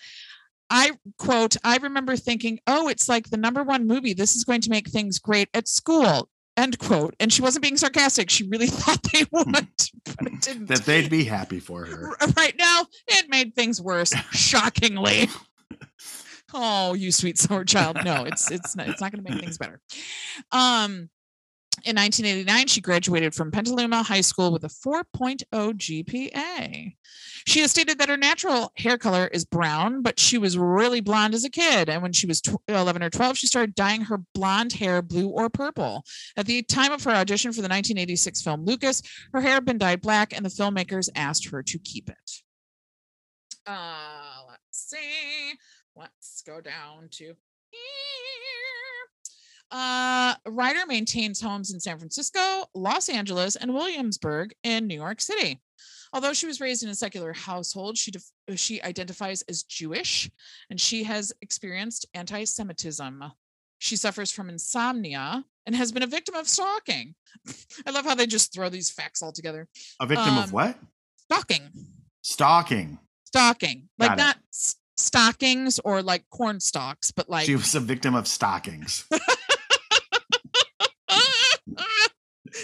I 0.71 0.93
quote, 1.19 1.57
I 1.65 1.77
remember 1.79 2.17
thinking, 2.17 2.61
oh, 2.67 2.89
it's 2.89 3.09
like 3.09 3.31
the 3.31 3.37
number 3.37 3.63
one 3.65 3.87
movie. 3.87 4.15
This 4.15 4.37
is 4.37 4.45
going 4.45 4.61
to 4.63 4.71
make 4.71 4.89
things 4.89 5.19
great 5.19 5.49
at 5.53 5.67
school. 5.69 6.29
End 6.57 6.79
quote. 6.79 7.15
And 7.19 7.33
she 7.33 7.43
wasn't 7.43 7.63
being 7.63 7.77
sarcastic. 7.77 8.31
She 8.31 8.47
really 8.49 8.67
thought 8.69 9.03
they 9.13 9.25
would, 9.33 9.53
but 9.53 9.69
it 10.23 10.41
didn't. 10.41 10.67
That 10.69 10.85
they'd 10.85 11.11
be 11.11 11.25
happy 11.25 11.59
for 11.59 11.85
her. 11.85 12.17
Right 12.37 12.55
now, 12.57 12.87
it 13.09 13.29
made 13.29 13.55
things 13.55 13.81
worse, 13.81 14.15
shockingly. 14.31 15.29
oh, 16.55 16.95
you 16.95 17.11
sweet 17.11 17.39
sour 17.39 17.65
child. 17.65 17.99
No, 18.05 18.25
it's 18.25 18.51
it's 18.51 18.77
not, 18.77 18.89
it's 18.89 19.01
not 19.01 19.13
going 19.13 19.25
to 19.25 19.31
make 19.31 19.41
things 19.41 19.59
better. 19.59 19.81
Um, 20.53 21.11
in 21.85 21.97
1989, 21.97 22.67
she 22.67 22.81
graduated 22.81 23.35
from 23.35 23.51
Petaluma 23.51 24.03
High 24.03 24.21
School 24.21 24.53
with 24.53 24.65
a 24.65 24.69
4.0 24.69 25.45
GPA. 25.51 26.95
She 27.47 27.61
has 27.61 27.71
stated 27.71 27.99
that 27.99 28.11
her 28.11 28.19
natural 28.19 28.71
hair 28.77 28.99
color 28.99 29.27
is 29.29 29.47
brown, 29.47 30.03
but 30.03 30.21
she 30.21 30.37
was 30.37 30.59
really 30.59 31.01
blonde 31.01 31.33
as 31.33 31.45
a 31.45 31.51
kid. 31.51 31.89
And 31.89 32.03
when 32.03 32.13
she 32.13 32.27
was 32.27 32.43
11 32.69 33.03
or 33.03 33.09
12, 33.09 33.39
she 33.39 33.47
started 33.47 33.75
dyeing 33.75 34.03
her 34.03 34.19
blonde 34.35 34.75
hair 34.75 35.01
blue 35.01 35.29
or 35.29 35.49
purple. 35.49 36.05
At 36.37 36.47
the 36.47 36.63
time 36.63 36.93
of 36.93 37.03
her 37.05 37.13
audition 37.13 37.51
for 37.53 37.63
the 37.63 37.69
1986 37.69 38.43
film 38.43 38.65
Lucas, 38.65 39.03
her 39.33 39.41
hair 39.41 39.55
had 39.55 39.65
been 39.65 39.79
dyed 39.79 40.03
black, 40.03 40.37
and 40.37 40.45
the 40.45 40.51
filmmakers 40.51 41.09
asked 41.15 41.49
her 41.49 41.63
to 41.63 41.79
keep 41.79 42.11
it. 42.11 42.43
Uh, 43.67 44.43
let's 44.49 44.91
see. 44.91 45.55
Let's 45.97 46.43
go 46.47 46.61
down 46.61 47.09
to. 47.13 47.35
Uh, 49.71 50.35
Ryder 50.47 50.87
maintains 50.87 51.41
homes 51.41 51.73
in 51.73 51.81
San 51.81 51.99
Francisco, 51.99 52.65
Los 52.75 53.09
Angeles, 53.09 53.57
and 53.57 53.73
Williamsburg 53.73 54.53
in 54.65 54.87
New 54.87 54.97
York 54.97 55.21
City. 55.21 55.61
Although 56.13 56.33
she 56.33 56.47
was 56.47 56.61
raised 56.61 56.83
in 56.83 56.89
a 56.89 56.95
secular 56.95 57.33
household, 57.33 57.97
she 57.97 58.11
def- 58.11 58.33
she 58.57 58.83
identifies 58.83 59.43
as 59.43 59.63
Jewish, 59.63 60.29
and 60.69 60.81
she 60.81 61.05
has 61.05 61.33
experienced 61.41 62.07
anti-Semitism. 62.15 63.23
She 63.79 63.97
suffers 63.97 64.33
from 64.33 64.49
insomnia 64.49 65.45
and 65.67 65.77
has 65.77 65.93
been 65.93 66.03
a 66.03 66.09
victim 66.09 66.35
of 66.35 66.49
stalking. 66.49 67.15
I 67.87 67.93
love 67.93 68.05
how 68.05 68.15
they 68.15 68.27
just 68.27 68.53
throw 68.53 68.69
these 68.69 68.91
facts 68.91 69.23
all 69.23 69.33
together. 69.33 69.69
A 70.01 70.07
victim 70.07 70.37
um, 70.37 70.45
of 70.45 70.53
what? 70.53 70.79
Stalking. 71.31 71.71
Stalking. 72.23 72.99
Stalking, 73.25 73.89
like 73.97 74.17
not 74.17 74.39
stockings 74.97 75.79
or 75.85 76.03
like 76.03 76.25
corn 76.31 76.59
stalks, 76.59 77.13
but 77.13 77.31
like 77.31 77.47
she 77.47 77.55
was 77.55 77.77
a 77.77 77.81
victim 77.81 78.17
of 78.17 78.27
stockings. 78.27 79.05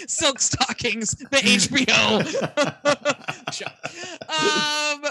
Silk 0.07 0.39
Stockings, 0.39 1.11
the 1.11 1.37
HBO 1.37 2.27
show. 3.53 3.67
Um, 4.29 5.03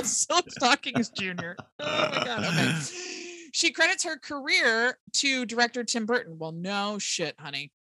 Silk 0.04 0.50
Stockings 0.50 1.08
Junior. 1.10 1.56
Oh 1.80 2.08
my 2.12 2.24
god. 2.24 2.44
Okay. 2.44 2.72
She 3.52 3.70
credits 3.72 4.04
her 4.04 4.18
career 4.18 4.98
to 5.14 5.46
director 5.46 5.84
Tim 5.84 6.06
Burton. 6.06 6.38
Well, 6.38 6.52
no 6.52 6.98
shit, 6.98 7.34
honey. 7.38 7.72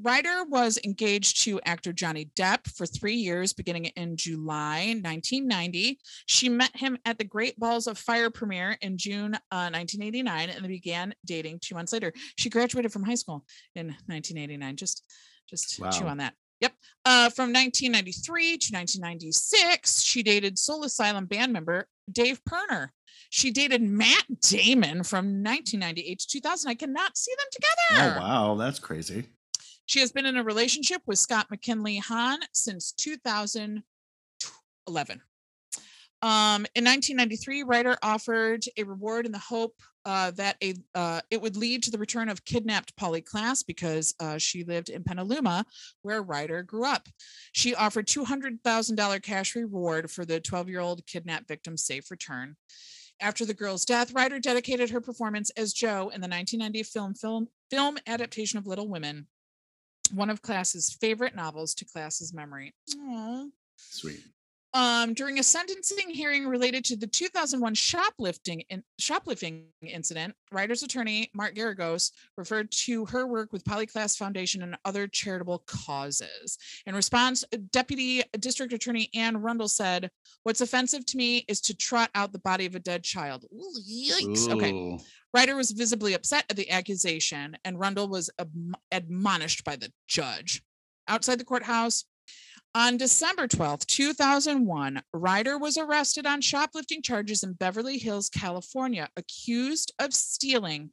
Ryder 0.00 0.44
was 0.48 0.78
engaged 0.84 1.42
to 1.44 1.60
actor 1.64 1.92
Johnny 1.92 2.30
Depp 2.36 2.66
for 2.74 2.86
three 2.86 3.14
years, 3.14 3.52
beginning 3.52 3.86
in 3.86 4.16
July 4.16 4.94
1990. 5.02 5.98
She 6.26 6.48
met 6.48 6.74
him 6.74 6.98
at 7.04 7.18
the 7.18 7.24
Great 7.24 7.58
Balls 7.58 7.86
of 7.86 7.98
Fire 7.98 8.30
premiere 8.30 8.76
in 8.80 8.98
June 8.98 9.34
uh, 9.34 9.70
1989 9.70 10.50
and 10.50 10.64
they 10.64 10.68
began 10.68 11.14
dating 11.24 11.60
two 11.60 11.74
months 11.74 11.92
later. 11.92 12.12
She 12.36 12.50
graduated 12.50 12.92
from 12.92 13.04
high 13.04 13.14
school 13.14 13.44
in 13.74 13.86
1989. 13.86 14.76
Just, 14.76 15.04
just 15.48 15.78
wow. 15.80 15.90
chew 15.90 16.06
on 16.06 16.18
that. 16.18 16.34
Yep. 16.60 16.72
Uh, 17.04 17.28
from 17.30 17.52
1993 17.52 18.42
to 18.58 18.72
1996, 18.72 20.02
she 20.02 20.22
dated 20.22 20.58
Soul 20.58 20.84
Asylum 20.84 21.26
band 21.26 21.52
member 21.52 21.88
Dave 22.10 22.40
Pirner. 22.44 22.92
She 23.30 23.50
dated 23.50 23.82
Matt 23.82 24.24
Damon 24.40 25.02
from 25.02 25.42
1998 25.42 26.18
to 26.20 26.28
2000. 26.28 26.70
I 26.70 26.74
cannot 26.74 27.16
see 27.16 27.32
them 27.36 27.46
together. 27.50 28.16
Oh, 28.16 28.20
wow. 28.20 28.54
That's 28.54 28.78
crazy. 28.78 29.24
She 29.86 30.00
has 30.00 30.12
been 30.12 30.26
in 30.26 30.36
a 30.36 30.44
relationship 30.44 31.00
with 31.06 31.18
Scott 31.18 31.46
McKinley 31.50 31.98
Hahn 31.98 32.38
since 32.52 32.92
2011. 32.92 35.22
Um, 36.22 36.66
in 36.76 36.84
1993, 36.84 37.64
Ryder 37.64 37.96
offered 38.00 38.64
a 38.76 38.84
reward 38.84 39.26
in 39.26 39.32
the 39.32 39.38
hope 39.38 39.74
uh, 40.04 40.30
that 40.32 40.56
a 40.62 40.74
uh, 40.94 41.20
it 41.30 41.42
would 41.42 41.56
lead 41.56 41.82
to 41.82 41.90
the 41.90 41.98
return 41.98 42.28
of 42.28 42.44
kidnapped 42.44 42.96
Polly 42.96 43.20
Klaas 43.20 43.64
because 43.64 44.14
uh, 44.20 44.38
she 44.38 44.62
lived 44.62 44.88
in 44.88 45.02
Petaluma, 45.02 45.64
where 46.02 46.22
Ryder 46.22 46.62
grew 46.62 46.86
up. 46.86 47.08
She 47.52 47.74
offered 47.74 48.06
$200,000 48.06 49.22
cash 49.22 49.56
reward 49.56 50.10
for 50.10 50.24
the 50.24 50.40
12-year-old 50.40 51.06
kidnapped 51.06 51.48
victim's 51.48 51.84
safe 51.84 52.10
return. 52.10 52.56
After 53.20 53.44
the 53.44 53.54
girl's 53.54 53.84
death, 53.84 54.12
Ryder 54.12 54.40
dedicated 54.40 54.90
her 54.90 55.00
performance 55.00 55.50
as 55.50 55.72
Jo 55.72 56.08
in 56.08 56.20
the 56.20 56.28
1990 56.28 56.82
film 56.84 57.14
film 57.14 57.48
film 57.70 57.98
adaptation 58.06 58.58
of 58.58 58.66
Little 58.66 58.88
Women 58.88 59.26
one 60.14 60.30
of 60.30 60.42
Klaas's 60.42 60.92
favorite 60.92 61.34
novels 61.34 61.74
to 61.74 61.84
Klaas's 61.84 62.32
memory. 62.32 62.74
Aww. 62.90 63.50
Sweet. 63.76 64.20
Um, 64.74 65.12
during 65.12 65.38
a 65.38 65.42
sentencing 65.42 66.08
hearing 66.08 66.46
related 66.46 66.82
to 66.86 66.96
the 66.96 67.06
2001 67.06 67.74
shoplifting 67.74 68.62
in, 68.70 68.82
shoplifting 68.98 69.66
incident, 69.82 70.34
Ryder's 70.50 70.82
attorney 70.82 71.30
Mark 71.34 71.54
Geragos 71.54 72.10
referred 72.38 72.70
to 72.84 73.04
her 73.06 73.26
work 73.26 73.52
with 73.52 73.66
Polly 73.66 73.84
Klaas 73.84 74.16
Foundation 74.16 74.62
and 74.62 74.78
other 74.86 75.06
charitable 75.06 75.62
causes. 75.66 76.56
In 76.86 76.94
response, 76.94 77.44
Deputy 77.70 78.22
District 78.38 78.72
Attorney 78.72 79.10
Ann 79.14 79.36
Rundle 79.36 79.68
said, 79.68 80.10
"What's 80.44 80.62
offensive 80.62 81.04
to 81.06 81.18
me 81.18 81.44
is 81.48 81.60
to 81.62 81.74
trot 81.74 82.10
out 82.14 82.32
the 82.32 82.38
body 82.38 82.64
of 82.64 82.74
a 82.74 82.80
dead 82.80 83.04
child." 83.04 83.44
Ooh, 83.52 83.74
yikes! 83.86 84.48
Okay, 84.48 84.72
Ooh. 84.72 84.98
Ryder 85.34 85.54
was 85.54 85.70
visibly 85.72 86.14
upset 86.14 86.46
at 86.48 86.56
the 86.56 86.70
accusation, 86.70 87.58
and 87.64 87.78
Rundle 87.78 88.08
was 88.08 88.30
adm- 88.38 88.72
admonished 88.90 89.64
by 89.64 89.76
the 89.76 89.92
judge. 90.08 90.62
Outside 91.08 91.38
the 91.38 91.44
courthouse, 91.44 92.04
on 92.74 92.96
December 92.96 93.46
12, 93.46 93.86
2001, 93.86 95.02
Ryder 95.12 95.58
was 95.58 95.76
arrested 95.76 96.26
on 96.26 96.40
shoplifting 96.40 97.02
charges 97.02 97.42
in 97.42 97.52
Beverly 97.52 97.98
Hills, 97.98 98.28
California, 98.30 99.08
accused 99.16 99.92
of 99.98 100.14
stealing 100.14 100.90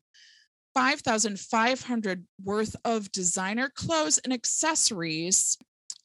5,500 0.76 2.26
worth 2.44 2.76
of 2.84 3.12
designer 3.12 3.70
clothes 3.70 4.18
and 4.20 4.34
accessories 4.34 5.58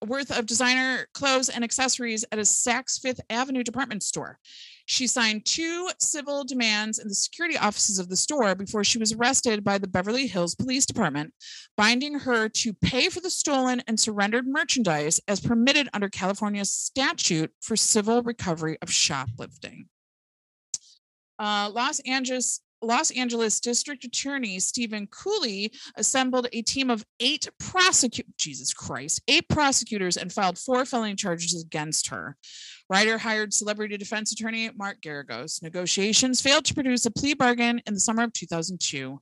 worth 0.05 0.37
of 0.37 0.47
designer 0.47 1.07
clothes 1.15 1.49
and 1.49 1.65
accessories 1.65 2.25
at 2.31 2.39
a 2.39 2.43
Saks 2.43 3.01
Fifth 3.01 3.21
Avenue 3.31 3.63
department 3.63 4.03
store. 4.03 4.39
She 4.87 5.07
signed 5.07 5.47
two 5.47 5.89
civil 5.99 6.45
demands 6.45 6.99
in 6.99 7.09
the 7.09 7.15
security 7.15 7.57
offices 7.57 7.99
of 7.99 8.09
the 8.09 8.17
store 8.17 8.55
before 8.55 8.85
she 8.85 8.99
was 8.99 9.13
arrested 9.13 9.65
by 9.65 9.79
the 9.79 9.89
Beverly 9.89 10.27
Hills 10.27 10.55
Police 10.55 10.85
Department, 10.85 11.33
binding 11.77 12.19
her 12.19 12.49
to 12.51 12.75
pay 12.75 13.09
for 13.09 13.21
the 13.21 13.31
stolen 13.31 13.83
and 13.87 13.99
surrendered 13.99 14.47
merchandise 14.47 15.21
as 15.27 15.41
permitted 15.41 15.89
under 15.95 16.09
California's 16.09 16.71
statute 16.71 17.51
for 17.61 17.77
civil 17.77 18.23
recovery 18.23 18.77
of 18.83 18.91
shoplifting. 18.91 19.89
Uh, 21.39 21.71
Los 21.73 22.01
Angeles 22.01 22.61
Los 22.85 23.11
Angeles 23.11 23.61
District 23.61 24.05
Attorney 24.05 24.59
Stephen 24.61 25.07
Cooley 25.07 25.72
assembled 25.97 26.49
a 26.53 26.62
team 26.62 26.91
of 26.91 27.05
eight 27.20 27.49
prosecute 27.59 28.37
Jesus 28.39 28.72
Christ, 28.72 29.22
eight 29.28 29.49
prosecutors 29.49 30.16
and 30.16 30.32
filed 30.32 30.59
four 30.59 30.85
felony 30.85 31.14
charges 31.14 31.62
against 31.62 32.09
her. 32.09 32.37
Ryder 32.89 33.18
hired 33.18 33.55
celebrity 33.55 33.97
defense 33.97 34.32
attorney 34.32 34.70
Mark 34.76 35.01
Geragos. 35.01 35.62
Negotiations 35.62 36.41
failed 36.41 36.64
to 36.66 36.74
produce 36.74 37.07
a 37.07 37.11
plea 37.11 37.35
bargain 37.35 37.80
in 37.87 37.95
the 37.95 38.01
summer 38.01 38.24
of 38.24 38.32
2002. 38.32 39.18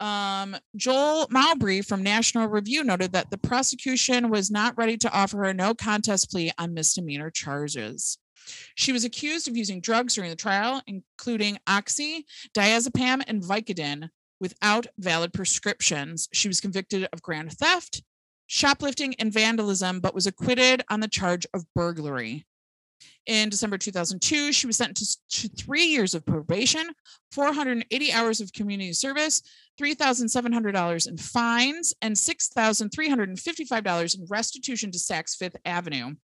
Um, 0.00 0.56
Joel 0.76 1.26
Mowbray 1.30 1.82
from 1.82 2.02
National 2.02 2.46
Review 2.46 2.84
noted 2.84 3.12
that 3.12 3.30
the 3.30 3.38
prosecution 3.38 4.30
was 4.30 4.50
not 4.50 4.78
ready 4.78 4.96
to 4.98 5.12
offer 5.12 5.44
her 5.44 5.52
no 5.52 5.74
contest 5.74 6.30
plea 6.30 6.52
on 6.56 6.72
misdemeanor 6.72 7.30
charges. 7.30 8.18
She 8.74 8.92
was 8.92 9.04
accused 9.04 9.48
of 9.48 9.56
using 9.56 9.80
drugs 9.80 10.14
during 10.14 10.30
the 10.30 10.36
trial, 10.36 10.82
including 10.86 11.58
oxy, 11.66 12.26
diazepam, 12.54 13.22
and 13.26 13.42
Vicodin, 13.42 14.10
without 14.40 14.86
valid 14.98 15.32
prescriptions. 15.32 16.28
She 16.32 16.48
was 16.48 16.60
convicted 16.60 17.08
of 17.12 17.22
grand 17.22 17.52
theft, 17.52 18.02
shoplifting, 18.46 19.14
and 19.18 19.32
vandalism, 19.32 20.00
but 20.00 20.14
was 20.14 20.26
acquitted 20.26 20.82
on 20.90 21.00
the 21.00 21.08
charge 21.08 21.46
of 21.54 21.64
burglary. 21.74 22.44
In 23.26 23.48
December 23.50 23.76
2002, 23.76 24.52
she 24.52 24.66
was 24.66 24.78
sentenced 24.78 25.20
to 25.30 25.50
three 25.50 25.84
years 25.84 26.14
of 26.14 26.24
probation, 26.24 26.92
480 27.32 28.12
hours 28.12 28.40
of 28.40 28.54
community 28.54 28.94
service, 28.94 29.42
$3,700 29.78 31.06
in 31.06 31.18
fines, 31.18 31.92
and 32.00 32.16
$6,355 32.16 34.18
in 34.18 34.26
restitution 34.30 34.90
to 34.90 34.98
Saks 34.98 35.36
Fifth 35.36 35.56
Avenue 35.66 36.14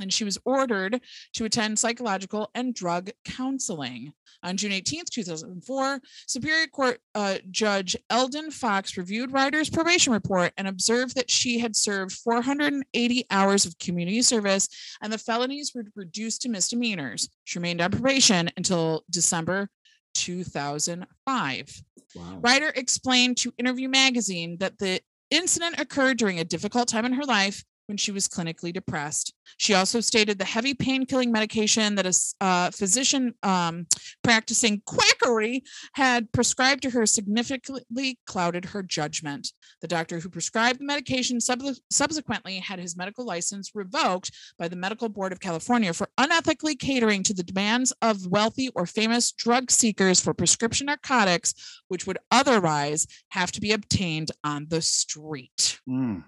and 0.00 0.12
she 0.12 0.24
was 0.24 0.38
ordered 0.44 1.00
to 1.34 1.44
attend 1.44 1.78
psychological 1.78 2.50
and 2.54 2.74
drug 2.74 3.10
counseling. 3.24 4.12
On 4.42 4.56
June 4.56 4.72
18th, 4.72 5.10
2004, 5.10 6.00
Superior 6.26 6.66
Court 6.68 6.98
uh, 7.14 7.36
Judge 7.50 7.96
Eldon 8.10 8.50
Fox 8.50 8.96
reviewed 8.96 9.32
Ryder's 9.32 9.70
probation 9.70 10.12
report 10.12 10.52
and 10.56 10.68
observed 10.68 11.16
that 11.16 11.30
she 11.30 11.58
had 11.58 11.74
served 11.74 12.12
480 12.12 13.26
hours 13.30 13.64
of 13.64 13.78
community 13.78 14.22
service 14.22 14.68
and 15.02 15.12
the 15.12 15.18
felonies 15.18 15.72
were 15.74 15.84
reduced 15.94 16.42
to 16.42 16.48
misdemeanors. 16.48 17.28
She 17.44 17.58
remained 17.58 17.80
on 17.80 17.90
probation 17.90 18.50
until 18.56 19.04
December 19.10 19.68
2005. 20.14 21.82
Wow. 22.14 22.38
Ryder 22.40 22.72
explained 22.74 23.36
to 23.38 23.52
Interview 23.58 23.88
Magazine 23.88 24.56
that 24.58 24.78
the 24.78 25.00
incident 25.30 25.78
occurred 25.78 26.18
during 26.18 26.38
a 26.38 26.44
difficult 26.44 26.88
time 26.88 27.04
in 27.04 27.12
her 27.12 27.24
life 27.24 27.64
when 27.86 27.96
she 27.96 28.12
was 28.12 28.28
clinically 28.28 28.72
depressed. 28.72 29.32
She 29.58 29.74
also 29.74 30.00
stated 30.00 30.38
the 30.38 30.44
heavy 30.44 30.74
pain 30.74 31.06
killing 31.06 31.30
medication 31.30 31.94
that 31.94 32.06
a 32.06 32.44
uh, 32.44 32.70
physician 32.70 33.34
um, 33.42 33.86
practicing 34.22 34.82
quackery 34.86 35.62
had 35.94 36.30
prescribed 36.32 36.82
to 36.82 36.90
her 36.90 37.06
significantly 37.06 38.18
clouded 38.26 38.66
her 38.66 38.82
judgment. 38.82 39.52
The 39.80 39.88
doctor 39.88 40.18
who 40.18 40.28
prescribed 40.28 40.80
the 40.80 40.84
medication 40.84 41.40
sub- 41.40 41.62
subsequently 41.90 42.58
had 42.58 42.78
his 42.78 42.96
medical 42.96 43.24
license 43.24 43.70
revoked 43.74 44.32
by 44.58 44.68
the 44.68 44.76
Medical 44.76 45.08
Board 45.08 45.32
of 45.32 45.40
California 45.40 45.92
for 45.92 46.08
unethically 46.18 46.78
catering 46.78 47.22
to 47.22 47.34
the 47.34 47.44
demands 47.44 47.92
of 48.02 48.26
wealthy 48.26 48.70
or 48.74 48.86
famous 48.86 49.32
drug 49.32 49.70
seekers 49.70 50.20
for 50.20 50.34
prescription 50.34 50.86
narcotics, 50.86 51.54
which 51.88 52.06
would 52.06 52.18
otherwise 52.30 53.06
have 53.28 53.52
to 53.52 53.60
be 53.60 53.72
obtained 53.72 54.30
on 54.44 54.66
the 54.68 54.82
street 54.82 55.76
Mm. 55.88 56.24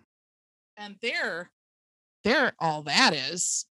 And 0.78 0.96
there 1.02 1.50
there 2.24 2.52
all 2.58 2.82
that 2.82 3.12
is 3.12 3.66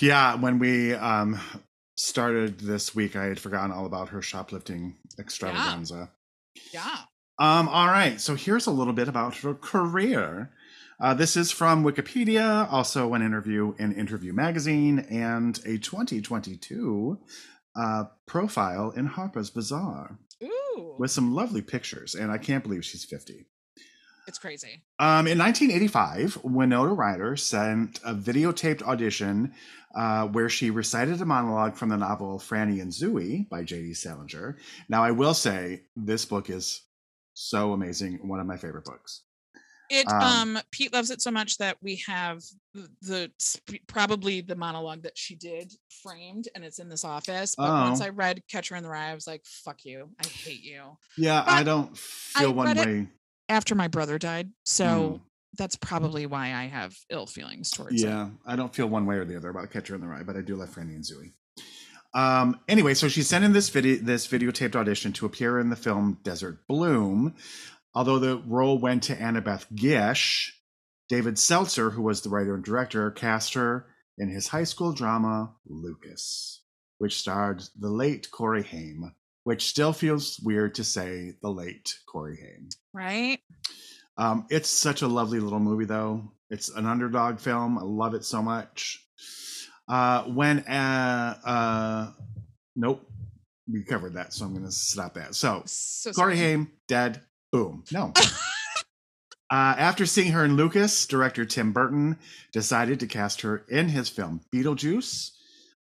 Yeah, 0.00 0.36
when 0.36 0.58
we 0.58 0.94
um 0.94 1.40
started 1.96 2.60
this 2.60 2.94
week, 2.94 3.16
I 3.16 3.24
had 3.24 3.40
forgotten 3.40 3.72
all 3.72 3.84
about 3.84 4.10
her 4.10 4.22
shoplifting 4.22 4.96
extravaganza. 5.18 6.10
yeah 6.72 7.00
Um, 7.38 7.68
all 7.68 7.86
right, 7.88 8.20
so 8.20 8.34
here's 8.34 8.66
a 8.66 8.70
little 8.70 8.92
bit 8.92 9.08
about 9.08 9.36
her 9.38 9.54
career. 9.54 10.50
Uh, 11.00 11.14
this 11.14 11.36
is 11.36 11.52
from 11.52 11.84
Wikipedia, 11.84 12.70
also 12.72 13.14
an 13.14 13.22
interview 13.22 13.74
in 13.78 13.92
Interview 13.92 14.32
Magazine, 14.32 14.98
and 15.10 15.58
a 15.64 15.78
2022 15.78 17.18
uh, 17.76 18.04
profile 18.26 18.90
in 18.90 19.06
Harper's 19.06 19.50
Bazaar 19.50 20.18
ooh 20.42 20.96
with 20.98 21.12
some 21.12 21.34
lovely 21.34 21.62
pictures. 21.62 22.16
And 22.16 22.32
I 22.32 22.38
can't 22.38 22.64
believe 22.64 22.84
she's 22.84 23.04
50. 23.04 23.46
It's 24.28 24.38
crazy 24.38 24.82
Um, 25.00 25.26
in 25.26 25.38
1985, 25.38 26.44
Winona 26.44 26.92
Ryder 26.94 27.36
sent 27.36 27.98
a 28.04 28.14
videotaped 28.14 28.82
audition 28.82 29.52
uh, 29.96 30.26
where 30.28 30.48
she 30.48 30.70
recited 30.70 31.20
a 31.20 31.24
monologue 31.24 31.74
from 31.74 31.88
the 31.88 31.96
novel 31.96 32.38
Franny 32.38 32.80
and 32.82 32.92
Zooey 32.92 33.48
by 33.48 33.64
J.D. 33.64 33.94
Salinger. 33.94 34.58
Now, 34.88 35.02
I 35.02 35.10
will 35.10 35.34
say 35.34 35.82
this 35.96 36.24
book 36.26 36.50
is 36.50 36.82
so 37.34 37.72
amazing, 37.72 38.20
one 38.28 38.38
of 38.38 38.46
my 38.46 38.56
favorite 38.56 38.84
books. 38.84 39.22
it 39.90 40.06
Um, 40.12 40.56
um, 40.56 40.62
pete 40.70 40.92
loves 40.92 41.10
it 41.10 41.22
so 41.22 41.30
much 41.30 41.56
that 41.58 41.78
we 41.80 42.02
have 42.06 42.42
the, 43.02 43.30
probably 43.86 44.42
the 44.42 44.54
monologue 44.56 45.02
that 45.04 45.16
she 45.16 45.34
did 45.34 45.72
framed 46.02 46.48
and 46.54 46.62
it's 46.64 46.78
in 46.78 46.88
this 46.90 47.04
office 47.04 47.54
but 47.56 47.68
once 47.70 48.00
Oh. 48.00 48.04
i 48.04 48.08
read 48.10 48.42
catcher 48.50 48.76
in 48.76 48.82
the 48.84 48.88
rye 48.90 49.10
i 49.10 49.14
was 49.14 49.26
like 49.26 49.42
fuck 49.44 49.84
you 49.84 50.10
i 50.22 50.26
hate 50.28 50.62
you 50.62 50.82
Yeah, 51.16 51.42
But 51.44 51.52
I 51.54 51.62
don't 51.64 51.96
feel 51.98 52.50
I 52.50 52.52
one 52.52 52.66
read 52.68 52.76
it- 52.76 52.86
way. 52.86 53.08
After 53.48 53.74
my 53.74 53.88
brother 53.88 54.18
died 54.18 54.50
so 54.64 54.84
Mm. 54.84 55.20
that's 55.56 55.76
probably 55.76 56.26
why 56.26 56.52
i 56.54 56.64
have 56.66 56.94
ill 57.10 57.26
feelings 57.26 57.70
towards 57.70 58.02
it 58.02 58.06
Yeah, 58.06 58.30
I 58.46 58.56
don't 58.56 58.74
feel 58.74 58.86
one 58.88 59.06
way 59.06 59.16
or 59.16 59.24
the 59.24 59.36
other 59.36 59.48
about 59.50 59.70
Catcher 59.70 59.94
in 59.94 60.00
the 60.00 60.06
Rye, 60.06 60.22
but 60.22 60.36
I 60.36 60.42
do 60.42 60.56
love 60.56 60.68
Franny 60.70 60.94
and 60.94 61.04
Zooey. 61.04 61.32
Um, 62.14 62.60
anyway, 62.68 62.94
so 62.94 63.08
she 63.08 63.22
sent 63.22 63.44
in 63.44 63.52
this 63.52 63.68
video, 63.68 63.96
this 63.96 64.26
videotaped 64.26 64.74
audition 64.76 65.12
to 65.14 65.26
appear 65.26 65.58
in 65.58 65.68
the 65.70 65.76
film 65.76 66.18
Desert 66.22 66.66
Bloom. 66.66 67.34
Although 67.94 68.18
the 68.18 68.38
role 68.46 68.78
went 68.78 69.02
to 69.04 69.16
Annabeth 69.16 69.66
Gish, 69.74 70.54
David 71.08 71.38
Seltzer, 71.38 71.90
who 71.90 72.02
was 72.02 72.20
the 72.22 72.28
writer 72.30 72.54
and 72.54 72.64
director, 72.64 73.10
cast 73.10 73.54
her 73.54 73.86
in 74.16 74.28
his 74.30 74.48
high 74.48 74.64
school 74.64 74.92
drama 74.92 75.54
Lucas, 75.66 76.62
which 76.98 77.18
starred 77.18 77.62
the 77.78 77.90
late 77.90 78.30
Corey 78.30 78.62
Haim, 78.62 79.14
which 79.48 79.66
still 79.66 79.94
feels 79.94 80.38
weird 80.40 80.74
to 80.74 80.84
say 80.84 81.32
the 81.40 81.48
late 81.48 81.94
Corey 82.04 82.36
Haim. 82.36 82.68
right 82.92 83.40
Um, 84.18 84.44
it's 84.50 84.68
such 84.68 85.00
a 85.00 85.08
lovely 85.08 85.40
little 85.40 85.58
movie, 85.58 85.86
though. 85.86 86.32
It's 86.50 86.68
an 86.68 86.84
underdog 86.84 87.40
film. 87.40 87.78
I 87.78 87.82
love 87.82 88.12
it 88.12 88.26
so 88.26 88.42
much. 88.42 89.02
Uh, 89.88 90.24
when, 90.24 90.58
uh, 90.68 91.38
uh, 91.42 92.10
nope, 92.76 93.10
we 93.66 93.84
covered 93.84 94.16
that, 94.16 94.34
so 94.34 94.44
I'm 94.44 94.52
going 94.52 94.66
to 94.66 94.70
stop 94.70 95.14
that. 95.14 95.34
So, 95.34 95.62
so 95.64 96.12
Corey 96.12 96.36
sorry. 96.36 96.50
Haim, 96.50 96.72
dead. 96.86 97.22
Boom. 97.50 97.84
No. 97.90 98.12
uh, 99.50 99.74
after 99.78 100.04
seeing 100.04 100.32
her 100.32 100.44
in 100.44 100.56
Lucas, 100.56 101.06
director 101.06 101.46
Tim 101.46 101.72
Burton 101.72 102.18
decided 102.52 103.00
to 103.00 103.06
cast 103.06 103.40
her 103.40 103.64
in 103.70 103.88
his 103.88 104.10
film 104.10 104.42
Beetlejuice. 104.54 105.37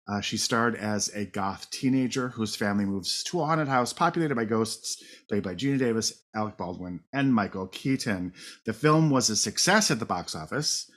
Uh, 0.08 0.20
she 0.20 0.36
starred 0.36 0.76
as 0.76 1.08
a 1.10 1.26
goth 1.26 1.70
teenager 1.70 2.30
whose 2.30 2.56
family 2.56 2.86
moves 2.86 3.24
to 3.24 3.42
a 3.42 3.46
haunted 3.46 3.70
house 3.70 3.94
populated 3.94 4.36
by 4.36 4.44
ghosts, 4.44 5.02
played 5.30 5.44
by 5.44 5.56
Geena 5.56 5.80
Davis, 5.80 6.24
Alec 6.36 6.58
Baldwin, 6.58 7.00
and 7.14 7.34
Michael 7.34 7.68
Keaton. 7.68 8.34
The 8.66 8.74
film 8.74 9.10
was 9.10 9.30
a 9.30 9.36
success 9.36 9.90
at 9.92 10.00
the 10.00 10.06
box 10.06 10.36
office, 10.36 10.90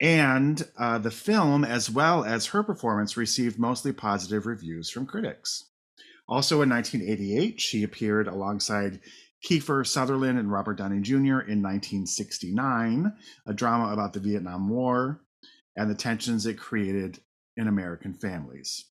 And 0.00 0.68
uh, 0.78 0.98
the 0.98 1.10
film, 1.10 1.64
as 1.64 1.90
well 1.90 2.24
as 2.24 2.46
her 2.46 2.62
performance, 2.62 3.16
received 3.16 3.58
mostly 3.58 3.92
positive 3.92 4.46
reviews 4.46 4.90
from 4.90 5.06
critics. 5.06 5.64
Also 6.28 6.62
in 6.62 6.68
1988, 6.70 7.60
she 7.60 7.82
appeared 7.82 8.28
alongside 8.28 9.00
Kiefer 9.44 9.86
Sutherland 9.86 10.38
and 10.38 10.52
Robert 10.52 10.78
Downey 10.78 11.00
Jr. 11.00 11.40
in 11.40 11.62
1969, 11.62 13.12
a 13.46 13.54
drama 13.54 13.92
about 13.92 14.12
the 14.12 14.20
Vietnam 14.20 14.68
War 14.68 15.20
and 15.76 15.90
the 15.90 15.94
tensions 15.94 16.46
it 16.46 16.58
created 16.58 17.20
in 17.56 17.68
American 17.68 18.14
families. 18.14 18.84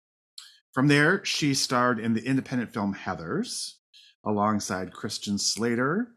From 0.72 0.88
there, 0.88 1.24
she 1.24 1.54
starred 1.54 2.00
in 2.00 2.14
the 2.14 2.24
independent 2.24 2.72
film 2.72 2.94
Heathers 2.94 3.74
alongside 4.24 4.92
Christian 4.92 5.38
Slater. 5.38 6.08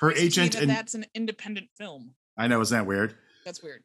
Her 0.00 0.10
me 0.10 0.16
agent, 0.16 0.52
that 0.52 0.62
in- 0.62 0.68
that's 0.68 0.94
an 0.94 1.06
independent 1.14 1.68
film. 1.76 2.14
I 2.38 2.46
know, 2.46 2.60
isn't 2.60 2.76
that 2.76 2.86
weird? 2.86 3.14
That's 3.44 3.62
weird. 3.62 3.82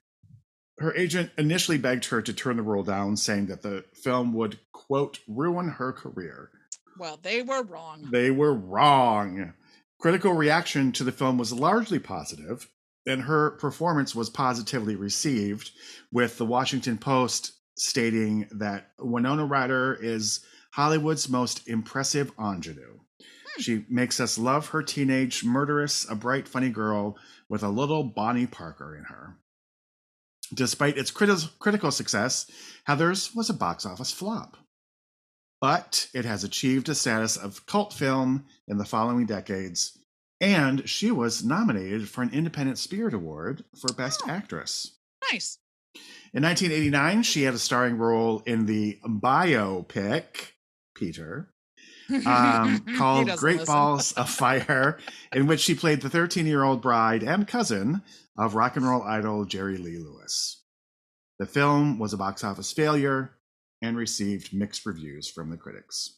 Her 0.79 0.95
agent 0.95 1.31
initially 1.37 1.77
begged 1.77 2.05
her 2.05 2.21
to 2.21 2.33
turn 2.33 2.57
the 2.57 2.63
role 2.63 2.83
down, 2.83 3.15
saying 3.17 3.47
that 3.47 3.61
the 3.61 3.85
film 3.93 4.33
would, 4.33 4.59
quote, 4.71 5.19
ruin 5.27 5.69
her 5.69 5.93
career. 5.93 6.49
Well, 6.97 7.19
they 7.21 7.41
were 7.41 7.63
wrong. 7.63 8.09
They 8.11 8.31
were 8.31 8.53
wrong. 8.53 9.53
Critical 9.99 10.33
reaction 10.33 10.91
to 10.93 11.03
the 11.03 11.11
film 11.11 11.37
was 11.37 11.53
largely 11.53 11.99
positive, 11.99 12.67
and 13.05 13.23
her 13.23 13.51
performance 13.51 14.13
was 14.13 14.29
positively 14.29 14.95
received, 14.95 15.71
with 16.11 16.37
the 16.37 16.45
Washington 16.45 16.97
Post 16.97 17.53
stating 17.77 18.47
that 18.51 18.91
Winona 18.99 19.45
Ryder 19.45 19.97
is 19.99 20.41
Hollywood's 20.71 21.29
most 21.29 21.67
impressive 21.67 22.31
ingenue. 22.39 22.99
Hmm. 23.19 23.61
She 23.61 23.85
makes 23.89 24.19
us 24.19 24.37
love 24.37 24.67
her 24.67 24.83
teenage 24.83 25.43
murderess, 25.43 26.09
a 26.09 26.15
bright, 26.15 26.47
funny 26.47 26.69
girl 26.69 27.17
with 27.49 27.63
a 27.63 27.69
little 27.69 28.03
Bonnie 28.03 28.47
Parker 28.47 28.95
in 28.95 29.05
her. 29.05 29.37
Despite 30.53 30.97
its 30.97 31.11
criti- 31.11 31.49
critical 31.59 31.91
success, 31.91 32.49
Heathers 32.87 33.35
was 33.35 33.49
a 33.49 33.53
box 33.53 33.85
office 33.85 34.11
flop 34.11 34.57
but 35.61 36.09
it 36.13 36.25
has 36.25 36.43
achieved 36.43 36.89
a 36.89 36.95
status 36.95 37.37
of 37.37 37.65
cult 37.67 37.93
film 37.93 38.45
in 38.67 38.79
the 38.79 38.85
following 38.85 39.27
decades, 39.27 39.97
and 40.41 40.89
she 40.89 41.11
was 41.11 41.43
nominated 41.43 42.09
for 42.09 42.23
an 42.23 42.31
Independent 42.33 42.77
Spirit 42.79 43.13
Award 43.13 43.63
for 43.79 43.93
Best 43.93 44.23
Oh. 44.25 44.29
Actress. 44.29 44.97
Nice. 45.31 45.59
In 46.33 46.43
1989, 46.43 47.23
she 47.23 47.43
had 47.43 47.53
a 47.53 47.59
starring 47.59 47.97
role 47.97 48.41
in 48.45 48.65
the 48.65 48.99
biopic 49.05 50.53
Peter 50.95 51.53
um, 52.25 52.79
called 52.97 53.29
Great 53.37 53.59
listen. 53.59 53.73
Balls 53.73 54.13
of 54.13 54.29
Fire, 54.41 54.97
in 55.33 55.45
which 55.47 55.59
she 55.59 55.75
played 55.75 56.01
the 56.01 56.09
13 56.09 56.45
year 56.47 56.63
old 56.63 56.81
bride 56.81 57.23
and 57.23 57.47
cousin 57.47 58.01
of 58.37 58.55
rock 58.55 58.77
and 58.77 58.85
roll 58.87 59.03
idol 59.03 59.45
Jerry 59.45 59.77
Lee 59.77 59.97
Lewis. 59.97 60.63
The 61.37 61.45
film 61.45 61.99
was 61.99 62.13
a 62.13 62.17
box 62.17 62.43
office 62.43 62.71
failure 62.71 63.31
and 63.81 63.97
received 63.97 64.53
mixed 64.53 64.85
reviews 64.85 65.29
from 65.29 65.49
the 65.49 65.57
critics. 65.57 66.17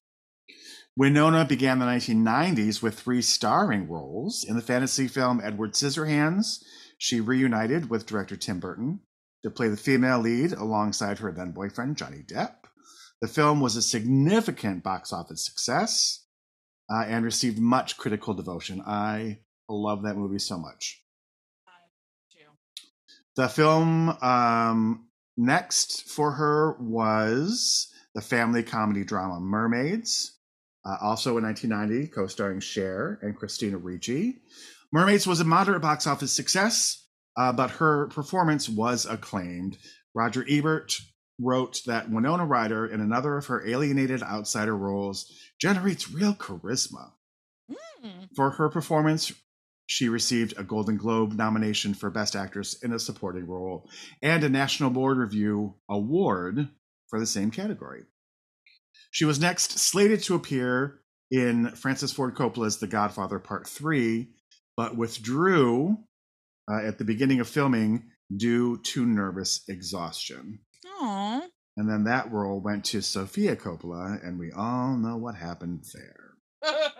Winona 0.95 1.43
began 1.43 1.79
the 1.79 1.85
1990s 1.85 2.81
with 2.83 2.99
three 2.99 3.21
starring 3.21 3.89
roles. 3.89 4.43
In 4.43 4.55
the 4.55 4.61
fantasy 4.61 5.07
film 5.07 5.41
Edward 5.43 5.73
Scissorhands, 5.73 6.63
she 6.97 7.19
reunited 7.19 7.89
with 7.89 8.05
director 8.05 8.35
Tim 8.35 8.59
Burton 8.59 8.99
to 9.41 9.49
play 9.49 9.69
the 9.69 9.77
female 9.77 10.19
lead 10.19 10.53
alongside 10.53 11.19
her 11.19 11.31
then 11.31 11.51
boyfriend 11.51 11.97
Johnny 11.97 12.23
Depp. 12.23 12.55
The 13.21 13.27
film 13.27 13.59
was 13.59 13.75
a 13.75 13.81
significant 13.81 14.83
box 14.83 15.11
office 15.11 15.45
success 15.45 16.25
uh, 16.91 17.05
and 17.07 17.25
received 17.25 17.57
much 17.57 17.97
critical 17.97 18.33
devotion. 18.33 18.81
I 18.85 19.39
love 19.69 20.03
that 20.03 20.15
movie 20.15 20.39
so 20.39 20.57
much. 20.57 21.01
The 23.35 23.49
film 23.49 24.09
um, 24.21 25.07
next 25.37 26.07
for 26.07 26.33
her 26.33 26.77
was 26.79 27.91
the 28.13 28.21
family 28.21 28.61
comedy 28.61 29.03
drama 29.03 29.39
Mermaids, 29.39 30.32
uh, 30.85 30.97
also 31.01 31.37
in 31.37 31.43
1990, 31.43 32.11
co 32.11 32.27
starring 32.27 32.59
Cher 32.59 33.19
and 33.21 33.35
Christina 33.35 33.77
Ricci. 33.77 34.41
Mermaids 34.91 35.25
was 35.25 35.39
a 35.39 35.45
moderate 35.45 35.81
box 35.81 36.05
office 36.05 36.31
success, 36.31 37.07
uh, 37.37 37.51
but 37.51 37.71
her 37.71 38.07
performance 38.07 38.69
was 38.69 39.05
acclaimed. 39.05 39.77
Roger 40.13 40.45
Ebert 40.47 40.93
wrote 41.39 41.81
that 41.85 42.09
Winona 42.11 42.45
Ryder, 42.45 42.85
in 42.85 43.01
another 43.01 43.37
of 43.37 43.47
her 43.47 43.67
alienated 43.67 44.21
outsider 44.21 44.77
roles, 44.77 45.31
generates 45.59 46.11
real 46.11 46.33
charisma. 46.33 47.11
Mm. 47.71 48.29
For 48.35 48.51
her 48.51 48.69
performance, 48.69 49.31
she 49.85 50.09
received 50.09 50.53
a 50.57 50.63
Golden 50.63 50.97
Globe 50.97 51.33
nomination 51.33 51.93
for 51.93 52.09
Best 52.09 52.35
Actress 52.35 52.81
in 52.83 52.93
a 52.93 52.99
Supporting 52.99 53.47
Role 53.47 53.89
and 54.21 54.43
a 54.43 54.49
National 54.49 54.89
Board 54.89 55.17
Review 55.17 55.75
Award 55.89 56.69
for 57.09 57.19
the 57.19 57.25
same 57.25 57.51
category. 57.51 58.03
She 59.11 59.25
was 59.25 59.39
next 59.39 59.79
slated 59.79 60.23
to 60.23 60.35
appear 60.35 61.01
in 61.31 61.69
Francis 61.69 62.11
Ford 62.11 62.35
Coppola's 62.35 62.77
The 62.77 62.87
Godfather 62.87 63.39
Part 63.39 63.67
3, 63.67 64.27
but 64.77 64.97
withdrew 64.97 65.97
uh, 66.71 66.85
at 66.85 66.97
the 66.97 67.05
beginning 67.05 67.39
of 67.39 67.47
filming 67.47 68.11
due 68.35 68.77
to 68.77 69.05
nervous 69.05 69.63
exhaustion. 69.67 70.59
Aw. 70.85 71.41
And 71.75 71.89
then 71.89 72.03
that 72.03 72.31
role 72.31 72.59
went 72.59 72.85
to 72.85 73.01
Sofia 73.01 73.55
Coppola, 73.55 74.25
and 74.25 74.39
we 74.39 74.51
all 74.51 74.95
know 74.95 75.17
what 75.17 75.35
happened 75.35 75.85
there. 75.93 76.35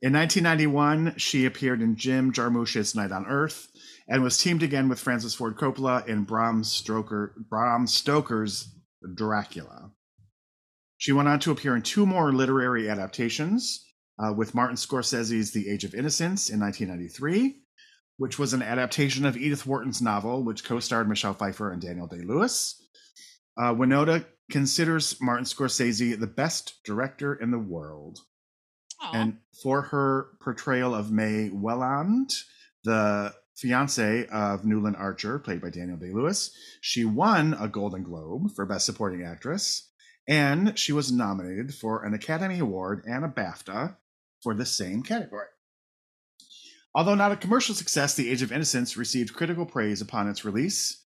In 0.00 0.12
1991, 0.12 1.14
she 1.16 1.44
appeared 1.44 1.82
in 1.82 1.96
Jim 1.96 2.32
Jarmusch's 2.32 2.94
Night 2.94 3.10
on 3.10 3.26
Earth 3.26 3.66
and 4.06 4.22
was 4.22 4.38
teamed 4.38 4.62
again 4.62 4.88
with 4.88 5.00
Francis 5.00 5.34
Ford 5.34 5.56
Coppola 5.56 6.06
in 6.06 6.22
Bram, 6.22 6.62
Stoker, 6.62 7.34
Bram 7.50 7.88
Stoker's 7.88 8.72
Dracula. 9.14 9.90
She 10.98 11.12
went 11.12 11.28
on 11.28 11.38
to 11.40 11.52
appear 11.52 11.76
in 11.76 11.82
two 11.82 12.04
more 12.04 12.32
literary 12.32 12.90
adaptations 12.90 13.86
uh, 14.18 14.32
with 14.32 14.54
Martin 14.54 14.76
Scorsese's 14.76 15.52
The 15.52 15.68
Age 15.68 15.84
of 15.84 15.94
Innocence 15.94 16.50
in 16.50 16.58
1993, 16.60 17.60
which 18.16 18.38
was 18.38 18.52
an 18.52 18.62
adaptation 18.62 19.24
of 19.24 19.36
Edith 19.36 19.64
Wharton's 19.64 20.02
novel, 20.02 20.42
which 20.42 20.64
co 20.64 20.80
starred 20.80 21.08
Michelle 21.08 21.34
Pfeiffer 21.34 21.72
and 21.72 21.80
Daniel 21.80 22.08
Day 22.08 22.22
Lewis. 22.22 22.84
Uh, 23.56 23.74
Winona 23.76 24.24
considers 24.50 25.20
Martin 25.20 25.44
Scorsese 25.44 26.18
the 26.18 26.26
best 26.26 26.80
director 26.84 27.34
in 27.34 27.52
the 27.52 27.58
world. 27.58 28.18
Aw. 29.00 29.12
And 29.14 29.38
for 29.62 29.82
her 29.82 30.30
portrayal 30.42 30.94
of 30.94 31.12
May 31.12 31.50
Welland, 31.50 32.32
the 32.82 33.34
fiance 33.56 34.26
of 34.26 34.64
Newland 34.64 34.96
Archer, 34.96 35.38
played 35.38 35.60
by 35.60 35.70
Daniel 35.70 35.96
Day 35.96 36.12
Lewis, 36.12 36.50
she 36.80 37.04
won 37.04 37.54
a 37.60 37.68
Golden 37.68 38.02
Globe 38.02 38.54
for 38.54 38.66
Best 38.66 38.86
Supporting 38.86 39.24
Actress, 39.24 39.87
and 40.28 40.78
she 40.78 40.92
was 40.92 41.10
nominated 41.10 41.74
for 41.74 42.04
an 42.04 42.12
Academy 42.12 42.58
Award 42.58 43.02
and 43.06 43.24
a 43.24 43.28
BAFTA 43.28 43.96
for 44.42 44.54
the 44.54 44.66
same 44.66 45.02
category. 45.02 45.46
Although 46.94 47.14
not 47.14 47.32
a 47.32 47.36
commercial 47.36 47.74
success, 47.74 48.14
The 48.14 48.30
Age 48.30 48.42
of 48.42 48.52
Innocence 48.52 48.96
received 48.96 49.34
critical 49.34 49.64
praise 49.64 50.02
upon 50.02 50.28
its 50.28 50.44
release. 50.44 51.04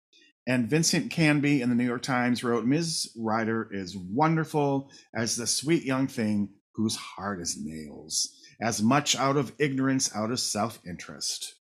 And 0.47 0.71
Vincent 0.71 1.11
Canby 1.11 1.61
in 1.61 1.69
the 1.69 1.75
New 1.75 1.85
York 1.85 2.03
Times 2.03 2.43
wrote 2.43 2.65
Ms. 2.65 3.11
Ryder 3.17 3.69
is 3.73 3.97
wonderful 3.97 4.91
as 5.15 5.37
the 5.37 5.47
sweet 5.47 5.85
young 5.85 6.07
thing 6.07 6.49
whose 6.75 6.97
heart 6.97 7.41
is 7.41 7.59
nails, 7.63 8.35
as 8.63 8.83
much 8.83 9.15
out 9.17 9.37
of 9.37 9.53
ignorance, 9.59 10.15
out 10.15 10.31
of 10.31 10.41
self 10.41 10.81
interest. 10.87 11.57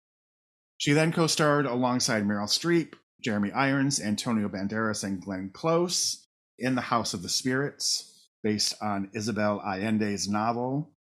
She 0.76 0.92
then 0.92 1.12
co 1.12 1.26
starred 1.26 1.66
alongside 1.66 2.22
Meryl 2.22 2.46
Streep, 2.46 2.94
Jeremy 3.20 3.50
Irons, 3.50 4.00
Antonio 4.00 4.48
Banderas, 4.48 5.02
and 5.02 5.20
Glenn 5.20 5.50
Close 5.52 6.28
in 6.59 6.74
The 6.74 6.80
House 6.82 7.14
of 7.14 7.22
the 7.22 7.28
Spirits, 7.28 8.28
based 8.42 8.74
on 8.82 9.11
Isabel 9.14 9.61
Allende's 9.64 10.28
novel. 10.28 10.92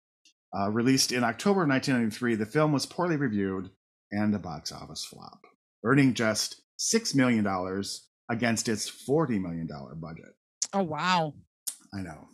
Uh, 0.58 0.70
released 0.70 1.12
in 1.12 1.24
October 1.24 1.68
1993, 1.68 2.36
the 2.36 2.46
film 2.46 2.72
was 2.72 2.86
poorly 2.86 3.18
reviewed 3.18 3.70
and 4.12 4.34
a 4.34 4.40
box 4.40 4.72
office 4.72 5.04
flop, 5.06 5.46
earning 5.84 6.14
just 6.14 6.62
$6 6.80 7.16
million 7.16 7.46
against 8.30 8.70
its 8.70 8.90
$40 8.90 9.42
million 9.42 9.68
budget. 9.96 10.36
oh 10.74 10.84
wow. 10.84 11.34
I 11.94 12.02
know. 12.02 12.30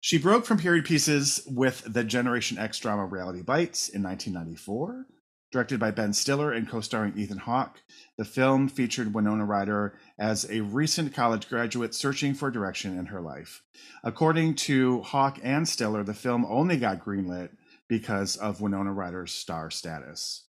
She 0.00 0.18
broke 0.18 0.46
from 0.46 0.58
period 0.58 0.84
pieces 0.84 1.42
with 1.46 1.82
the 1.86 2.04
Generation 2.04 2.56
X 2.58 2.78
drama 2.78 3.04
Reality 3.04 3.42
Bites 3.42 3.88
in 3.88 4.02
1994. 4.02 5.06
Directed 5.50 5.80
by 5.80 5.90
Ben 5.90 6.12
Stiller 6.12 6.52
and 6.52 6.68
co 6.68 6.80
starring 6.82 7.14
Ethan 7.16 7.38
Hawke, 7.38 7.80
the 8.18 8.24
film 8.24 8.68
featured 8.68 9.14
Winona 9.14 9.44
Ryder 9.44 9.94
as 10.18 10.44
a 10.50 10.60
recent 10.60 11.14
college 11.14 11.48
graduate 11.48 11.94
searching 11.94 12.34
for 12.34 12.50
direction 12.50 12.98
in 12.98 13.06
her 13.06 13.20
life. 13.20 13.62
According 14.02 14.56
to 14.56 15.02
Hawke 15.02 15.38
and 15.42 15.66
Stiller, 15.68 16.02
the 16.02 16.14
film 16.14 16.44
only 16.44 16.76
got 16.76 17.04
greenlit 17.04 17.50
because 17.88 18.36
of 18.36 18.60
Winona 18.60 18.92
Ryder's 18.92 19.32
star 19.32 19.70
status. 19.70 20.46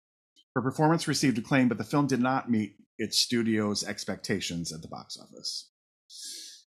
Her 0.54 0.62
performance 0.62 1.08
received 1.08 1.38
acclaim, 1.38 1.68
but 1.68 1.76
the 1.76 1.84
film 1.84 2.06
did 2.06 2.20
not 2.20 2.50
meet 2.50 2.76
its 2.98 3.18
studio's 3.18 3.84
expectations 3.84 4.72
at 4.72 4.80
the 4.80 4.88
box 4.88 5.18
office. 5.20 5.70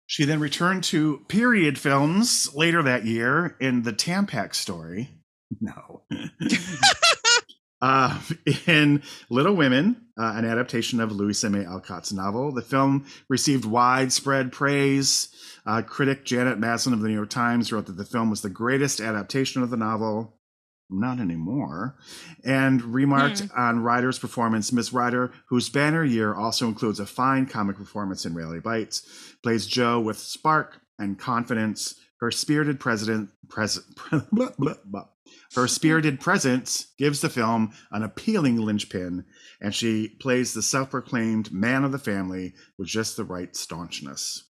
She 0.06 0.24
then 0.26 0.40
returned 0.40 0.84
to 0.84 1.24
period 1.26 1.78
films 1.78 2.54
later 2.54 2.82
that 2.82 3.06
year 3.06 3.56
in 3.60 3.82
The 3.82 3.92
Tampax 3.94 4.56
Story. 4.56 5.10
No. 5.60 6.00
Uh, 7.82 8.18
in 8.66 9.02
Little 9.28 9.54
Women, 9.54 10.06
uh, 10.18 10.32
an 10.36 10.44
adaptation 10.44 11.00
of 11.00 11.12
Louisa 11.12 11.50
May 11.50 11.64
Alcott's 11.64 12.12
novel, 12.12 12.52
the 12.52 12.62
film 12.62 13.04
received 13.28 13.64
widespread 13.64 14.52
praise. 14.52 15.28
Uh, 15.66 15.82
critic 15.82 16.24
Janet 16.24 16.58
Maslin 16.58 16.94
of 16.94 17.00
the 17.00 17.08
New 17.08 17.14
York 17.14 17.30
Times 17.30 17.72
wrote 17.72 17.86
that 17.86 17.96
the 17.96 18.04
film 18.04 18.30
was 18.30 18.42
the 18.42 18.50
greatest 18.50 19.00
adaptation 19.00 19.62
of 19.62 19.70
the 19.70 19.76
novel. 19.76 20.38
Not 20.90 21.20
anymore. 21.20 21.96
And 22.44 22.82
remarked 22.82 23.42
on 23.56 23.82
Ryder's 23.82 24.18
performance. 24.18 24.72
Miss 24.72 24.92
Ryder, 24.92 25.32
whose 25.48 25.70
banner 25.70 26.04
year 26.04 26.34
also 26.34 26.68
includes 26.68 27.00
a 27.00 27.06
fine 27.06 27.46
comic 27.46 27.76
performance 27.76 28.26
in 28.26 28.34
Rally 28.34 28.60
Bites, 28.60 29.02
plays 29.42 29.66
Jo 29.66 29.98
with 30.00 30.18
spark 30.18 30.80
and 30.98 31.18
confidence. 31.18 31.94
Her 32.20 32.30
spirited 32.30 32.78
president, 32.78 33.30
pres- 33.48 33.78
blah, 34.32 34.50
blah, 34.58 34.74
blah. 34.84 35.06
Her 35.54 35.68
spirited 35.68 36.18
presence 36.18 36.92
gives 36.98 37.20
the 37.20 37.28
film 37.28 37.74
an 37.90 38.02
appealing 38.02 38.56
linchpin, 38.56 39.26
and 39.60 39.74
she 39.74 40.08
plays 40.08 40.54
the 40.54 40.62
self 40.62 40.90
proclaimed 40.90 41.52
man 41.52 41.84
of 41.84 41.92
the 41.92 41.98
family 41.98 42.54
with 42.78 42.88
just 42.88 43.16
the 43.16 43.24
right 43.24 43.54
staunchness. 43.54 44.44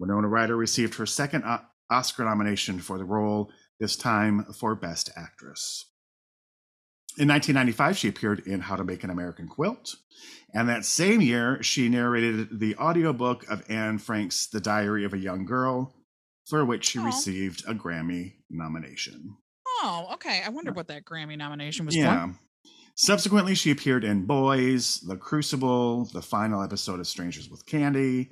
Winona 0.00 0.28
Ryder 0.28 0.56
received 0.56 0.96
her 0.96 1.06
second 1.06 1.44
O- 1.44 1.60
Oscar 1.90 2.24
nomination 2.24 2.80
for 2.80 2.98
the 2.98 3.04
role, 3.04 3.52
this 3.78 3.94
time 3.94 4.44
for 4.52 4.74
Best 4.74 5.10
Actress. 5.16 5.86
In 7.18 7.28
1995, 7.28 7.96
she 7.96 8.08
appeared 8.08 8.40
in 8.40 8.60
How 8.60 8.76
to 8.76 8.84
Make 8.84 9.04
an 9.04 9.10
American 9.10 9.46
Quilt. 9.46 9.94
And 10.52 10.68
that 10.68 10.84
same 10.84 11.20
year, 11.20 11.62
she 11.62 11.88
narrated 11.88 12.58
the 12.58 12.76
audiobook 12.76 13.48
of 13.48 13.64
Anne 13.70 13.98
Frank's 13.98 14.46
The 14.48 14.60
Diary 14.60 15.04
of 15.04 15.14
a 15.14 15.18
Young 15.18 15.44
Girl, 15.46 15.94
for 16.46 16.64
which 16.64 16.86
she 16.86 16.98
received 16.98 17.62
a 17.66 17.74
Grammy 17.74 18.34
nomination. 18.50 19.36
Oh, 19.88 20.08
okay. 20.14 20.42
I 20.44 20.48
wonder 20.48 20.72
what 20.72 20.88
that 20.88 21.04
Grammy 21.04 21.38
nomination 21.38 21.86
was 21.86 21.94
for. 21.94 22.00
Yeah. 22.00 22.26
for. 22.26 22.34
Subsequently, 22.96 23.54
she 23.54 23.70
appeared 23.70 24.02
in 24.02 24.26
Boys, 24.26 25.00
The 25.00 25.16
Crucible, 25.16 26.06
the 26.06 26.22
final 26.22 26.60
episode 26.62 26.98
of 26.98 27.06
Strangers 27.06 27.48
with 27.48 27.64
Candy. 27.66 28.30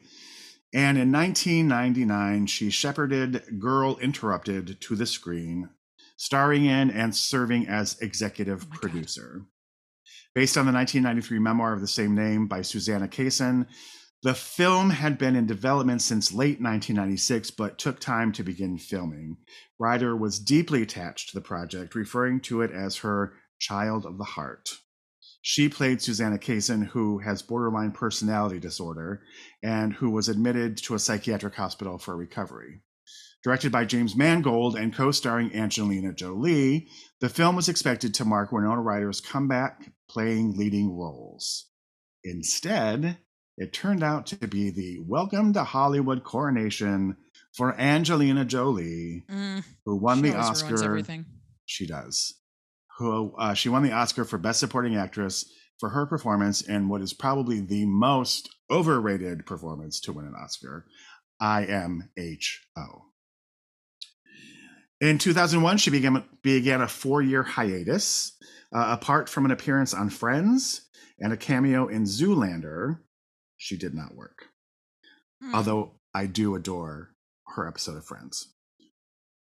And 0.72 0.98
in 0.98 1.12
1999, 1.12 2.46
she 2.46 2.70
shepherded 2.70 3.60
Girl 3.60 3.96
Interrupted 3.98 4.80
to 4.80 4.96
the 4.96 5.06
screen, 5.06 5.68
starring 6.16 6.64
in 6.64 6.90
and 6.90 7.14
serving 7.14 7.68
as 7.68 8.00
executive 8.00 8.62
Oh 8.64 8.66
my 8.70 8.74
God. 8.74 8.80
producer. 8.80 9.42
Based 10.34 10.56
on 10.56 10.66
the 10.66 10.72
1993 10.72 11.38
memoir 11.38 11.72
of 11.72 11.80
the 11.80 11.86
same 11.86 12.16
name 12.16 12.48
by 12.48 12.62
Susanna 12.62 13.06
Kaysen, 13.06 13.66
the 14.24 14.34
film 14.34 14.88
had 14.88 15.18
been 15.18 15.36
in 15.36 15.46
development 15.46 16.00
since 16.00 16.32
late 16.32 16.58
1996, 16.58 17.50
but 17.50 17.76
took 17.76 18.00
time 18.00 18.32
to 18.32 18.42
begin 18.42 18.78
filming. 18.78 19.36
Ryder 19.78 20.16
was 20.16 20.38
deeply 20.38 20.80
attached 20.80 21.28
to 21.28 21.34
the 21.34 21.44
project, 21.44 21.94
referring 21.94 22.40
to 22.40 22.62
it 22.62 22.70
as 22.70 22.96
her 22.96 23.34
child 23.58 24.06
of 24.06 24.16
the 24.16 24.24
heart. 24.24 24.70
She 25.42 25.68
played 25.68 26.00
Susanna 26.00 26.38
Kaysen, 26.38 26.86
who 26.86 27.18
has 27.18 27.42
borderline 27.42 27.92
personality 27.92 28.58
disorder 28.58 29.20
and 29.62 29.92
who 29.92 30.08
was 30.08 30.30
admitted 30.30 30.78
to 30.78 30.94
a 30.94 30.98
psychiatric 30.98 31.54
hospital 31.54 31.98
for 31.98 32.16
recovery. 32.16 32.80
Directed 33.42 33.72
by 33.72 33.84
James 33.84 34.16
Mangold 34.16 34.74
and 34.74 34.94
co 34.94 35.10
starring 35.10 35.54
Angelina 35.54 36.14
Jolie, 36.14 36.88
the 37.20 37.28
film 37.28 37.56
was 37.56 37.68
expected 37.68 38.14
to 38.14 38.24
mark 38.24 38.52
Winona 38.52 38.80
Ryder's 38.80 39.20
comeback 39.20 39.92
playing 40.08 40.56
leading 40.56 40.96
roles. 40.96 41.66
Instead, 42.24 43.18
it 43.56 43.72
turned 43.72 44.02
out 44.02 44.26
to 44.26 44.48
be 44.48 44.70
the 44.70 44.98
Welcome 45.06 45.52
to 45.52 45.64
Hollywood 45.64 46.24
coronation 46.24 47.16
for 47.52 47.78
Angelina 47.80 48.44
Jolie, 48.44 49.24
Mm, 49.30 49.64
who 49.84 49.96
won 49.96 50.18
she 50.22 50.30
the 50.30 50.36
Oscar. 50.36 50.82
everything. 50.84 51.24
She 51.66 51.86
does. 51.86 52.34
Who 52.98 53.34
uh, 53.38 53.54
she 53.54 53.68
won 53.68 53.82
the 53.82 53.92
Oscar 53.92 54.24
for 54.24 54.38
Best 54.38 54.60
Supporting 54.60 54.96
Actress 54.96 55.44
for 55.78 55.88
her 55.90 56.06
performance 56.06 56.62
in 56.62 56.88
what 56.88 57.00
is 57.00 57.12
probably 57.12 57.60
the 57.60 57.84
most 57.86 58.48
overrated 58.70 59.46
performance 59.46 60.00
to 60.02 60.12
win 60.12 60.26
an 60.26 60.34
Oscar, 60.40 60.86
I 61.40 61.64
M 61.64 62.10
H 62.16 62.64
O. 62.76 63.06
In 65.00 65.18
2001, 65.18 65.78
she 65.78 65.90
began, 65.90 66.24
began 66.42 66.80
a 66.80 66.88
four 66.88 67.20
year 67.22 67.42
hiatus. 67.42 68.32
Uh, 68.72 68.86
apart 68.98 69.28
from 69.28 69.44
an 69.44 69.52
appearance 69.52 69.94
on 69.94 70.10
Friends 70.10 70.88
and 71.20 71.32
a 71.32 71.36
cameo 71.36 71.86
in 71.86 72.02
Zoolander, 72.04 72.98
she 73.64 73.78
did 73.78 73.94
not 73.94 74.14
work. 74.14 74.48
Hmm. 75.42 75.54
Although 75.54 75.92
I 76.14 76.26
do 76.26 76.54
adore 76.54 77.14
her 77.56 77.66
episode 77.66 77.96
of 77.96 78.04
Friends. 78.04 78.52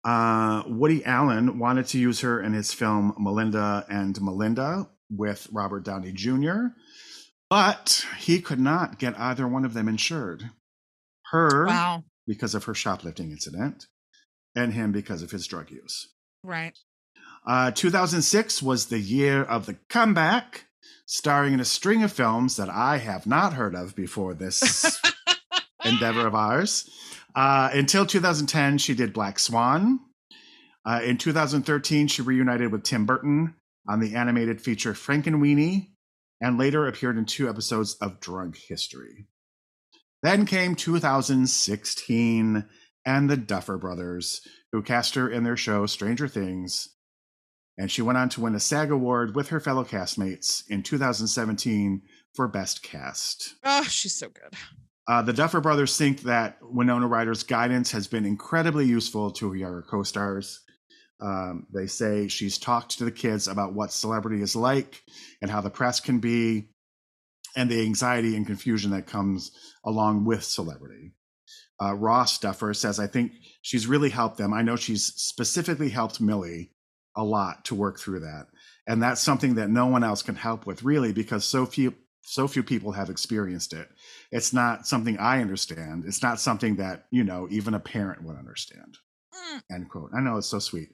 Uh, 0.04 0.64
Woody 0.68 1.06
Allen 1.06 1.58
wanted 1.58 1.88
to 1.88 2.00
use 2.00 2.20
her 2.20 2.42
in 2.42 2.52
his 2.52 2.74
film 2.74 3.14
Melinda 3.18 3.86
and 3.90 4.20
Melinda 4.22 4.90
with 5.10 5.48
Robert 5.54 5.86
Downey 5.86 6.12
Jr., 6.12 6.68
but 7.50 8.06
he 8.18 8.42
could 8.42 8.60
not 8.60 9.00
get 9.00 9.18
either 9.18 9.48
one 9.48 9.64
of 9.64 9.74
them 9.74 9.88
insured. 9.88 10.50
Her, 11.32 11.66
wow. 11.66 12.04
because 12.28 12.56
of 12.56 12.66
her 12.66 12.74
shoplifting 12.74 13.32
incident, 13.32 13.88
and 14.54 14.74
him 14.74 14.92
because 14.92 15.24
of 15.24 15.32
his 15.32 15.48
drug 15.48 15.72
use. 15.72 16.10
Right. 16.44 16.78
Uh, 17.48 17.72
2006 17.72 18.62
was 18.62 18.88
the 18.88 19.00
year 19.00 19.44
of 19.44 19.66
the 19.66 19.78
comeback, 19.90 20.66
starring 21.06 21.54
in 21.54 21.60
a 21.60 21.66
string 21.66 22.04
of 22.04 22.12
films 22.12 22.56
that 22.58 22.70
I 22.70 22.98
have 22.98 23.26
not 23.26 23.54
heard 23.54 23.76
of 23.76 23.96
before 23.96 24.34
this 24.34 25.00
endeavor 25.84 26.28
of 26.28 26.36
ours. 26.36 26.90
Uh, 27.36 27.70
until 27.74 28.06
2010, 28.06 28.78
she 28.78 28.94
did 28.94 29.14
Black 29.14 29.40
Swan. 29.40 30.00
Uh, 30.86 31.02
in 31.04 31.18
2013, 31.18 32.08
she 32.08 32.22
reunited 32.22 32.72
with 32.72 32.84
Tim 32.84 33.06
Burton 33.06 33.56
on 33.88 34.00
the 34.00 34.16
animated 34.16 34.62
feature 34.62 34.94
Frankenweenie, 34.94 35.90
and 36.42 36.58
later 36.58 36.88
appeared 36.88 37.18
in 37.18 37.26
two 37.26 37.50
episodes 37.50 37.96
of 37.96 38.20
Drunk 38.20 38.56
History. 38.56 39.26
Then 40.22 40.46
came 40.46 40.76
2016 40.76 42.66
and 43.06 43.30
the 43.30 43.38
Duffer 43.38 43.78
Brothers, 43.78 44.42
who 44.72 44.82
cast 44.82 45.16
her 45.16 45.30
in 45.30 45.44
their 45.44 45.58
show 45.58 45.86
Stranger 45.86 46.28
Things. 46.28 46.90
And 47.80 47.90
she 47.90 48.02
went 48.02 48.18
on 48.18 48.28
to 48.30 48.42
win 48.42 48.56
a 48.56 48.60
SAG 48.60 48.92
award 48.92 49.36
with 49.36 49.48
her 49.50 49.62
fellow 49.62 49.86
castmates 49.86 50.64
in 50.70 50.84
2017 50.84 52.02
for 52.36 52.50
Best 52.50 52.84
Cast. 52.84 53.56
Oh, 53.64 53.84
she's 53.84 54.14
so 54.14 54.28
good. 54.28 54.54
Uh, 55.08 55.22
the 55.22 55.32
Duffer 55.32 55.62
Brothers 55.62 55.98
think 55.98 56.24
that 56.24 56.58
Winona 56.62 57.08
Ryder's 57.08 57.44
guidance 57.44 57.90
has 57.94 58.06
been 58.06 58.26
incredibly 58.26 58.86
useful 58.86 59.32
to 59.32 59.50
her 59.50 59.56
younger 59.56 59.82
co 59.82 60.04
stars. 60.04 60.60
Um, 61.22 61.68
they 61.74 61.88
say 61.88 62.28
she's 62.28 62.58
talked 62.58 62.98
to 62.98 63.06
the 63.06 63.12
kids 63.12 63.48
about 63.48 63.74
what 63.74 63.94
celebrity 63.94 64.42
is 64.42 64.58
like 64.58 65.02
and 65.42 65.50
how 65.50 65.62
the 65.62 65.70
press 65.70 66.02
can 66.02 66.20
be, 66.20 66.70
and 67.56 67.72
the 67.72 67.82
anxiety 67.82 68.36
and 68.36 68.46
confusion 68.46 68.92
that 68.92 69.08
comes 69.08 69.52
along 69.86 70.26
with 70.26 70.44
celebrity. 70.44 71.14
Uh, 71.82 71.96
Ross 71.96 72.38
Duffer 72.40 72.74
says, 72.74 73.00
I 73.00 73.08
think 73.08 73.32
she's 73.62 73.88
really 73.88 74.10
helped 74.10 74.38
them. 74.38 74.54
I 74.54 74.64
know 74.64 74.76
she's 74.76 75.06
specifically 75.06 75.90
helped 75.90 76.20
Millie 76.20 76.72
a 77.16 77.24
lot 77.24 77.66
to 77.66 77.76
work 77.76 78.00
through 78.00 78.22
that. 78.22 78.48
And 78.88 79.02
that's 79.02 79.22
something 79.22 79.56
that 79.56 79.70
no 79.70 79.88
one 79.88 80.04
else 80.04 80.22
can 80.22 80.36
help 80.36 80.66
with, 80.66 80.84
really, 80.84 81.12
because 81.14 81.46
so 81.46 81.66
few 81.66 81.94
so 82.30 82.48
few 82.48 82.62
people 82.62 82.92
have 82.92 83.10
experienced 83.10 83.74
it. 83.74 83.90
It's 84.32 84.54
not 84.54 84.86
something 84.86 85.18
I 85.18 85.42
understand. 85.42 86.04
It's 86.06 86.22
not 86.22 86.40
something 86.40 86.76
that, 86.76 87.06
you 87.10 87.24
know, 87.24 87.48
even 87.50 87.74
a 87.74 87.80
parent 87.80 88.24
would 88.24 88.38
understand. 88.38 89.00
Mm, 89.34 89.62
End 89.72 89.90
quote. 89.90 90.12
I 90.16 90.22
know 90.22 90.38
it's 90.38 90.48
so 90.48 90.60
sweet. 90.60 90.90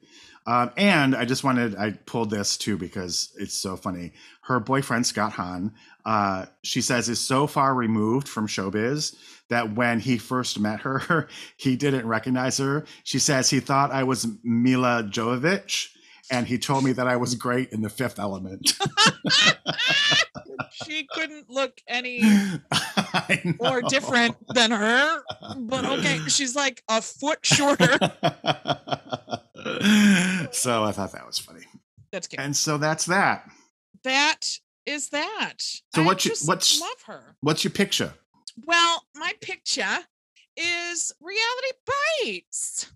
Um, 0.48 0.72
and 0.78 1.14
I 1.16 1.26
just 1.26 1.44
wanted, 1.44 1.76
I 1.76 1.92
pulled 1.92 2.30
this 2.30 2.56
too 2.56 2.78
because 2.78 3.34
it's 3.38 3.58
so 3.58 3.76
funny. 3.76 4.14
Her 4.44 4.62
boyfriend, 4.62 5.06
Scott 5.08 5.34
Hahn, 5.34 5.74
uh, 6.06 6.46
she 6.64 6.82
says 6.82 7.10
is 7.10 7.20
so 7.20 7.48
far 7.48 7.74
removed 7.74 8.30
from 8.30 8.48
showbiz 8.48 9.16
that 9.50 9.76
when 9.76 10.00
he 10.00 10.18
first 10.18 10.60
met 10.60 10.82
her, 10.82 11.28
he 11.58 11.76
didn't 11.76 12.08
recognize 12.08 12.60
her. 12.60 12.86
She 13.04 13.20
says 13.20 13.50
he 13.50 13.60
thought 13.60 13.92
I 13.92 14.04
was 14.04 14.28
Milla 14.44 15.04
Jovovich 15.04 15.90
and 16.32 16.48
he 16.48 16.58
told 16.58 16.84
me 16.84 16.92
that 16.94 17.08
I 17.08 17.16
was 17.18 17.36
great 17.36 17.72
in 17.72 17.82
the 17.82 17.90
fifth 17.90 18.20
element. 18.20 18.74
she 20.86 21.08
couldn't 21.14 21.50
look 21.50 21.80
any 21.88 22.22
more 23.60 23.82
different 23.82 24.36
than 24.54 24.72
her. 24.72 25.22
But 25.58 25.86
okay, 25.86 26.20
she's 26.28 26.56
like 26.56 26.84
a 26.90 27.02
foot 27.02 27.40
shorter. 27.46 27.98
so 30.52 30.84
I 30.84 30.92
thought 30.92 31.12
that 31.14 31.26
was 31.26 31.40
funny. 31.40 31.66
That's 32.12 32.28
cute. 32.28 32.40
And 32.40 32.56
so 32.56 32.78
that's 32.78 33.06
that. 33.06 33.50
that 34.04 34.42
is 34.86 35.10
that. 35.10 35.56
So 35.60 36.02
I 36.02 36.06
what 36.06 36.26
you- 36.26 36.34
what's- 36.46 36.80
love 36.80 37.02
her. 37.08 37.36
What's 37.42 37.64
your 37.64 37.72
picture? 37.72 38.14
Well, 38.66 39.04
my 39.16 39.34
picture 39.42 39.98
is 40.56 41.12
reality 41.20 41.74
bites. 42.24 42.90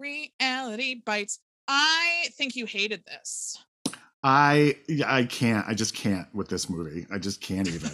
Reality 0.00 0.96
bites. 1.04 1.38
I 1.68 2.26
think 2.36 2.56
you 2.56 2.66
hated 2.66 3.04
this. 3.06 3.58
I 4.22 4.76
I 5.06 5.24
can't. 5.24 5.66
I 5.68 5.74
just 5.74 5.94
can't 5.94 6.26
with 6.34 6.48
this 6.48 6.70
movie. 6.70 7.06
I 7.12 7.18
just 7.18 7.42
can't 7.42 7.68
even 7.68 7.90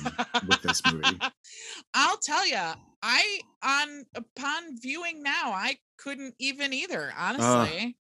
with 0.46 0.62
this 0.62 0.80
movie. 0.92 1.18
I'll 1.94 2.18
tell 2.18 2.46
you, 2.46 2.56
I 3.02 3.40
on 3.64 4.04
upon 4.14 4.80
viewing 4.80 5.24
now, 5.24 5.50
I 5.50 5.78
couldn't 5.98 6.36
even 6.38 6.72
either. 6.72 7.12
Honestly, 7.18 7.96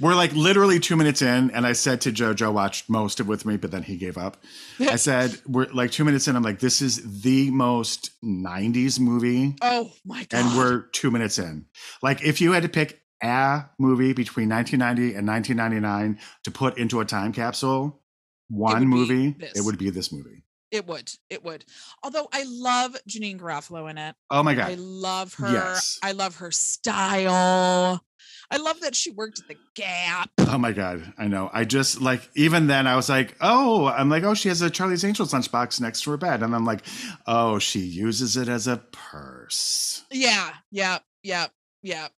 We're 0.00 0.14
like 0.14 0.32
literally 0.32 0.80
two 0.80 0.96
minutes 0.96 1.20
in, 1.20 1.50
and 1.50 1.66
I 1.66 1.72
said 1.72 2.00
to 2.02 2.12
Joe 2.12 2.50
watched 2.50 2.88
most 2.88 3.20
of 3.20 3.26
it 3.26 3.28
with 3.28 3.44
me, 3.44 3.58
but 3.58 3.70
then 3.70 3.82
he 3.82 3.96
gave 3.98 4.16
up. 4.16 4.38
I 4.80 4.96
said, 4.96 5.38
We're 5.46 5.66
like 5.66 5.90
two 5.90 6.04
minutes 6.04 6.26
in. 6.26 6.36
I'm 6.36 6.42
like, 6.42 6.60
this 6.60 6.80
is 6.80 7.22
the 7.22 7.50
most 7.50 8.10
90s 8.24 8.98
movie. 8.98 9.56
oh 9.62 9.92
my 10.06 10.24
god, 10.24 10.46
And 10.46 10.56
we're 10.56 10.86
two 10.92 11.10
minutes 11.10 11.38
in. 11.38 11.66
Like, 12.02 12.22
if 12.24 12.40
you 12.40 12.52
had 12.52 12.62
to 12.62 12.68
pick 12.68 13.02
a 13.24 13.70
movie 13.78 14.12
between 14.12 14.48
1990 14.48 15.16
and 15.16 15.26
1999 15.26 16.18
to 16.44 16.50
put 16.50 16.78
into 16.78 17.00
a 17.00 17.04
time 17.04 17.32
capsule, 17.32 18.00
one 18.48 18.80
be 18.80 18.86
movie, 18.86 19.36
it 19.40 19.64
would 19.64 19.78
be 19.78 19.90
this 19.90 20.12
movie. 20.12 20.44
it 20.70 20.86
would, 20.86 21.10
it 21.30 21.44
would. 21.44 21.64
Although 22.02 22.28
I 22.32 22.44
love 22.46 22.96
Janeane 23.08 23.38
Garofalo 23.38 23.88
in 23.90 23.96
it. 23.96 24.16
Oh 24.30 24.42
my 24.42 24.54
god. 24.54 24.72
I 24.72 24.74
love 24.74 25.34
her. 25.34 25.52
Yes. 25.52 25.98
I 26.02 26.12
love 26.12 26.36
her 26.36 26.50
style. 26.50 28.04
I 28.50 28.56
love 28.58 28.80
that 28.80 28.94
she 28.94 29.10
worked 29.10 29.40
at 29.40 29.48
the 29.48 29.56
Gap. 29.74 30.30
Oh 30.40 30.58
my 30.58 30.72
God. 30.72 31.12
I 31.16 31.28
know. 31.28 31.48
I 31.52 31.64
just 31.64 32.00
like, 32.00 32.28
even 32.34 32.66
then, 32.66 32.86
I 32.86 32.96
was 32.96 33.08
like, 33.08 33.36
oh, 33.40 33.86
I'm 33.86 34.08
like, 34.08 34.22
oh, 34.24 34.34
she 34.34 34.48
has 34.48 34.62
a 34.62 34.70
Charlie's 34.70 35.04
Angels 35.04 35.32
lunchbox 35.32 35.80
next 35.80 36.02
to 36.02 36.10
her 36.10 36.16
bed. 36.16 36.42
And 36.42 36.54
I'm 36.54 36.64
like, 36.64 36.84
oh, 37.26 37.58
she 37.58 37.80
uses 37.80 38.36
it 38.36 38.48
as 38.48 38.66
a 38.66 38.76
purse. 38.76 40.04
Yeah, 40.10 40.50
yeah, 40.70 40.98
yeah, 41.22 41.46
yeah. 41.82 42.08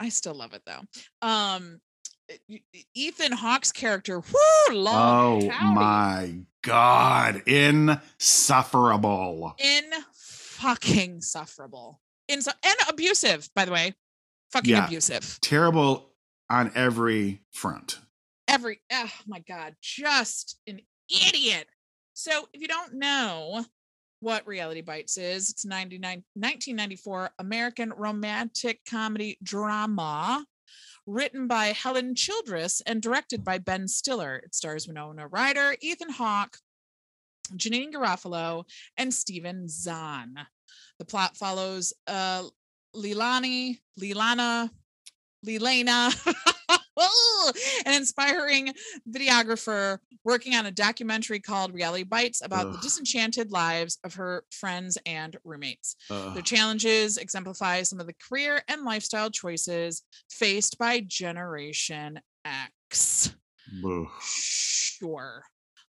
I 0.00 0.08
still 0.10 0.34
love 0.34 0.52
it 0.54 0.62
though. 0.66 0.82
Um, 1.26 1.80
e- 2.48 2.60
E- 2.74 2.84
Ethan 2.94 3.32
Hawke's 3.32 3.72
character, 3.72 4.20
whoo, 4.20 4.74
long 4.74 5.50
Oh 5.50 5.72
my 5.72 6.40
God. 6.62 7.42
Insufferable. 7.46 9.54
in 9.58 9.84
fucking 10.12 11.20
sufferable, 11.20 12.00
in 12.28 12.40
and 12.62 12.76
abusive, 12.88 13.48
by 13.54 13.64
the 13.64 13.72
way, 13.72 13.94
fucking 14.52 14.70
Yeah. 14.70 14.86
abusive. 14.86 15.38
Terrible 15.42 16.12
on 16.50 16.72
every 16.74 17.42
front. 17.52 17.98
Every 18.48 18.80
oh 18.92 19.10
my 19.26 19.40
god, 19.40 19.74
just 19.82 20.58
an 20.66 20.80
idiot. 21.10 21.66
So 22.14 22.48
if 22.52 22.60
you 22.60 22.68
don't 22.68 22.94
know 22.94 23.64
what 24.26 24.44
Reality 24.44 24.80
Bites 24.80 25.18
is, 25.18 25.50
it's 25.50 25.64
99, 25.64 26.24
1994 26.34 27.30
American 27.38 27.92
romantic 27.96 28.80
comedy 28.84 29.38
drama 29.40 30.44
written 31.06 31.46
by 31.46 31.66
Helen 31.66 32.16
Childress 32.16 32.82
and 32.84 33.00
directed 33.00 33.44
by 33.44 33.58
Ben 33.58 33.86
Stiller. 33.86 34.42
It 34.44 34.52
stars 34.52 34.88
Winona 34.88 35.28
Ryder, 35.28 35.76
Ethan 35.80 36.10
Hawke, 36.10 36.56
Janeane 37.54 37.92
Garofalo, 37.92 38.64
and 38.96 39.14
Steven 39.14 39.68
Zahn. 39.68 40.34
The 40.98 41.04
plot 41.04 41.36
follows 41.36 41.92
uh, 42.08 42.42
Lilani, 42.96 43.78
Lilana, 44.02 44.70
Lilana, 46.98 47.82
an 47.86 47.94
inspiring 47.94 48.72
videographer 49.10 49.98
working 50.24 50.54
on 50.54 50.66
a 50.66 50.70
documentary 50.70 51.40
called 51.40 51.72
Reality 51.72 52.04
Bites 52.04 52.42
about 52.44 52.72
the 52.72 52.78
disenchanted 52.78 53.52
lives 53.52 53.98
of 54.04 54.14
her 54.14 54.44
friends 54.50 54.98
and 55.06 55.36
roommates. 55.44 55.96
Ugh. 56.10 56.34
Their 56.34 56.42
challenges 56.42 57.16
exemplify 57.16 57.82
some 57.82 58.00
of 58.00 58.06
the 58.06 58.14
career 58.14 58.62
and 58.68 58.82
lifestyle 58.82 59.30
choices 59.30 60.02
faced 60.30 60.78
by 60.78 61.00
Generation 61.00 62.20
X. 62.44 63.34
Ugh. 63.84 64.06
Sure. 64.20 65.42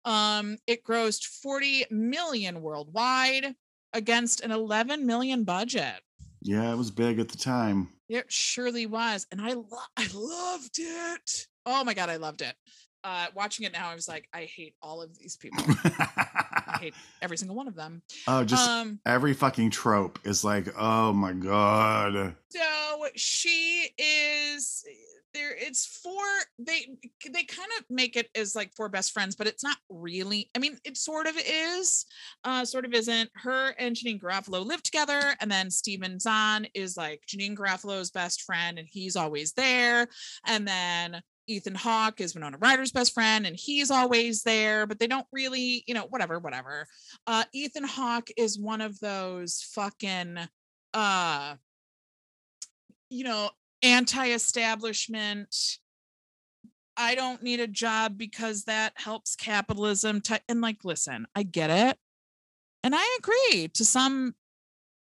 Um, 0.03 0.57
it 0.67 0.83
grossed 0.83 1.25
40 1.41 1.85
million 1.89 2.61
worldwide 2.61 3.55
against 3.93 4.41
an 4.41 4.51
11 4.51 5.05
million 5.05 5.43
budget. 5.43 6.01
Yeah, 6.47 6.71
it 6.71 6.77
was 6.77 6.91
big 6.91 7.17
at 7.19 7.29
the 7.29 7.39
time. 7.39 7.89
It 8.07 8.31
surely 8.31 8.85
was, 8.85 9.25
and 9.31 9.41
I 9.41 9.53
lo- 9.53 9.65
I 9.97 10.07
loved 10.13 10.77
it. 10.77 11.47
Oh 11.65 11.83
my 11.83 11.95
god, 11.95 12.09
I 12.11 12.17
loved 12.17 12.43
it. 12.43 12.53
Uh, 13.03 13.25
watching 13.33 13.65
it 13.65 13.73
now, 13.73 13.89
I 13.89 13.95
was 13.95 14.07
like, 14.07 14.27
I 14.31 14.43
hate 14.43 14.75
all 14.79 15.01
of 15.01 15.17
these 15.17 15.37
people. 15.37 15.63
I 15.83 16.77
hate 16.79 16.93
every 17.23 17.37
single 17.37 17.55
one 17.55 17.67
of 17.67 17.73
them. 17.75 18.03
oh, 18.27 18.43
just 18.43 18.69
um, 18.69 18.99
every 19.07 19.33
fucking 19.33 19.71
trope 19.71 20.19
is 20.23 20.43
like, 20.43 20.67
oh 20.77 21.13
my 21.13 21.33
god. 21.33 22.35
so 22.49 23.05
she 23.15 23.89
is 23.97 24.83
there 25.35 25.55
it's 25.55 25.85
for 25.85 26.23
they 26.57 26.87
they 27.31 27.43
kind 27.43 27.69
of 27.77 27.85
make 27.89 28.15
it 28.15 28.29
as 28.35 28.55
like 28.55 28.73
four 28.75 28.89
best 28.89 29.11
friends 29.11 29.35
but 29.35 29.47
it's 29.47 29.63
not 29.63 29.77
really 29.89 30.49
i 30.55 30.59
mean 30.59 30.77
it 30.83 30.97
sort 30.97 31.27
of 31.27 31.35
is 31.37 32.05
uh 32.45 32.63
sort 32.63 32.85
of 32.85 32.93
isn't 32.93 33.29
her 33.35 33.75
and 33.77 33.95
janeane 33.95 34.19
garofalo 34.19 34.65
live 34.65 34.81
together 34.81 35.35
and 35.41 35.51
then 35.51 35.69
steven 35.69 36.19
zahn 36.19 36.65
is 36.73 36.95
like 36.95 37.21
janeane 37.27 37.55
garofalo's 37.55 38.11
best 38.11 38.41
friend 38.43 38.79
and 38.79 38.87
he's 38.89 39.15
always 39.15 39.51
there 39.53 40.07
and 40.47 40.67
then 40.67 41.21
Ethan 41.47 41.75
Hawke 41.75 42.21
is 42.21 42.33
Winona 42.33 42.57
Ryder's 42.57 42.91
best 42.91 43.13
friend, 43.13 43.45
and 43.45 43.55
he's 43.55 43.91
always 43.91 44.41
there, 44.41 44.87
but 44.87 44.97
they 44.97 45.05
don't 45.05 45.27
really, 45.31 45.83
you 45.85 45.93
know, 45.93 46.07
whatever, 46.09 46.39
whatever. 46.39 46.87
Uh, 47.27 47.43
Ethan 47.53 47.83
Hawke 47.83 48.31
is 48.35 48.57
one 48.57 48.81
of 48.81 48.99
those 48.99 49.61
fucking 49.75 50.39
uh 50.95 51.55
you 53.09 53.23
know, 53.23 53.49
anti-establishment. 53.81 55.55
I 56.97 57.15
don't 57.15 57.43
need 57.43 57.59
a 57.59 57.67
job 57.67 58.17
because 58.17 58.63
that 58.63 58.93
helps 58.95 59.35
capitalism. 59.35 60.21
Ty- 60.21 60.39
and 60.47 60.61
like, 60.61 60.85
listen, 60.85 61.25
I 61.35 61.43
get 61.43 61.69
it, 61.69 61.97
and 62.83 62.93
I 62.95 63.17
agree 63.19 63.67
to 63.73 63.83
some 63.85 64.35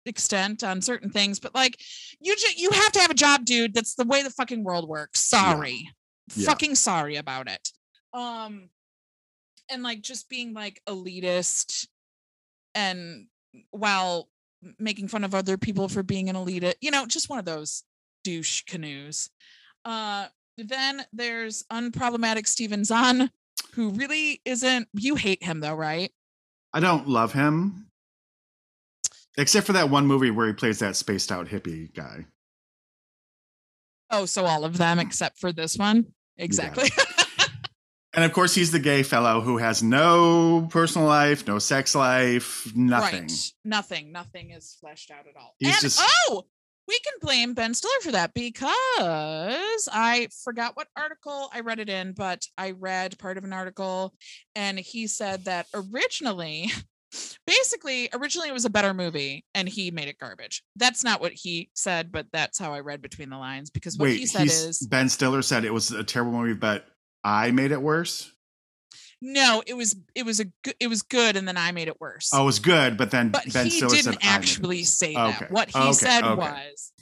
extent 0.05 0.63
on 0.63 0.81
certain 0.81 1.09
things, 1.09 1.39
but 1.39 1.55
like, 1.55 1.81
you 2.19 2.35
just 2.35 2.59
you 2.59 2.69
have 2.71 2.91
to 2.91 2.99
have 2.99 3.11
a 3.11 3.15
job, 3.15 3.45
dude. 3.45 3.73
That's 3.73 3.95
the 3.95 4.03
way 4.05 4.21
the 4.23 4.29
fucking 4.29 4.63
world 4.63 4.87
works. 4.89 5.21
Sorry, 5.21 5.89
Yeah. 6.35 6.45
fucking 6.45 6.75
sorry 6.75 7.15
about 7.15 7.49
it. 7.49 7.69
Um, 8.13 8.69
and 9.69 9.81
like 9.83 10.01
just 10.01 10.29
being 10.29 10.53
like 10.53 10.81
elitist, 10.87 11.87
and 12.75 13.27
while 13.71 14.29
making 14.79 15.07
fun 15.07 15.23
of 15.23 15.33
other 15.33 15.57
people 15.57 15.87
for 15.87 16.03
being 16.03 16.29
an 16.29 16.35
elite, 16.35 16.75
you 16.81 16.91
know, 16.91 17.05
just 17.05 17.29
one 17.29 17.39
of 17.39 17.45
those 17.45 17.83
douche 18.25 18.63
canoes. 18.63 19.29
Uh, 19.85 20.25
then 20.57 21.05
there's 21.13 21.63
unproblematic 21.71 22.47
Steven 22.47 22.83
Zahn, 22.83 23.29
who 23.73 23.91
really 23.91 24.41
isn't. 24.43 24.89
You 24.93 25.15
hate 25.15 25.43
him 25.43 25.59
though, 25.59 25.75
right? 25.75 26.11
I 26.73 26.79
don't 26.81 27.07
love 27.07 27.31
him. 27.31 27.87
Except 29.37 29.67
for 29.67 29.73
that 29.73 29.89
one 29.89 30.07
movie 30.07 30.31
where 30.31 30.47
he 30.47 30.53
plays 30.53 30.79
that 30.79 30.95
spaced 30.95 31.31
out 31.31 31.47
hippie 31.47 31.93
guy. 31.93 32.25
Oh, 34.09 34.25
so 34.25 34.45
all 34.45 34.65
of 34.65 34.77
them 34.77 34.97
except 34.99 35.39
for 35.39 35.51
this 35.51 35.77
one. 35.77 36.07
Exactly. 36.37 36.89
And 38.15 38.23
of 38.23 38.31
course, 38.31 38.55
he's 38.55 38.71
the 38.71 38.79
gay 38.79 39.03
fellow 39.03 39.41
who 39.41 39.57
has 39.57 39.83
no 39.83 40.67
personal 40.71 41.05
life, 41.05 41.45
no 41.47 41.59
sex 41.59 41.93
life, 41.93 42.71
nothing. 42.73 43.23
Right. 43.23 43.53
Nothing. 43.65 44.11
Nothing 44.13 44.51
is 44.51 44.77
fleshed 44.79 45.11
out 45.11 45.27
at 45.27 45.35
all. 45.35 45.53
He's 45.59 45.75
and 45.75 45.81
just- 45.81 45.99
oh, 46.29 46.45
we 46.87 46.99
can 46.99 47.13
blame 47.21 47.53
Ben 47.53 47.73
Stiller 47.73 47.99
for 48.01 48.11
that 48.11 48.33
because 48.33 48.69
I 49.91 50.27
forgot 50.43 50.75
what 50.75 50.87
article 50.95 51.49
I 51.53 51.61
read 51.61 51.79
it 51.79 51.89
in, 51.89 52.13
but 52.13 52.45
I 52.57 52.71
read 52.71 53.17
part 53.17 53.37
of 53.37 53.43
an 53.43 53.53
article 53.53 54.13
and 54.55 54.77
he 54.77 55.07
said 55.07 55.45
that 55.45 55.67
originally, 55.73 56.71
basically, 57.47 58.09
originally 58.13 58.49
it 58.49 58.53
was 58.53 58.65
a 58.65 58.69
better 58.69 58.93
movie 58.93 59.45
and 59.55 59.67
he 59.67 59.89
made 59.91 60.07
it 60.07 60.19
garbage. 60.19 60.63
That's 60.75 61.03
not 61.03 61.21
what 61.21 61.33
he 61.33 61.69
said, 61.73 62.11
but 62.11 62.27
that's 62.31 62.59
how 62.59 62.73
I 62.73 62.81
read 62.81 63.01
between 63.01 63.29
the 63.29 63.37
lines 63.37 63.69
because 63.69 63.97
what 63.97 64.05
Wait, 64.05 64.19
he 64.19 64.25
said 64.25 64.47
is 64.47 64.85
Ben 64.87 65.09
Stiller 65.09 65.41
said 65.41 65.65
it 65.65 65.73
was 65.73 65.91
a 65.91 66.03
terrible 66.03 66.33
movie, 66.33 66.53
but 66.53 66.85
I 67.23 67.51
made 67.51 67.71
it 67.71 67.81
worse. 67.81 68.31
No, 69.25 69.63
it 69.65 69.73
was 69.73 69.95
it 70.13 70.23
was 70.23 70.39
a 70.39 70.45
good 70.45 70.75
it 70.79 70.87
was 70.87 71.01
good 71.01 71.35
and 71.35 71.47
then 71.47 71.57
I 71.57 71.71
made 71.71 71.87
it 71.87 71.99
worse. 71.99 72.29
Oh, 72.31 72.43
it 72.43 72.45
was 72.45 72.59
good, 72.59 72.95
but 72.95 73.09
then 73.09 73.29
but 73.29 73.51
Ben 73.51 73.65
he 73.65 73.71
Stiller 73.71 73.95
didn't 73.95 74.13
it 74.13 74.19
actually 74.21 74.83
say 74.83 75.15
that. 75.15 75.41
Okay, 75.41 75.47
What 75.49 75.69
he 75.69 75.79
okay, 75.79 75.91
said 75.93 76.23
okay. 76.23 76.35
was 76.35 76.93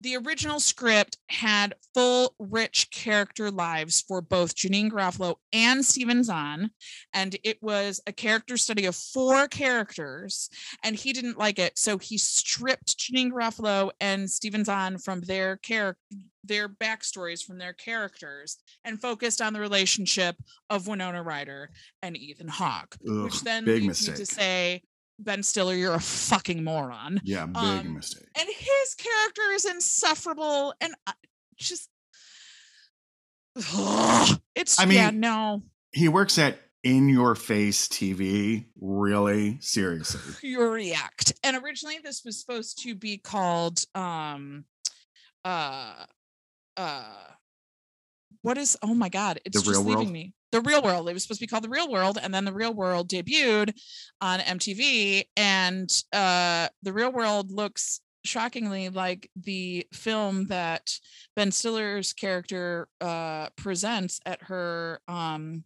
the 0.00 0.16
original 0.16 0.60
script 0.60 1.18
had 1.28 1.74
full, 1.94 2.34
rich 2.38 2.90
character 2.90 3.50
lives 3.50 4.00
for 4.00 4.22
both 4.22 4.54
Janeane 4.54 4.90
Garofalo 4.90 5.36
and 5.52 5.84
Steven 5.84 6.24
Zahn, 6.24 6.70
and 7.12 7.36
it 7.44 7.58
was 7.62 8.00
a 8.06 8.12
character 8.12 8.56
study 8.56 8.86
of 8.86 8.96
four 8.96 9.46
characters, 9.48 10.48
and 10.82 10.96
he 10.96 11.12
didn't 11.12 11.38
like 11.38 11.58
it, 11.58 11.78
so 11.78 11.98
he 11.98 12.16
stripped 12.16 12.98
Janeane 12.98 13.30
Garofalo 13.30 13.90
and 14.00 14.30
Steven 14.30 14.64
Zahn 14.64 14.98
from 14.98 15.20
their 15.22 15.56
character 15.58 15.98
their 16.42 16.68
backstories 16.68 17.44
from 17.44 17.58
their 17.58 17.74
characters 17.74 18.56
and 18.84 19.00
focused 19.00 19.42
on 19.42 19.52
the 19.52 19.60
relationship 19.60 20.36
of 20.70 20.88
Winona 20.88 21.22
Ryder 21.22 21.70
and 22.02 22.16
Ethan 22.16 22.48
Hawke, 22.48 22.96
which 23.02 23.42
then 23.42 23.66
leads 23.66 24.08
me 24.08 24.14
to 24.14 24.26
say, 24.26 24.82
Ben 25.20 25.42
Stiller, 25.42 25.74
you're 25.74 25.94
a 25.94 26.00
fucking 26.00 26.64
moron. 26.64 27.20
Yeah, 27.24 27.46
big 27.46 27.56
um, 27.56 27.94
mistake. 27.94 28.26
And 28.38 28.48
his 28.48 28.94
character 28.94 29.42
is 29.52 29.64
insufferable 29.66 30.74
and 30.80 30.94
I- 31.06 31.12
just 31.56 31.88
it's 34.54 34.78
I 34.78 34.84
yeah, 34.86 35.10
mean, 35.10 35.20
no. 35.20 35.62
He 35.92 36.08
works 36.08 36.38
at 36.38 36.58
in 36.82 37.08
your 37.08 37.34
face 37.34 37.88
TV. 37.88 38.66
Really? 38.80 39.58
Seriously. 39.60 40.34
you 40.48 40.62
react. 40.62 41.32
And 41.42 41.56
originally 41.62 41.98
this 42.02 42.22
was 42.24 42.38
supposed 42.40 42.82
to 42.82 42.94
be 42.94 43.18
called 43.18 43.82
um 43.94 44.64
uh 45.44 46.04
uh 46.76 47.14
what 48.42 48.56
is 48.56 48.76
oh 48.82 48.94
my 48.94 49.08
god, 49.08 49.40
it's 49.44 49.58
The 49.60 49.64
just 49.72 49.80
leaving 49.84 49.96
World? 49.96 50.12
me. 50.12 50.34
The 50.52 50.60
real 50.60 50.82
world. 50.82 51.08
It 51.08 51.12
was 51.14 51.22
supposed 51.22 51.40
to 51.40 51.44
be 51.46 51.48
called 51.48 51.64
The 51.64 51.68
Real 51.68 51.90
World, 51.90 52.18
and 52.20 52.34
then 52.34 52.44
The 52.44 52.52
Real 52.52 52.74
World 52.74 53.08
debuted 53.08 53.72
on 54.20 54.40
MTV, 54.40 55.22
and 55.36 55.88
uh 56.12 56.68
The 56.82 56.92
Real 56.92 57.12
World 57.12 57.50
looks 57.52 58.00
shockingly 58.24 58.88
like 58.90 59.30
the 59.36 59.86
film 59.94 60.46
that 60.48 60.92
Ben 61.36 61.50
Stiller's 61.52 62.12
character 62.12 62.88
uh 63.00 63.48
presents 63.56 64.20
at 64.26 64.42
her 64.42 65.00
um 65.08 65.64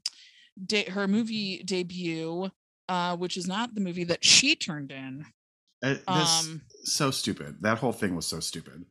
de- 0.67 0.89
her 0.91 1.09
movie 1.09 1.63
debut 1.65 2.49
uh 2.89 3.17
which 3.17 3.37
is 3.37 3.49
not 3.49 3.75
the 3.75 3.81
movie 3.81 4.05
that 4.05 4.25
she 4.25 4.55
turned 4.55 4.93
in 4.93 5.25
Uh, 5.83 5.89
this- 5.95 6.03
um 6.07 6.63
so 6.85 7.11
stupid. 7.11 7.57
That 7.63 7.79
whole 7.79 7.93
thing 7.93 8.15
was 8.15 8.27
so 8.27 8.39
stupid. 8.41 8.85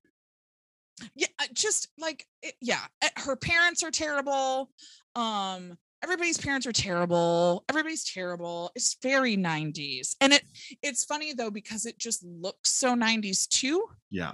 yeah 1.16 1.28
uh, 1.40 1.46
just 1.54 1.88
like 1.98 2.26
it, 2.42 2.56
yeah 2.62 2.82
uh, 3.02 3.10
her 3.18 3.36
parents 3.38 3.82
are 3.84 3.92
terrible 3.92 4.70
um 5.16 5.78
everybody's 6.04 6.38
parents 6.38 6.68
are 6.68 6.72
terrible 6.74 7.64
everybody's 7.70 8.04
terrible 8.04 8.72
it's 8.76 8.98
very 9.02 9.36
90s 9.38 10.16
and 10.22 10.34
it 10.34 10.44
it's 10.82 11.06
funny 11.06 11.34
though 11.34 11.50
because 11.52 11.86
it 11.86 11.98
just 11.98 12.24
looks 12.26 12.72
so 12.72 12.94
90s 12.96 13.48
too 13.48 13.86
Yeah. 14.12 14.34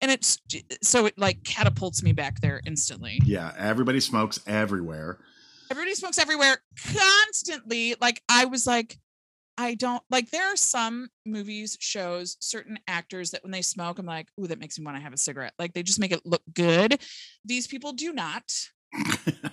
and 0.00 0.10
it's 0.10 0.38
so 0.82 1.06
it 1.06 1.14
like 1.18 1.42
catapults 1.44 2.02
me 2.02 2.12
back 2.12 2.40
there 2.40 2.60
instantly 2.66 3.20
Yeah. 3.24 3.52
Everybody 3.58 4.00
smokes 4.00 4.38
everywhere. 4.46 5.18
everybody 5.70 5.94
smokes 5.94 6.18
everywhere 6.18 6.58
constantly 6.92 7.94
like 8.00 8.22
i 8.28 8.44
was 8.44 8.66
like 8.66 8.96
i 9.56 9.74
don't 9.74 10.02
like 10.10 10.30
there 10.30 10.46
are 10.52 10.56
some 10.56 11.08
movies 11.26 11.76
shows 11.80 12.36
certain 12.40 12.78
actors 12.86 13.30
that 13.32 13.42
when 13.42 13.50
they 13.52 13.62
smoke 13.62 13.98
i'm 13.98 14.06
like 14.06 14.28
ooh 14.40 14.46
that 14.46 14.58
makes 14.60 14.78
me 14.78 14.84
want 14.84 14.96
to 14.96 15.02
have 15.02 15.12
a 15.12 15.16
cigarette 15.18 15.52
like 15.58 15.72
they 15.74 15.82
just 15.82 16.00
make 16.00 16.12
it 16.12 16.20
look 16.24 16.42
good 16.54 17.00
these 17.44 17.66
people 17.66 17.92
do 17.92 18.12
not 18.12 18.44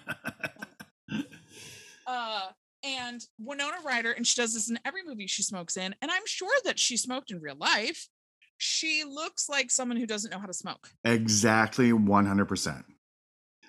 uh 2.16 2.48
and 2.84 3.22
winona 3.40 3.78
ryder 3.84 4.12
and 4.12 4.26
she 4.28 4.40
does 4.40 4.54
this 4.54 4.70
in 4.70 4.80
every 4.86 5.02
movie 5.04 5.28
she 5.28 5.42
smokes 5.44 5.76
in 5.78 5.94
and 6.02 6.12
i'm 6.12 6.26
sure 6.26 6.54
that 6.64 6.78
she 6.80 6.96
smoked 6.98 7.32
in 7.32 7.40
real 7.42 7.56
life 7.56 8.08
she 8.58 9.04
looks 9.04 9.50
like 9.50 9.70
someone 9.72 9.98
who 9.98 10.06
doesn't 10.06 10.32
know 10.32 10.40
how 10.40 10.46
to 10.46 10.54
smoke 10.54 10.90
exactly 11.04 11.92
100%. 11.92 12.84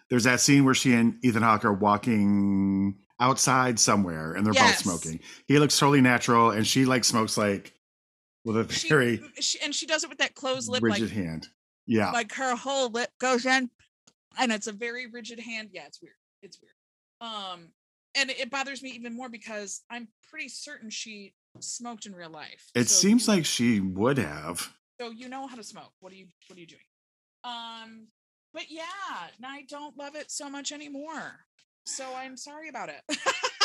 There's 0.08 0.22
that 0.24 0.38
scene 0.38 0.64
where 0.64 0.74
she 0.74 0.92
and 0.92 1.16
Ethan 1.24 1.42
Hawke 1.42 1.64
are 1.64 1.72
walking 1.72 2.94
outside 3.18 3.80
somewhere 3.80 4.34
and 4.34 4.46
they're 4.46 4.54
Yes. 4.54 4.82
both 4.84 5.00
smoking. 5.02 5.20
He 5.48 5.58
looks 5.58 5.76
totally 5.76 6.00
natural 6.00 6.50
and 6.50 6.64
she 6.64 6.84
like 6.84 7.02
smokes 7.02 7.36
like 7.36 7.72
with 8.44 8.56
a 8.56 8.72
she, 8.72 8.88
very 8.88 9.20
she 9.40 9.58
and 9.60 9.74
she 9.74 9.86
does 9.86 10.04
it 10.04 10.08
with 10.08 10.18
that 10.18 10.36
closed 10.36 10.68
lip 10.68 10.80
rigid 10.84 11.08
like 11.08 11.10
hand. 11.10 11.48
Yeah. 11.86 12.12
like 12.12 12.32
her 12.34 12.54
whole 12.54 12.88
lip 12.90 13.10
goes 13.20 13.44
in 13.46 13.68
and 14.38 14.52
it's 14.52 14.68
a 14.68 14.72
very 14.72 15.08
rigid 15.08 15.40
hand 15.40 15.70
yeah 15.72 15.86
it's 15.86 16.00
weird 16.00 16.14
it's 16.42 16.60
weird 16.62 16.74
um 17.20 17.70
and 18.16 18.30
it 18.30 18.50
bothers 18.50 18.82
me 18.82 18.90
even 18.90 19.14
more 19.14 19.28
because 19.28 19.82
i'm 19.90 20.08
pretty 20.30 20.48
certain 20.48 20.90
she 20.90 21.34
smoked 21.60 22.06
in 22.06 22.14
real 22.14 22.30
life 22.30 22.70
it 22.74 22.88
So 22.88 23.00
seems 23.00 23.26
you- 23.26 23.34
like 23.34 23.44
she 23.46 23.80
would 23.80 24.18
have. 24.18 24.72
so 25.00 25.10
you 25.10 25.28
know 25.28 25.46
how 25.46 25.56
to 25.56 25.62
smoke 25.64 25.92
what 26.00 26.12
are 26.12 26.16
you 26.16 26.26
what 26.48 26.56
are 26.56 26.60
you 26.60 26.66
doing 26.66 26.80
um 27.44 28.08
but 28.52 28.64
yeah 28.70 28.82
and 29.36 29.46
i 29.46 29.62
don't 29.68 29.96
love 29.96 30.14
it 30.16 30.30
so 30.30 30.48
much 30.50 30.72
anymore 30.72 31.40
so 31.84 32.04
i'm 32.16 32.36
sorry 32.36 32.68
about 32.68 32.88
it 32.88 33.00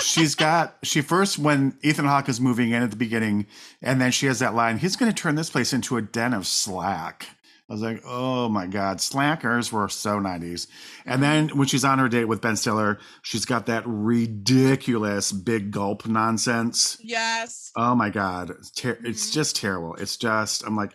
She's 0.03 0.33
got 0.33 0.77
she 0.83 1.01
first 1.01 1.37
when 1.37 1.77
Ethan 1.83 2.05
Hawke 2.05 2.27
is 2.27 2.41
moving 2.41 2.71
in 2.71 2.81
at 2.81 2.89
the 2.89 2.95
beginning, 2.97 3.45
and 3.83 4.01
then 4.01 4.11
she 4.11 4.25
has 4.25 4.39
that 4.39 4.55
line, 4.55 4.79
he's 4.79 4.95
gonna 4.95 5.13
turn 5.13 5.35
this 5.35 5.51
place 5.51 5.73
into 5.73 5.95
a 5.95 6.01
den 6.01 6.33
of 6.33 6.47
slack. 6.47 7.27
I 7.70 7.74
was 7.74 7.82
like, 7.82 8.01
oh 8.05 8.49
my 8.49 8.68
god, 8.68 8.99
slackers 8.99 9.72
were 9.72 9.88
so 9.88 10.20
90s. 10.20 10.68
And 11.05 11.24
then 11.24 11.49
when 11.57 11.68
she's 11.68 11.86
on 11.86 11.99
her 11.99 12.09
date 12.09 12.26
with 12.26 12.41
Ben 12.41 12.57
Stiller, 12.57 12.99
she's 13.22 13.45
got 13.45 13.68
that 13.68 13.84
ridiculous 13.88 15.32
big 15.32 15.72
gulp 15.72 16.05
nonsense. 16.05 16.97
yes 17.01 17.72
Oh 17.78 17.95
my 17.95 18.09
god, 18.09 18.49
it's, 18.49 18.72
ter- 18.72 18.99
it's 19.05 19.30
Mhm. 19.30 19.34
just 19.34 19.55
terrible. 19.55 19.95
It's 19.95 20.18
just 20.18 20.64
I'm 20.66 20.76
like, 20.76 20.93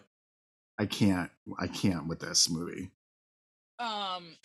I 0.79 0.85
can't, 0.85 1.31
I 1.59 1.67
can't 1.67 2.07
with 2.09 2.21
this 2.21 2.51
movie. 2.51 2.91
um 3.79 4.37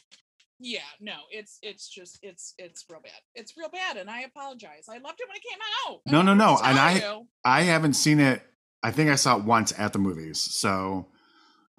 yeah 0.63 0.79
no 0.99 1.15
it's 1.31 1.57
it's 1.63 1.89
just 1.89 2.19
it's 2.21 2.53
it's 2.59 2.85
real 2.89 2.99
bad 3.01 3.11
it's 3.33 3.57
real 3.57 3.69
bad 3.69 3.97
and 3.97 4.09
i 4.11 4.21
apologize 4.21 4.87
i 4.89 4.97
loved 4.99 5.19
it 5.19 5.27
when 5.27 5.35
it 5.37 5.41
came 5.49 5.57
out 5.87 6.01
No, 6.05 6.21
no, 6.21 6.33
no, 6.35 6.59
and 6.63 6.77
I- 6.77 6.99
you. 6.99 7.27
I 7.43 7.61
haven't 7.63 7.93
seen 7.93 8.19
it. 8.19 8.43
I 8.83 8.91
think 8.91 9.09
I 9.09 9.15
saw 9.15 9.37
it 9.37 9.43
once 9.43 9.73
at 9.79 9.93
the 9.93 9.99
movies. 9.99 10.39
So, 10.39 11.07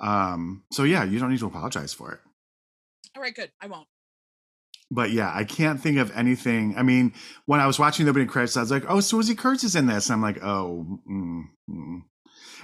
um, 0.03 0.65
so 0.73 0.83
yeah, 0.85 1.05
you 1.05 1.19
don't 1.19 1.31
need 1.31 1.39
to 1.41 1.47
apologize 1.47 1.95
for 1.95 2.13
it. 2.13 2.21
all 3.17 3.23
right 3.23 3.35
good 3.35 3.51
i 3.61 3.67
won't 3.67 3.87
But 4.91 5.11
yeah, 5.11 5.33
I 5.35 5.45
can't 5.45 5.81
think 5.81 5.97
of 5.99 6.11
anything. 6.15 6.75
I 6.77 6.83
mean, 6.83 7.15
when 7.47 7.61
I 7.61 7.67
was 7.67 7.79
watching 7.79 8.05
the 8.05 8.11
opening 8.11 8.29
credits, 8.29 8.59
I 8.59 8.61
was 8.61 8.71
like, 8.71 8.85
"Oh, 8.91 8.99
Swoosie 9.01 9.39
Kurtz 9.39 9.65
is 9.65 9.75
in 9.75 9.87
this." 9.87 10.11
And 10.11 10.15
I'm 10.17 10.23
like, 10.23 10.43
"Oh," 10.45 11.01
mm, 11.11 11.45
mm. 11.71 12.01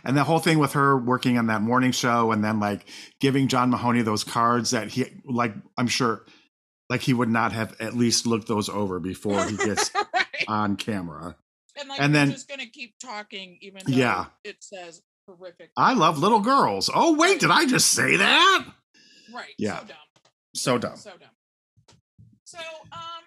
and 0.05 0.15
the 0.17 0.25
whole 0.25 0.39
thing 0.39 0.59
with 0.59 0.75
her 0.75 0.99
working 0.99 1.39
on 1.39 1.47
that 1.47 1.63
morning 1.63 1.91
show, 1.93 2.31
and 2.33 2.45
then 2.45 2.61
like 2.61 2.85
giving 3.19 3.49
John 3.49 3.71
Mahoney 3.71 4.03
those 4.03 4.25
cards 4.25 4.73
that 4.73 4.89
he 4.89 5.07
like, 5.25 5.55
I'm 5.79 5.87
sure, 5.89 6.27
like 6.91 7.01
he 7.01 7.15
would 7.15 7.31
not 7.31 7.53
have 7.53 7.75
at 7.81 7.95
least 7.95 8.27
looked 8.27 8.47
those 8.49 8.69
over 8.69 9.01
before 9.01 9.43
he 9.47 9.57
gets 9.69 9.91
right. 9.95 10.45
on 10.49 10.77
camera. 10.77 11.35
and 11.81 11.89
like 11.89 11.99
and 12.01 12.15
then- 12.15 12.31
just 12.33 12.49
gonna 12.49 12.67
keep 12.67 12.99
talking 12.99 13.57
even 13.63 13.81
though 13.87 13.97
Yeah. 13.97 14.27
it 14.45 14.57
says 14.63 15.01
horrific 15.29 15.71
I 15.77 15.95
love 15.95 16.19
little 16.19 16.41
girls. 16.41 16.91
Oh 16.93 17.17
wait, 17.17 17.41
did 17.41 17.51
I 17.51 17.67
just 17.67 17.91
say 17.93 18.17
that? 18.17 18.65
right. 19.35 19.55
Yeah. 19.59 19.81
so 19.81 19.87
dumb. 19.87 19.97
So 20.55 20.79
dumb. 20.79 20.97
so 20.97 21.11
dumb. 21.11 21.97
So 22.45 22.59
um 22.93 23.25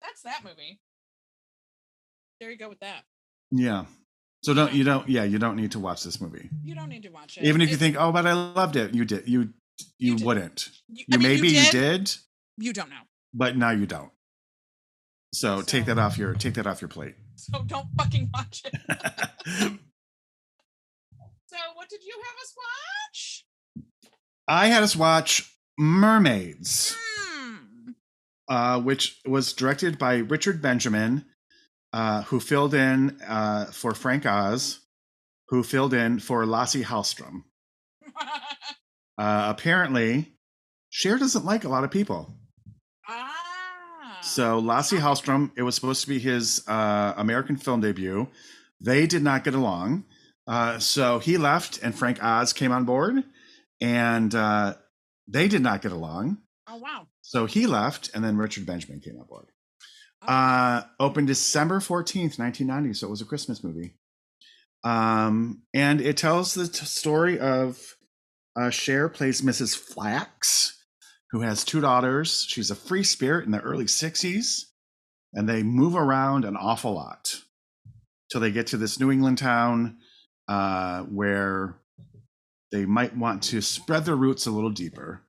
that's 0.00 0.22
that 0.22 0.42
movie. 0.44 0.80
There 2.40 2.50
you 2.50 2.58
go 2.58 2.68
with 2.68 2.80
that. 2.80 3.02
Yeah. 3.50 3.84
So 4.42 4.54
don't 4.54 4.72
you 4.72 4.84
don't 4.84 5.08
yeah 5.08 5.24
you 5.24 5.38
don't 5.38 5.56
need 5.56 5.72
to 5.72 5.78
watch 5.78 6.02
this 6.02 6.20
movie. 6.20 6.48
You 6.64 6.74
don't 6.74 6.88
need 6.88 7.04
to 7.04 7.10
watch 7.10 7.38
it. 7.38 7.44
Even 7.44 7.60
if 7.60 7.70
you 7.70 7.76
think 7.76 7.96
oh 7.98 8.10
but 8.12 8.26
I 8.26 8.32
loved 8.32 8.76
it 8.76 8.94
you 8.94 9.04
did 9.04 9.28
you 9.28 9.52
you, 9.98 10.16
You 10.16 10.26
wouldn't. 10.26 10.68
You, 10.88 11.04
you 11.08 11.18
mean, 11.18 11.28
maybe 11.28 11.48
you 11.48 11.62
did, 11.70 12.04
did. 12.04 12.16
You 12.58 12.72
don't 12.72 12.90
know. 12.90 12.96
But 13.34 13.56
now 13.56 13.70
you 13.70 13.86
don't. 13.86 14.10
So, 15.34 15.62
take 15.62 15.86
that 15.86 15.98
off 15.98 16.18
your 16.18 16.34
take 16.34 16.54
that 16.54 16.66
off 16.66 16.82
your 16.82 16.88
plate. 16.88 17.14
so 17.36 17.62
don't 17.66 17.86
fucking 17.96 18.30
watch 18.34 18.62
it 18.66 19.72
so 21.52 21.58
what 21.74 21.88
did 21.90 22.02
you 22.02 22.14
have 22.24 22.36
us 22.42 22.54
watch 22.56 23.44
I 24.48 24.66
had 24.66 24.82
us 24.82 24.96
watch 24.96 25.56
Mermaids, 25.78 26.96
hmm. 26.98 27.92
uh, 28.48 28.80
which 28.80 29.20
was 29.24 29.52
directed 29.52 29.98
by 29.98 30.16
Richard 30.16 30.60
Benjamin, 30.60 31.24
uh, 31.92 32.22
who 32.22 32.40
filled 32.40 32.74
in 32.74 33.20
uh, 33.26 33.66
for 33.66 33.94
Frank 33.94 34.26
Oz, 34.26 34.80
who 35.48 35.62
filled 35.62 35.94
in 35.94 36.18
for 36.18 36.44
Lassie 36.46 36.84
Hallstrom. 36.84 37.44
Uh, 39.18 39.54
apparently, 39.54 40.32
Cher 40.88 41.18
doesn't 41.18 41.44
like 41.44 41.64
a 41.64 41.68
lot 41.68 41.84
of 41.84 41.90
people. 41.90 42.34
ah 43.06 44.18
So 44.22 44.58
Lassie 44.58 44.96
Hallstrom, 44.96 45.50
it 45.54 45.62
was 45.62 45.74
supposed 45.74 46.00
to 46.00 46.08
be 46.08 46.18
his 46.18 46.66
uh, 46.66 47.12
American 47.18 47.58
film 47.58 47.82
debut. 47.82 48.26
They 48.80 49.06
did 49.06 49.22
not 49.22 49.44
get 49.44 49.54
along. 49.54 50.06
Uh, 50.52 50.78
so 50.78 51.18
he 51.18 51.38
left 51.38 51.80
and 51.82 51.94
Frank 51.94 52.22
Oz 52.22 52.52
came 52.52 52.72
on 52.72 52.84
board 52.84 53.24
and 53.80 54.34
uh, 54.34 54.74
they 55.26 55.48
did 55.48 55.62
not 55.62 55.80
get 55.82 55.92
along. 55.92 56.38
oh 56.68 56.76
wow 56.76 57.06
So 57.22 57.46
he 57.46 57.66
left 57.66 58.10
and 58.14 58.22
then 58.22 58.36
Richard 58.36 58.66
Benjamin 58.66 59.00
came 59.00 59.16
on 59.18 59.26
board. 59.26 59.46
Oh, 60.22 60.26
Uh, 60.32 60.82
opened 61.00 61.28
December 61.28 61.80
14th, 61.80 62.38
1990. 62.38 62.92
So 62.94 63.06
it 63.06 63.10
was 63.10 63.22
a 63.22 63.30
Christmas 63.32 63.64
movie. 63.64 63.94
Um, 64.84 65.62
and 65.72 66.00
it 66.00 66.16
tells 66.16 66.54
the 66.54 66.66
t- 66.68 66.84
story 66.84 67.38
of 67.38 67.78
uh, 68.54 68.70
Cher 68.70 69.08
plays 69.08 69.40
Mrs. 69.40 69.74
Flax, 69.76 70.78
who 71.30 71.40
has 71.40 71.64
two 71.64 71.80
daughters. 71.80 72.44
She's 72.48 72.70
a 72.70 72.74
free 72.74 73.04
spirit 73.04 73.46
in 73.46 73.52
the 73.52 73.60
early 73.60 73.86
60s, 73.86 74.64
and 75.32 75.48
they 75.48 75.62
move 75.62 75.94
around 75.94 76.44
an 76.44 76.56
awful 76.56 76.92
lot 76.94 77.36
till 78.30 78.40
they 78.40 78.50
get 78.50 78.66
to 78.68 78.76
this 78.76 78.98
New 79.00 79.10
England 79.10 79.38
town 79.38 79.96
uh, 80.48 81.02
where 81.04 81.76
they 82.70 82.86
might 82.86 83.16
want 83.16 83.42
to 83.44 83.60
spread 83.60 84.04
their 84.04 84.16
roots 84.16 84.46
a 84.46 84.50
little 84.50 84.70
deeper 84.70 85.22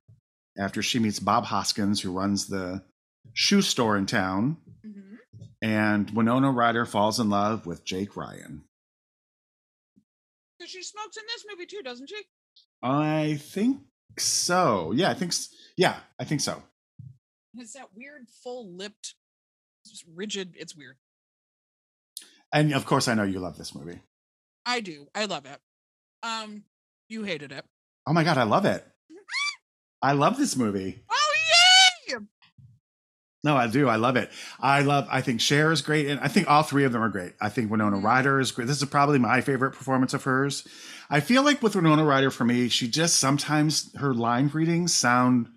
after 0.58 0.82
she 0.82 0.98
meets 0.98 1.18
Bob 1.18 1.44
Hoskins, 1.44 2.00
who 2.00 2.12
runs 2.12 2.46
the 2.46 2.82
shoe 3.32 3.62
store 3.62 3.96
in 3.96 4.06
town, 4.06 4.56
mhm. 4.86 5.18
and 5.62 6.10
Winona 6.10 6.50
Ryder 6.50 6.86
falls 6.86 7.18
in 7.18 7.28
love 7.30 7.66
with 7.66 7.84
Jake 7.84 8.16
Ryan. 8.16 8.64
Because 10.58 10.70
she 10.70 10.82
smokes 10.82 11.16
in 11.16 11.24
this 11.26 11.44
movie 11.50 11.66
too, 11.66 11.82
doesn't 11.82 12.08
she? 12.08 12.22
I 12.82 13.38
think 13.40 13.80
so. 14.18 14.92
Yeah, 14.94 15.10
I 15.10 15.14
think 15.14 15.32
yeah, 15.76 15.96
I 16.18 16.24
think 16.24 16.40
so. 16.40 16.62
It's 17.56 17.72
that 17.74 17.88
weird 17.94 18.28
full 18.42 18.74
lipped 18.74 19.14
rigid. 20.14 20.54
It's 20.56 20.76
weird. 20.76 20.96
And 22.52 22.72
of 22.72 22.86
course, 22.86 23.08
I 23.08 23.14
know 23.14 23.24
you 23.24 23.40
love 23.40 23.58
this 23.58 23.74
movie. 23.74 24.00
I 24.66 24.80
do. 24.80 25.06
I 25.14 25.26
love 25.26 25.46
it. 25.46 25.58
Um, 26.22 26.64
you 27.08 27.24
hated 27.24 27.52
it. 27.52 27.64
Oh 28.06 28.12
my 28.12 28.24
god, 28.24 28.38
I 28.38 28.44
love 28.44 28.64
it. 28.64 28.86
I 30.02 30.12
love 30.12 30.36
this 30.36 30.56
movie. 30.56 31.02
Oh 31.10 31.32
yay! 32.10 32.16
No, 33.42 33.56
I 33.56 33.66
do. 33.66 33.88
I 33.88 33.96
love 33.96 34.16
it. 34.16 34.30
I 34.58 34.80
love. 34.80 35.06
I 35.10 35.20
think 35.20 35.40
Cher 35.40 35.70
is 35.70 35.82
great, 35.82 36.06
and 36.08 36.18
I 36.20 36.28
think 36.28 36.48
all 36.48 36.62
three 36.62 36.84
of 36.84 36.92
them 36.92 37.02
are 37.02 37.10
great. 37.10 37.34
I 37.42 37.50
think 37.50 37.70
Winona 37.70 37.98
Mhm. 37.98 38.02
Ryder 38.04 38.40
is 38.40 38.52
great. 38.52 38.66
This 38.66 38.80
is 38.80 38.88
probably 38.88 39.18
my 39.18 39.42
favorite 39.42 39.72
performance 39.72 40.14
of 40.14 40.24
hers. 40.24 40.66
I 41.10 41.20
feel 41.20 41.42
like 41.42 41.62
with 41.62 41.76
Winona 41.76 42.04
Ryder, 42.04 42.30
for 42.30 42.44
me, 42.44 42.70
she 42.70 42.88
just 42.88 43.16
sometimes 43.18 43.94
her 43.96 44.14
line 44.14 44.48
readings 44.48 44.94
sound 44.94 45.48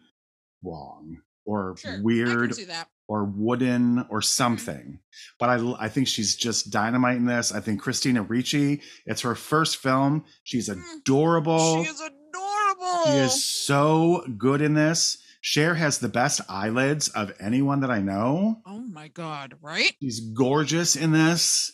wrong 0.61 1.21
or 1.45 1.75
Sure, 1.77 2.01
weird 2.01 2.55
see 2.55 2.65
that. 2.65 2.89
Or 3.07 3.23
wooden 3.23 4.05
or 4.09 4.21
something. 4.21 4.99
But 5.39 5.49
I, 5.49 5.73
I 5.79 5.89
think 5.89 6.07
she's 6.07 6.35
just 6.35 6.71
dynamite 6.71 7.17
in 7.17 7.25
this. 7.25 7.51
I 7.53 7.59
think 7.61 7.81
Christina 7.81 8.21
Ricci. 8.21 8.81
It's 9.05 9.21
her 9.21 9.35
first 9.35 9.77
film. 9.77 10.25
She's 10.43 10.69
Mm. 10.69 10.81
adorable. 10.99 11.83
She 11.83 11.89
is 11.89 12.01
adorable. 12.01 13.03
She 13.05 13.11
is 13.13 13.43
so 13.43 14.23
good 14.37 14.61
in 14.61 14.73
this. 14.73 15.17
Cher 15.41 15.75
has 15.75 15.99
the 15.99 16.09
best 16.09 16.41
eyelids 16.49 17.07
of 17.09 17.31
anyone 17.39 17.79
that 17.81 17.91
I 17.91 18.01
know. 18.01 18.61
Oh 18.65 18.79
my 18.81 19.07
god! 19.07 19.55
Right? 19.61 19.93
She's 20.01 20.19
gorgeous 20.33 20.95
in 20.95 21.11
this. 21.11 21.71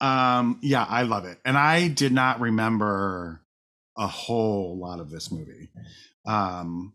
Um, 0.00 0.58
yeah, 0.62 0.84
I 0.86 1.02
love 1.02 1.24
it. 1.24 1.38
And 1.44 1.56
I 1.56 1.88
did 1.88 2.12
not 2.12 2.40
remember 2.40 3.40
a 3.96 4.06
whole 4.08 4.78
lot 4.78 5.00
of 5.00 5.10
this 5.10 5.30
movie. 5.32 5.70
Um, 6.26 6.93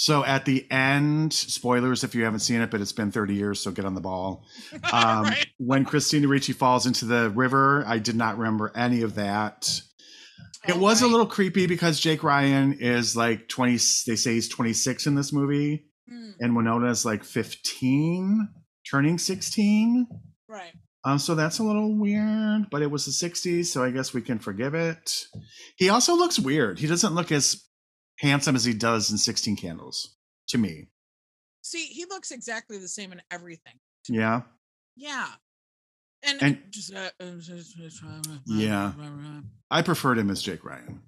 so 0.00 0.24
at 0.24 0.44
the 0.44 0.64
end, 0.70 1.32
spoilers 1.32 2.04
if 2.04 2.14
you 2.14 2.22
haven't 2.22 2.38
seen 2.38 2.60
it, 2.60 2.70
but 2.70 2.80
it's 2.80 2.92
been 2.92 3.10
30 3.10 3.34
years, 3.34 3.58
so 3.58 3.72
get 3.72 3.84
on 3.84 3.94
the 3.96 4.00
ball. 4.00 4.44
Um, 4.92 5.24
right? 5.24 5.46
When 5.58 5.84
Christina 5.84 6.28
Ricci 6.28 6.52
falls 6.52 6.86
into 6.86 7.04
the 7.04 7.30
river, 7.30 7.82
I 7.86 7.98
did 7.98 8.14
not 8.14 8.38
remember 8.38 8.70
any 8.76 9.02
of 9.02 9.16
that. 9.16 9.68
It 10.68 10.76
Oh, 10.76 10.78
was 10.78 11.02
a 11.02 11.06
little 11.08 11.26
creepy 11.26 11.66
because 11.66 11.98
Jake 11.98 12.22
Ryan 12.22 12.74
is 12.80 13.16
like 13.16 13.48
20, 13.48 13.72
they 14.06 14.14
say 14.16 14.34
he's 14.34 14.48
26 14.48 15.06
in 15.08 15.14
this 15.16 15.32
movie, 15.32 15.84
Mm, 16.10 16.32
and 16.40 16.56
Winona 16.56 16.88
is 16.90 17.04
like 17.04 17.22
15, 17.24 18.48
turning 18.90 19.18
16. 19.18 20.06
right. 20.48 20.72
Um, 21.04 21.18
so 21.18 21.34
that's 21.34 21.58
a 21.58 21.62
little 21.62 21.96
weird, 21.98 22.70
but 22.70 22.82
it 22.82 22.90
was 22.90 23.04
the 23.06 23.12
60s, 23.28 23.66
so 23.66 23.84
I 23.84 23.90
guess 23.90 24.12
we 24.14 24.20
can 24.22 24.38
forgive 24.38 24.74
it. 24.74 25.24
He 25.76 25.88
also 25.90 26.14
looks 26.16 26.38
weird. 26.38 26.78
He 26.78 26.86
doesn't 26.86 27.14
look 27.14 27.30
as 27.30 27.62
handsome 28.18 28.56
as 28.56 28.64
he 28.64 28.74
does 28.74 29.10
in 29.10 29.18
16 29.18 29.56
Candles 29.56 30.16
to 30.48 30.58
me. 30.58 30.88
See, 31.62 31.84
he 31.86 32.04
looks 32.06 32.30
exactly 32.30 32.78
the 32.78 32.88
same 32.88 33.12
in 33.12 33.20
everything. 33.30 33.74
Yeah. 34.08 34.42
Yeah. 34.96 35.26
And, 36.22 36.42
And- 36.42 36.58
just 36.70 36.92
uh, 36.94 37.10
Yeah. 38.46 38.92
I 39.70 39.82
preferred 39.82 40.18
him 40.18 40.30
as 40.30 40.42
Jake 40.42 40.64
Ryan. 40.64 41.02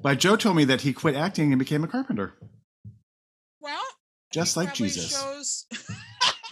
But 0.00 0.18
Jo 0.18 0.36
told 0.36 0.56
me 0.56 0.64
that 0.64 0.80
he 0.82 0.92
quit 0.92 1.14
acting 1.14 1.52
and 1.52 1.58
became 1.58 1.84
a 1.84 1.88
carpenter, 1.88 2.34
Well, 3.60 3.80
just 4.32 4.56
like 4.56 4.74
Jesus. 4.74 5.10
Shows 5.12 5.66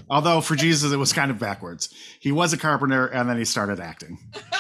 Although 0.09 0.41
for 0.41 0.55
Jesus, 0.57 0.93
it 0.93 0.97
was 0.97 1.13
kind 1.13 1.31
of 1.31 1.39
backwards. 1.39 1.93
He 2.21 2.31
was 2.33 2.53
a 2.53 2.57
carpenter 2.59 3.07
and 3.07 3.29
then 3.29 3.37
he 3.37 3.45
started 3.45 3.81
acting. 3.81 4.19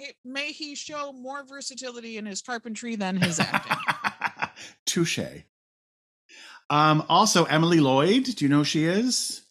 it- 0.00 0.16
may 0.24 0.52
he 0.52 0.74
show 0.74 1.12
more 1.12 1.44
versatility 1.44 2.16
in 2.18 2.26
his 2.26 2.42
carpentry 2.42 2.96
than 2.96 3.16
his 3.16 3.38
acting. 3.40 3.76
Touche. 4.86 5.18
Um, 6.68 7.04
also, 7.08 7.44
Emily 7.44 7.80
Lloyd. 7.80 8.24
Do 8.24 8.44
you 8.44 8.48
know 8.48 8.58
who 8.58 8.64
she 8.64 8.84
is? 8.84 9.42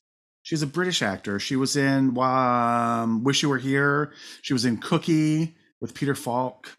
She's 0.43 0.61
a 0.61 0.67
British 0.67 1.01
actor. 1.01 1.39
She 1.39 1.55
was 1.55 1.75
in 1.75 2.17
um, 2.17 3.23
Wish 3.23 3.43
You 3.43 3.49
Were 3.49 3.57
Here. 3.57 4.13
She 4.41 4.53
was 4.53 4.65
in 4.65 4.77
Cookie 4.77 5.55
with 5.81 5.93
Peter 5.93 6.15
Falk. 6.15 6.75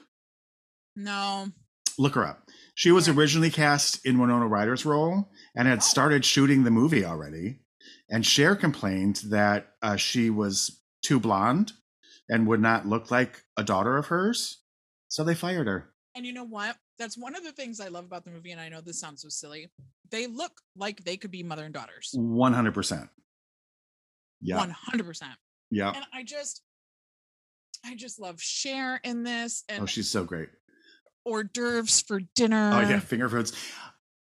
no. 0.97 1.49
Look 1.99 2.15
her 2.15 2.25
up. 2.25 2.49
She 2.75 2.93
was 2.93 3.09
originally 3.11 3.51
cast 3.51 4.07
in 4.07 4.19
Winona 4.19 4.47
Ryder's 4.47 4.87
role 4.87 5.31
and 5.55 5.69
had 5.69 5.79
Oh. 5.79 5.83
started 5.83 6.25
shooting 6.25 6.65
the 6.65 6.71
movie 6.71 7.05
already. 7.05 7.59
And 8.09 8.25
Cher 8.25 8.57
complained 8.57 9.17
that 9.27 9.75
uh, 9.83 9.97
she 9.97 10.31
was 10.31 10.81
too 11.03 11.21
blonde 11.21 11.73
and 12.31 12.47
would 12.47 12.61
not 12.61 12.87
look 12.87 13.11
like 13.11 13.43
a 13.59 13.63
daughter 13.63 13.99
of 13.99 14.07
hers. 14.07 14.63
So 15.09 15.25
they 15.25 15.35
fired 15.35 15.67
her. 15.67 15.91
And 16.15 16.25
you 16.25 16.33
know 16.33 16.45
what? 16.45 16.77
That's 16.99 17.19
one 17.19 17.35
of 17.37 17.45
the 17.45 17.53
things 17.53 17.81
I 17.81 17.89
love 17.89 18.05
about 18.05 18.25
the 18.25 18.31
movie. 18.31 18.53
And 18.53 18.61
I 18.61 18.69
know 18.69 18.81
this 18.81 18.99
sounds 19.01 19.23
so 19.23 19.29
silly. 19.29 19.71
They 20.11 20.27
look 20.27 20.53
like 20.77 21.05
they 21.05 21.17
could 21.17 21.31
be 21.31 21.43
mother 21.43 21.65
and 21.65 21.75
daughters. 21.75 22.15
100%. 22.17 23.09
Yeah. 24.41 24.73
100%. 24.93 25.23
Yeah. 25.71 25.93
And 25.95 26.05
I 26.15 26.23
just, 26.23 26.63
I 27.85 27.95
just 27.95 28.21
love 28.21 28.41
Cher 28.41 29.01
in 29.05 29.23
this 29.25 29.65
and 29.69 29.83
Oh, 29.83 29.87
she's 29.87 30.11
so 30.11 30.25
great. 30.25 30.49
hors 31.25 31.45
d'oeuvres 31.45 32.01
for 32.03 32.21
dinner. 32.35 32.71
Oh 32.75 32.81
yeah, 32.81 33.01
finger 33.01 33.29
foods. 33.29 33.53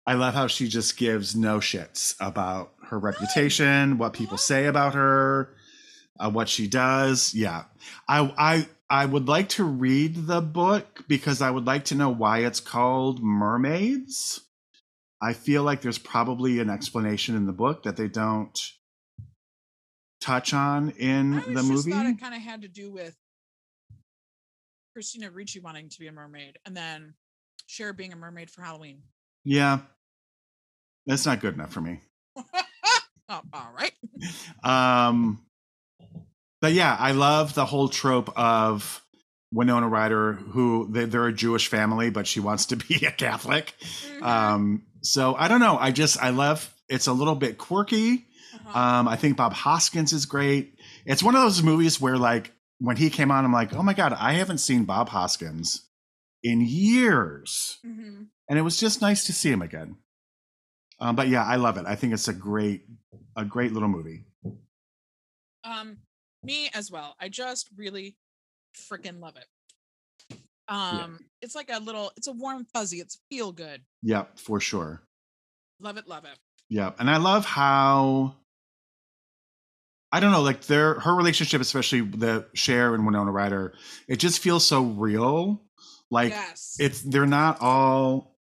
I 0.06 0.14
love 0.16 0.34
how 0.34 0.48
she 0.48 0.68
just 0.68 0.98
gives 0.98 1.36
no 1.36 1.60
shits 1.60 2.16
about 2.20 2.74
her 2.90 3.00
reputation, 3.00 3.98
what 3.98 4.14
people 4.14 4.38
say 4.38 4.66
about 4.66 4.94
her, 4.96 5.56
uh, 6.20 6.30
what 6.30 6.50
she 6.50 6.68
does. 6.68 7.34
Yeah, 7.34 7.64
I 8.08 8.34
I 8.38 8.68
I 8.90 9.06
would 9.06 9.28
like 9.28 9.50
to 9.50 9.64
read 9.64 10.28
the 10.28 10.42
book 10.42 11.04
because 11.08 11.42
I 11.42 11.50
would 11.50 11.66
like 11.66 11.86
to 11.86 11.96
know 11.96 12.10
why 12.10 12.40
it's 12.40 12.60
called 12.60 13.22
Mermaids. 13.24 14.42
I 15.22 15.34
feel 15.34 15.64
like 15.64 15.82
there's 15.82 15.98
probably 15.98 16.60
an 16.60 16.70
explanation 16.70 17.36
in 17.36 17.46
the 17.46 17.54
book 17.54 17.84
that 17.84 17.96
they 17.98 18.08
don't 18.10 18.60
touch 20.22 20.54
on 20.54 20.92
in 20.92 21.36
I 21.36 21.42
the 21.54 21.64
movie. 21.64 21.92
thought 21.92 22.06
it 22.06 22.20
kind 22.20 22.36
of 22.36 22.42
had 22.42 22.62
to 22.64 22.68
do 22.68 22.92
with 22.92 23.16
Christina 24.94 25.32
Ricci 25.32 25.60
wanting 25.60 25.90
to 25.90 26.00
be 26.00 26.08
a 26.08 26.12
mermaid 26.12 26.60
and 26.66 26.76
then 26.76 27.14
Cher 27.68 27.94
being 27.94 28.14
a 28.14 28.16
mermaid 28.16 28.50
for 28.52 28.62
Halloween. 28.62 29.02
yeah, 29.44 29.80
that's 31.06 31.26
not 31.26 31.40
good 31.40 31.54
enough 31.56 31.72
for 31.74 31.82
me. 31.82 32.00
oh, 32.38 33.42
all 33.54 33.72
right. 33.78 33.94
Um, 34.64 35.42
but 36.62 36.74
yeah, 36.74 36.96
I 37.00 37.12
love 37.12 37.54
the 37.54 37.66
whole 37.66 37.90
trope 37.90 38.32
of 38.38 39.02
Winona 39.52 39.88
Ryder, 39.88 40.34
who 40.34 40.88
they, 40.92 41.06
they're 41.06 41.28
a 41.28 41.34
Jewish 41.34 41.68
family, 41.68 42.10
but 42.10 42.26
she 42.28 42.40
wants 42.40 42.68
to 42.68 42.76
be 42.88 43.06
a 43.06 43.12
Catholic. 43.12 43.74
Mhm. 44.20 44.22
Um, 44.24 44.84
so 45.02 45.36
I 45.36 45.48
don't 45.48 45.60
know. 45.60 45.78
I 45.78 45.92
just 45.92 46.22
I 46.22 46.30
love. 46.30 46.74
It's 46.90 47.08
a 47.08 47.14
little 47.14 47.36
bit 47.36 47.58
quirky. 47.58 48.26
Uh-huh. 48.54 48.80
Um, 48.80 49.08
I 49.08 49.16
think 49.16 49.38
Bob 49.38 49.54
Hoskins 49.54 50.14
is 50.14 50.26
great. 50.26 50.78
It's 51.06 51.24
one 51.24 51.36
of 51.36 51.42
those 51.42 51.64
movies 51.64 52.00
where 52.00 52.18
like 52.18 52.52
when 52.80 52.98
he 52.98 53.10
came 53.10 53.32
on, 53.32 53.46
I'm 53.46 53.54
like, 53.54 53.74
oh 53.74 53.84
my 53.84 53.94
god, 53.94 54.14
I 54.14 54.34
haven't 54.34 54.60
seen 54.60 54.84
Bob 54.86 55.10
Hoskins 55.10 55.82
in 56.44 56.62
years, 56.62 57.78
Mhm. 57.86 58.28
and 58.50 58.60
it 58.60 58.62
was 58.64 58.78
just 58.80 59.02
nice 59.02 59.26
to 59.26 59.34
see 59.34 59.50
him 59.50 59.62
again. 59.62 59.96
Um, 61.00 61.16
but 61.16 61.28
yeah, 61.30 61.44
I 61.44 61.56
love 61.56 61.78
it. 61.78 61.86
I 61.88 61.96
think 61.96 62.14
it's 62.14 62.28
a 62.28 62.34
great, 62.34 62.84
a 63.36 63.44
great 63.46 63.72
little 63.74 63.90
movie. 63.90 64.26
Um, 65.64 65.98
me 66.44 66.70
as 66.74 66.92
well. 66.92 67.16
I 67.20 67.30
just 67.30 67.70
really 67.76 68.16
freaking 68.76 69.20
love 69.20 69.36
it. 69.38 70.38
Um, 70.68 71.20
it's 71.42 71.56
like 71.56 71.70
a 71.72 71.80
little, 71.80 72.12
it's 72.18 72.28
a 72.28 72.32
warm 72.32 72.66
fuzzy. 72.74 73.00
It's 73.00 73.20
feel 73.30 73.52
good. 73.52 73.82
Yep, 74.02 74.40
for 74.40 74.60
sure. 74.60 75.04
Love 75.80 75.98
it, 75.98 76.08
love 76.08 76.26
it. 76.26 76.38
Yeah, 76.70 76.92
and 76.98 77.10
I 77.10 77.18
love 77.18 77.46
how 77.46 78.36
I 80.14 80.20
don't 80.20 80.32
know, 80.32 80.44
like 80.44 80.62
their 80.66 81.00
her 81.00 81.16
relationship, 81.16 81.60
especially 81.60 82.02
the 82.02 82.46
Cher 82.54 82.94
and 82.94 83.04
Winona 83.04 83.32
Ryder, 83.32 83.74
it 84.08 84.18
just 84.18 84.40
feels 84.40 84.64
so 84.64 84.84
real. 84.84 85.64
Like 86.12 86.30
yes. 86.30 86.76
it's 86.80 87.02
they're 87.02 87.26
not 87.26 87.60
all 87.62 88.38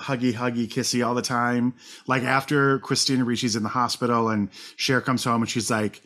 huggy, 0.00 0.32
huggy, 0.32 0.68
kissy 0.68 1.04
all 1.04 1.14
the 1.14 1.22
time. 1.22 1.74
Like 2.06 2.22
after 2.22 2.78
Christina 2.78 3.24
Ricci's 3.24 3.56
in 3.56 3.64
the 3.64 3.68
hospital 3.68 4.28
and 4.28 4.50
Cher 4.76 5.00
comes 5.00 5.24
home 5.24 5.42
and 5.42 5.50
she's 5.50 5.68
like, 5.68 6.00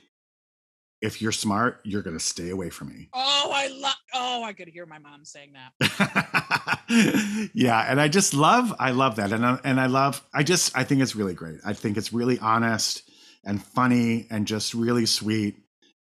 "If 1.00 1.22
you're 1.22 1.32
smart, 1.32 1.80
you're 1.84 2.02
gonna 2.02 2.18
stay 2.20 2.50
away 2.50 2.70
from 2.70 2.88
me." 2.88 3.08
oh, 3.12 3.50
I 3.54 3.68
love. 3.68 3.94
Oh, 4.14 4.42
I 4.44 4.52
could 4.52 4.68
hear 4.68 4.86
my 4.86 4.98
mom 4.98 5.24
saying 5.24 5.52
that. 5.54 6.80
yeah, 7.54 7.80
and 7.88 8.00
I 8.00 8.08
just 8.08 8.34
love 8.34 8.74
I 8.78 8.90
love 8.92 9.16
that. 9.16 9.32
And 9.32 9.44
I, 9.44 9.58
and 9.64 9.80
I 9.80 9.86
love 9.86 10.26
I 10.32 10.42
just 10.42 10.76
I 10.76 10.84
think 10.84 11.02
it's 11.02 11.14
really 11.14 11.34
great. 11.34 11.60
I 11.64 11.72
think 11.72 11.96
it's 11.96 12.12
really 12.12 12.38
honest 12.38 13.08
and 13.44 13.62
funny 13.62 14.26
and 14.30 14.46
just 14.46 14.74
really 14.74 15.06
sweet. 15.06 15.56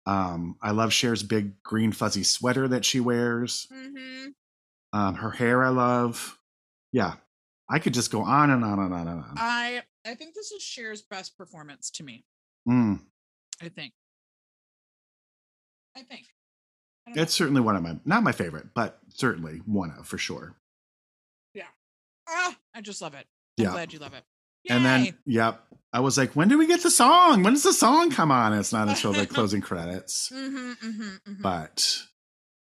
Um 0.06 0.58
I 0.62 0.72
love 0.72 0.92
Cher's 0.92 1.24
big 1.24 1.62
green 1.64 1.92
fuzzy 1.92 2.24
sweater 2.24 2.68
that 2.70 2.86
she 2.86 3.00
wears. 3.00 3.68
hmm 3.72 4.28
Um 4.94 5.16
her 5.16 5.32
hair 5.32 5.64
I 5.64 5.70
love. 5.70 6.38
Yeah. 6.92 7.14
I 7.70 7.80
could 7.80 7.94
just 7.94 8.12
go 8.12 8.22
on 8.24 8.50
and 8.50 8.66
on 8.66 8.80
and 8.80 8.94
on 8.94 9.08
and 9.08 9.24
on. 9.24 9.34
I 9.38 9.84
I 10.06 10.16
think 10.16 10.34
this 10.34 10.52
is 10.52 10.64
Cher's 10.64 11.04
best 11.04 11.38
performance 11.38 11.92
to 11.92 12.04
me. 12.04 12.26
Mm, 12.68 13.00
I 13.62 13.70
think. 13.70 13.94
I 15.96 16.02
think. 16.02 16.26
I 17.08 17.10
don't 17.12 17.16
know. 17.18 17.22
it's 17.24 17.34
certainly 17.34 17.62
one 17.62 17.76
of 17.76 17.84
my 17.84 17.98
not 18.06 18.24
my 18.24 18.32
favorite, 18.32 18.68
but 18.74 19.00
certainly 19.10 19.62
one 19.66 19.92
of 19.98 20.08
for 20.08 20.18
sure. 20.18 20.56
ah, 22.34 22.56
I 22.74 22.82
just 22.82 23.02
love 23.02 23.14
it. 23.14 23.26
I'm 23.60 23.66
Yeah. 23.66 23.72
glad 23.72 23.92
you 23.92 24.00
love 24.00 24.14
it. 24.14 24.24
And 24.70 24.86
then, 24.86 25.18
yep, 25.26 25.62
I 25.92 26.00
was 26.00 26.18
like, 26.18 26.34
when 26.36 26.48
do 26.48 26.58
we 26.58 26.68
get 26.68 26.82
the 26.84 26.92
song? 26.92 27.44
When 27.44 27.54
does 27.54 27.64
the 27.64 27.74
song 27.74 28.12
come 28.12 28.32
on? 28.32 28.54
It's 28.54 28.72
not 28.72 28.88
until 28.88 29.12
the 29.12 29.26
closing 29.36 29.60
credits. 29.60 30.30
Mhm, 30.34 30.78
mhm, 30.78 31.22
mhm. 31.28 31.42
But, 31.42 31.98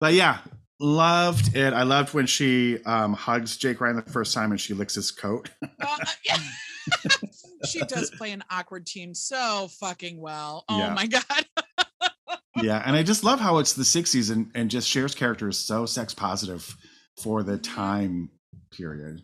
but 0.02 0.14
yeah, 0.14 0.40
loved 0.80 1.56
it. 1.56 1.74
I 1.74 1.84
loved 1.84 2.14
when 2.14 2.26
she 2.26 2.84
um, 2.86 3.14
hugs 3.14 3.56
Jake 3.56 3.80
Ryan 3.80 3.98
the 3.98 4.12
first 4.12 4.34
time 4.34 4.52
and 4.52 4.60
she 4.60 4.74
licks 4.74 4.96
his 4.96 5.12
coat. 5.12 5.50
Uh, 5.62 5.98
yeah. 6.26 6.38
she 7.70 7.80
does 7.82 8.10
play 8.10 8.32
an 8.32 8.44
awkward 8.50 8.88
teen 8.88 9.14
so 9.16 9.70
fucking 9.80 10.20
well. 10.20 10.66
Oh 10.68 10.80
Yeah. 10.80 10.94
my 10.96 11.06
god. 11.08 11.46
Yeah, 12.56 12.82
and 12.86 12.96
I 12.96 13.04
just 13.04 13.24
love 13.24 13.40
how 13.40 13.60
it's 13.60 13.74
the 13.74 13.84
'60s 13.84 14.32
and 14.32 14.52
and 14.56 14.70
just 14.70 14.90
Cher's 14.90 15.16
character 15.16 15.50
is 15.50 15.58
so 15.58 15.86
sex 15.86 16.14
positive 16.14 16.76
for 17.22 17.44
the 17.44 17.58
time 17.58 18.30
period. 18.72 19.22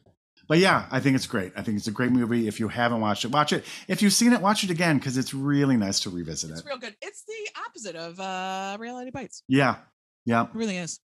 But 0.47 0.59
yeah, 0.59 0.85
I 0.91 1.01
think 1.01 1.15
it's 1.15 1.27
great. 1.27 1.51
I 1.57 1.61
think 1.61 1.77
it's 1.77 1.87
a 1.87 1.91
great 1.91 2.11
movie. 2.11 2.47
If 2.47 2.59
you 2.59 2.69
haven't 2.69 3.01
watched 3.01 3.25
it, 3.25 3.31
watch 3.31 3.51
it. 3.51 3.65
If 3.89 4.01
you've 4.01 4.13
seen 4.13 4.31
it, 4.31 4.41
watch 4.41 4.63
it 4.63 4.69
again 4.69 4.97
because 4.97 5.17
it's 5.17 5.33
really 5.33 5.75
nice 5.75 5.99
to 6.01 6.09
revisit 6.09 6.51
It's 6.51 6.59
it. 6.59 6.63
It's 6.63 6.67
real 6.67 6.77
good. 6.77 6.95
It's 7.01 7.23
the 7.23 7.61
opposite 7.65 7.95
of 7.95 8.19
uh 8.19 8.77
reality 8.79 9.11
bites. 9.11 9.43
Yeah, 9.47 9.75
yeah. 10.25 10.43
It 10.43 10.49
really 10.53 10.77
is. 10.77 10.99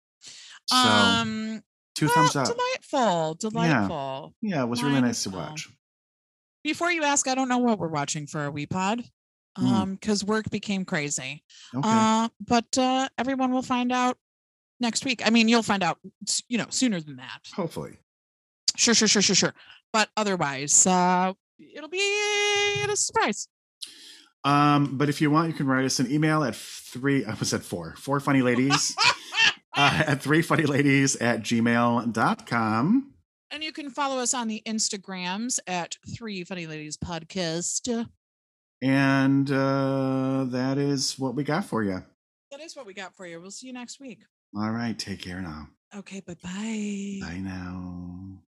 So 0.66 0.76
um 0.76 1.62
two 1.94 2.06
well, 2.06 2.14
thumbs 2.16 2.36
up. 2.36 2.46
delightful. 2.46 3.34
Delightful. 3.34 4.34
Yeah, 4.42 4.62
it 4.62 4.68
was 4.68 4.82
really 4.82 5.00
nice 5.00 5.22
to 5.22 5.30
watch. 5.30 5.68
Before 6.62 6.92
you 6.92 7.04
ask, 7.04 7.26
I 7.26 7.34
don't 7.34 7.48
know 7.48 7.58
what 7.58 7.78
we're 7.78 7.88
watching 7.88 8.26
for 8.26 8.40
our 8.40 8.50
wee 8.50 8.66
pod. 8.66 9.02
Hmm. 9.56 9.66
Um, 9.66 9.94
because 9.94 10.24
work 10.24 10.48
became 10.50 10.84
crazy. 10.84 11.42
Okay. 11.74 11.88
Uh, 11.88 12.28
but 12.46 12.78
uh 12.78 13.08
everyone 13.18 13.52
will 13.52 13.62
find 13.62 13.90
out 13.90 14.16
next 14.78 15.04
week. 15.04 15.26
I 15.26 15.30
mean, 15.30 15.48
you'll 15.48 15.62
find 15.62 15.82
out 15.82 15.98
you 16.48 16.58
know 16.58 16.66
sooner 16.70 17.00
than 17.00 17.16
that. 17.16 17.48
Hopefully. 17.54 17.98
Sure, 18.76 18.94
sure, 18.94 19.08
sure, 19.08 19.22
sure, 19.22 19.36
sure. 19.36 19.54
But 19.92 20.08
otherwise, 20.16 20.86
uh 20.86 21.32
it'll 21.58 21.88
be 21.88 21.98
a 22.88 22.96
surprise. 22.96 23.48
Um, 24.44 24.96
but 24.96 25.08
if 25.08 25.20
you 25.20 25.30
want, 25.30 25.48
you 25.48 25.54
can 25.54 25.66
write 25.66 25.84
us 25.84 26.00
an 26.00 26.10
email 26.10 26.42
at 26.44 26.56
three, 26.56 27.24
I 27.24 27.34
was 27.34 27.52
at 27.52 27.62
four, 27.62 27.94
four 27.98 28.20
funny 28.20 28.42
ladies 28.42 28.96
uh, 29.76 30.04
at 30.06 30.22
three 30.22 30.42
funny 30.42 30.64
ladies 30.64 31.16
at 31.16 31.40
gmail.com. 31.40 33.12
And 33.52 33.64
you 33.64 33.72
can 33.72 33.90
follow 33.90 34.18
us 34.18 34.32
on 34.32 34.46
the 34.46 34.62
Instagrams 34.64 35.58
at 35.66 35.96
Three 36.16 36.44
Funny 36.44 36.68
Ladies 36.68 36.96
Podcast. 36.96 38.06
And 38.82 39.50
uh, 39.50 40.46
that 40.48 40.78
is 40.78 41.18
what 41.18 41.34
we 41.34 41.44
got 41.44 41.64
for 41.64 41.82
you. 41.82 42.02
That 42.50 42.60
is 42.60 42.74
what 42.74 42.86
we 42.86 42.94
got 42.94 43.14
for 43.14 43.26
you. 43.26 43.40
We'll 43.40 43.50
see 43.50 43.66
you 43.66 43.72
next 43.72 44.00
week. 44.00 44.20
All 44.56 44.70
right. 44.70 44.98
Take 44.98 45.22
care 45.22 45.40
now. 45.40 45.68
Okay, 45.94 46.20
bye 46.20 46.36
bye. 46.42 47.18
Bye 47.20 47.40
now. 47.42 48.42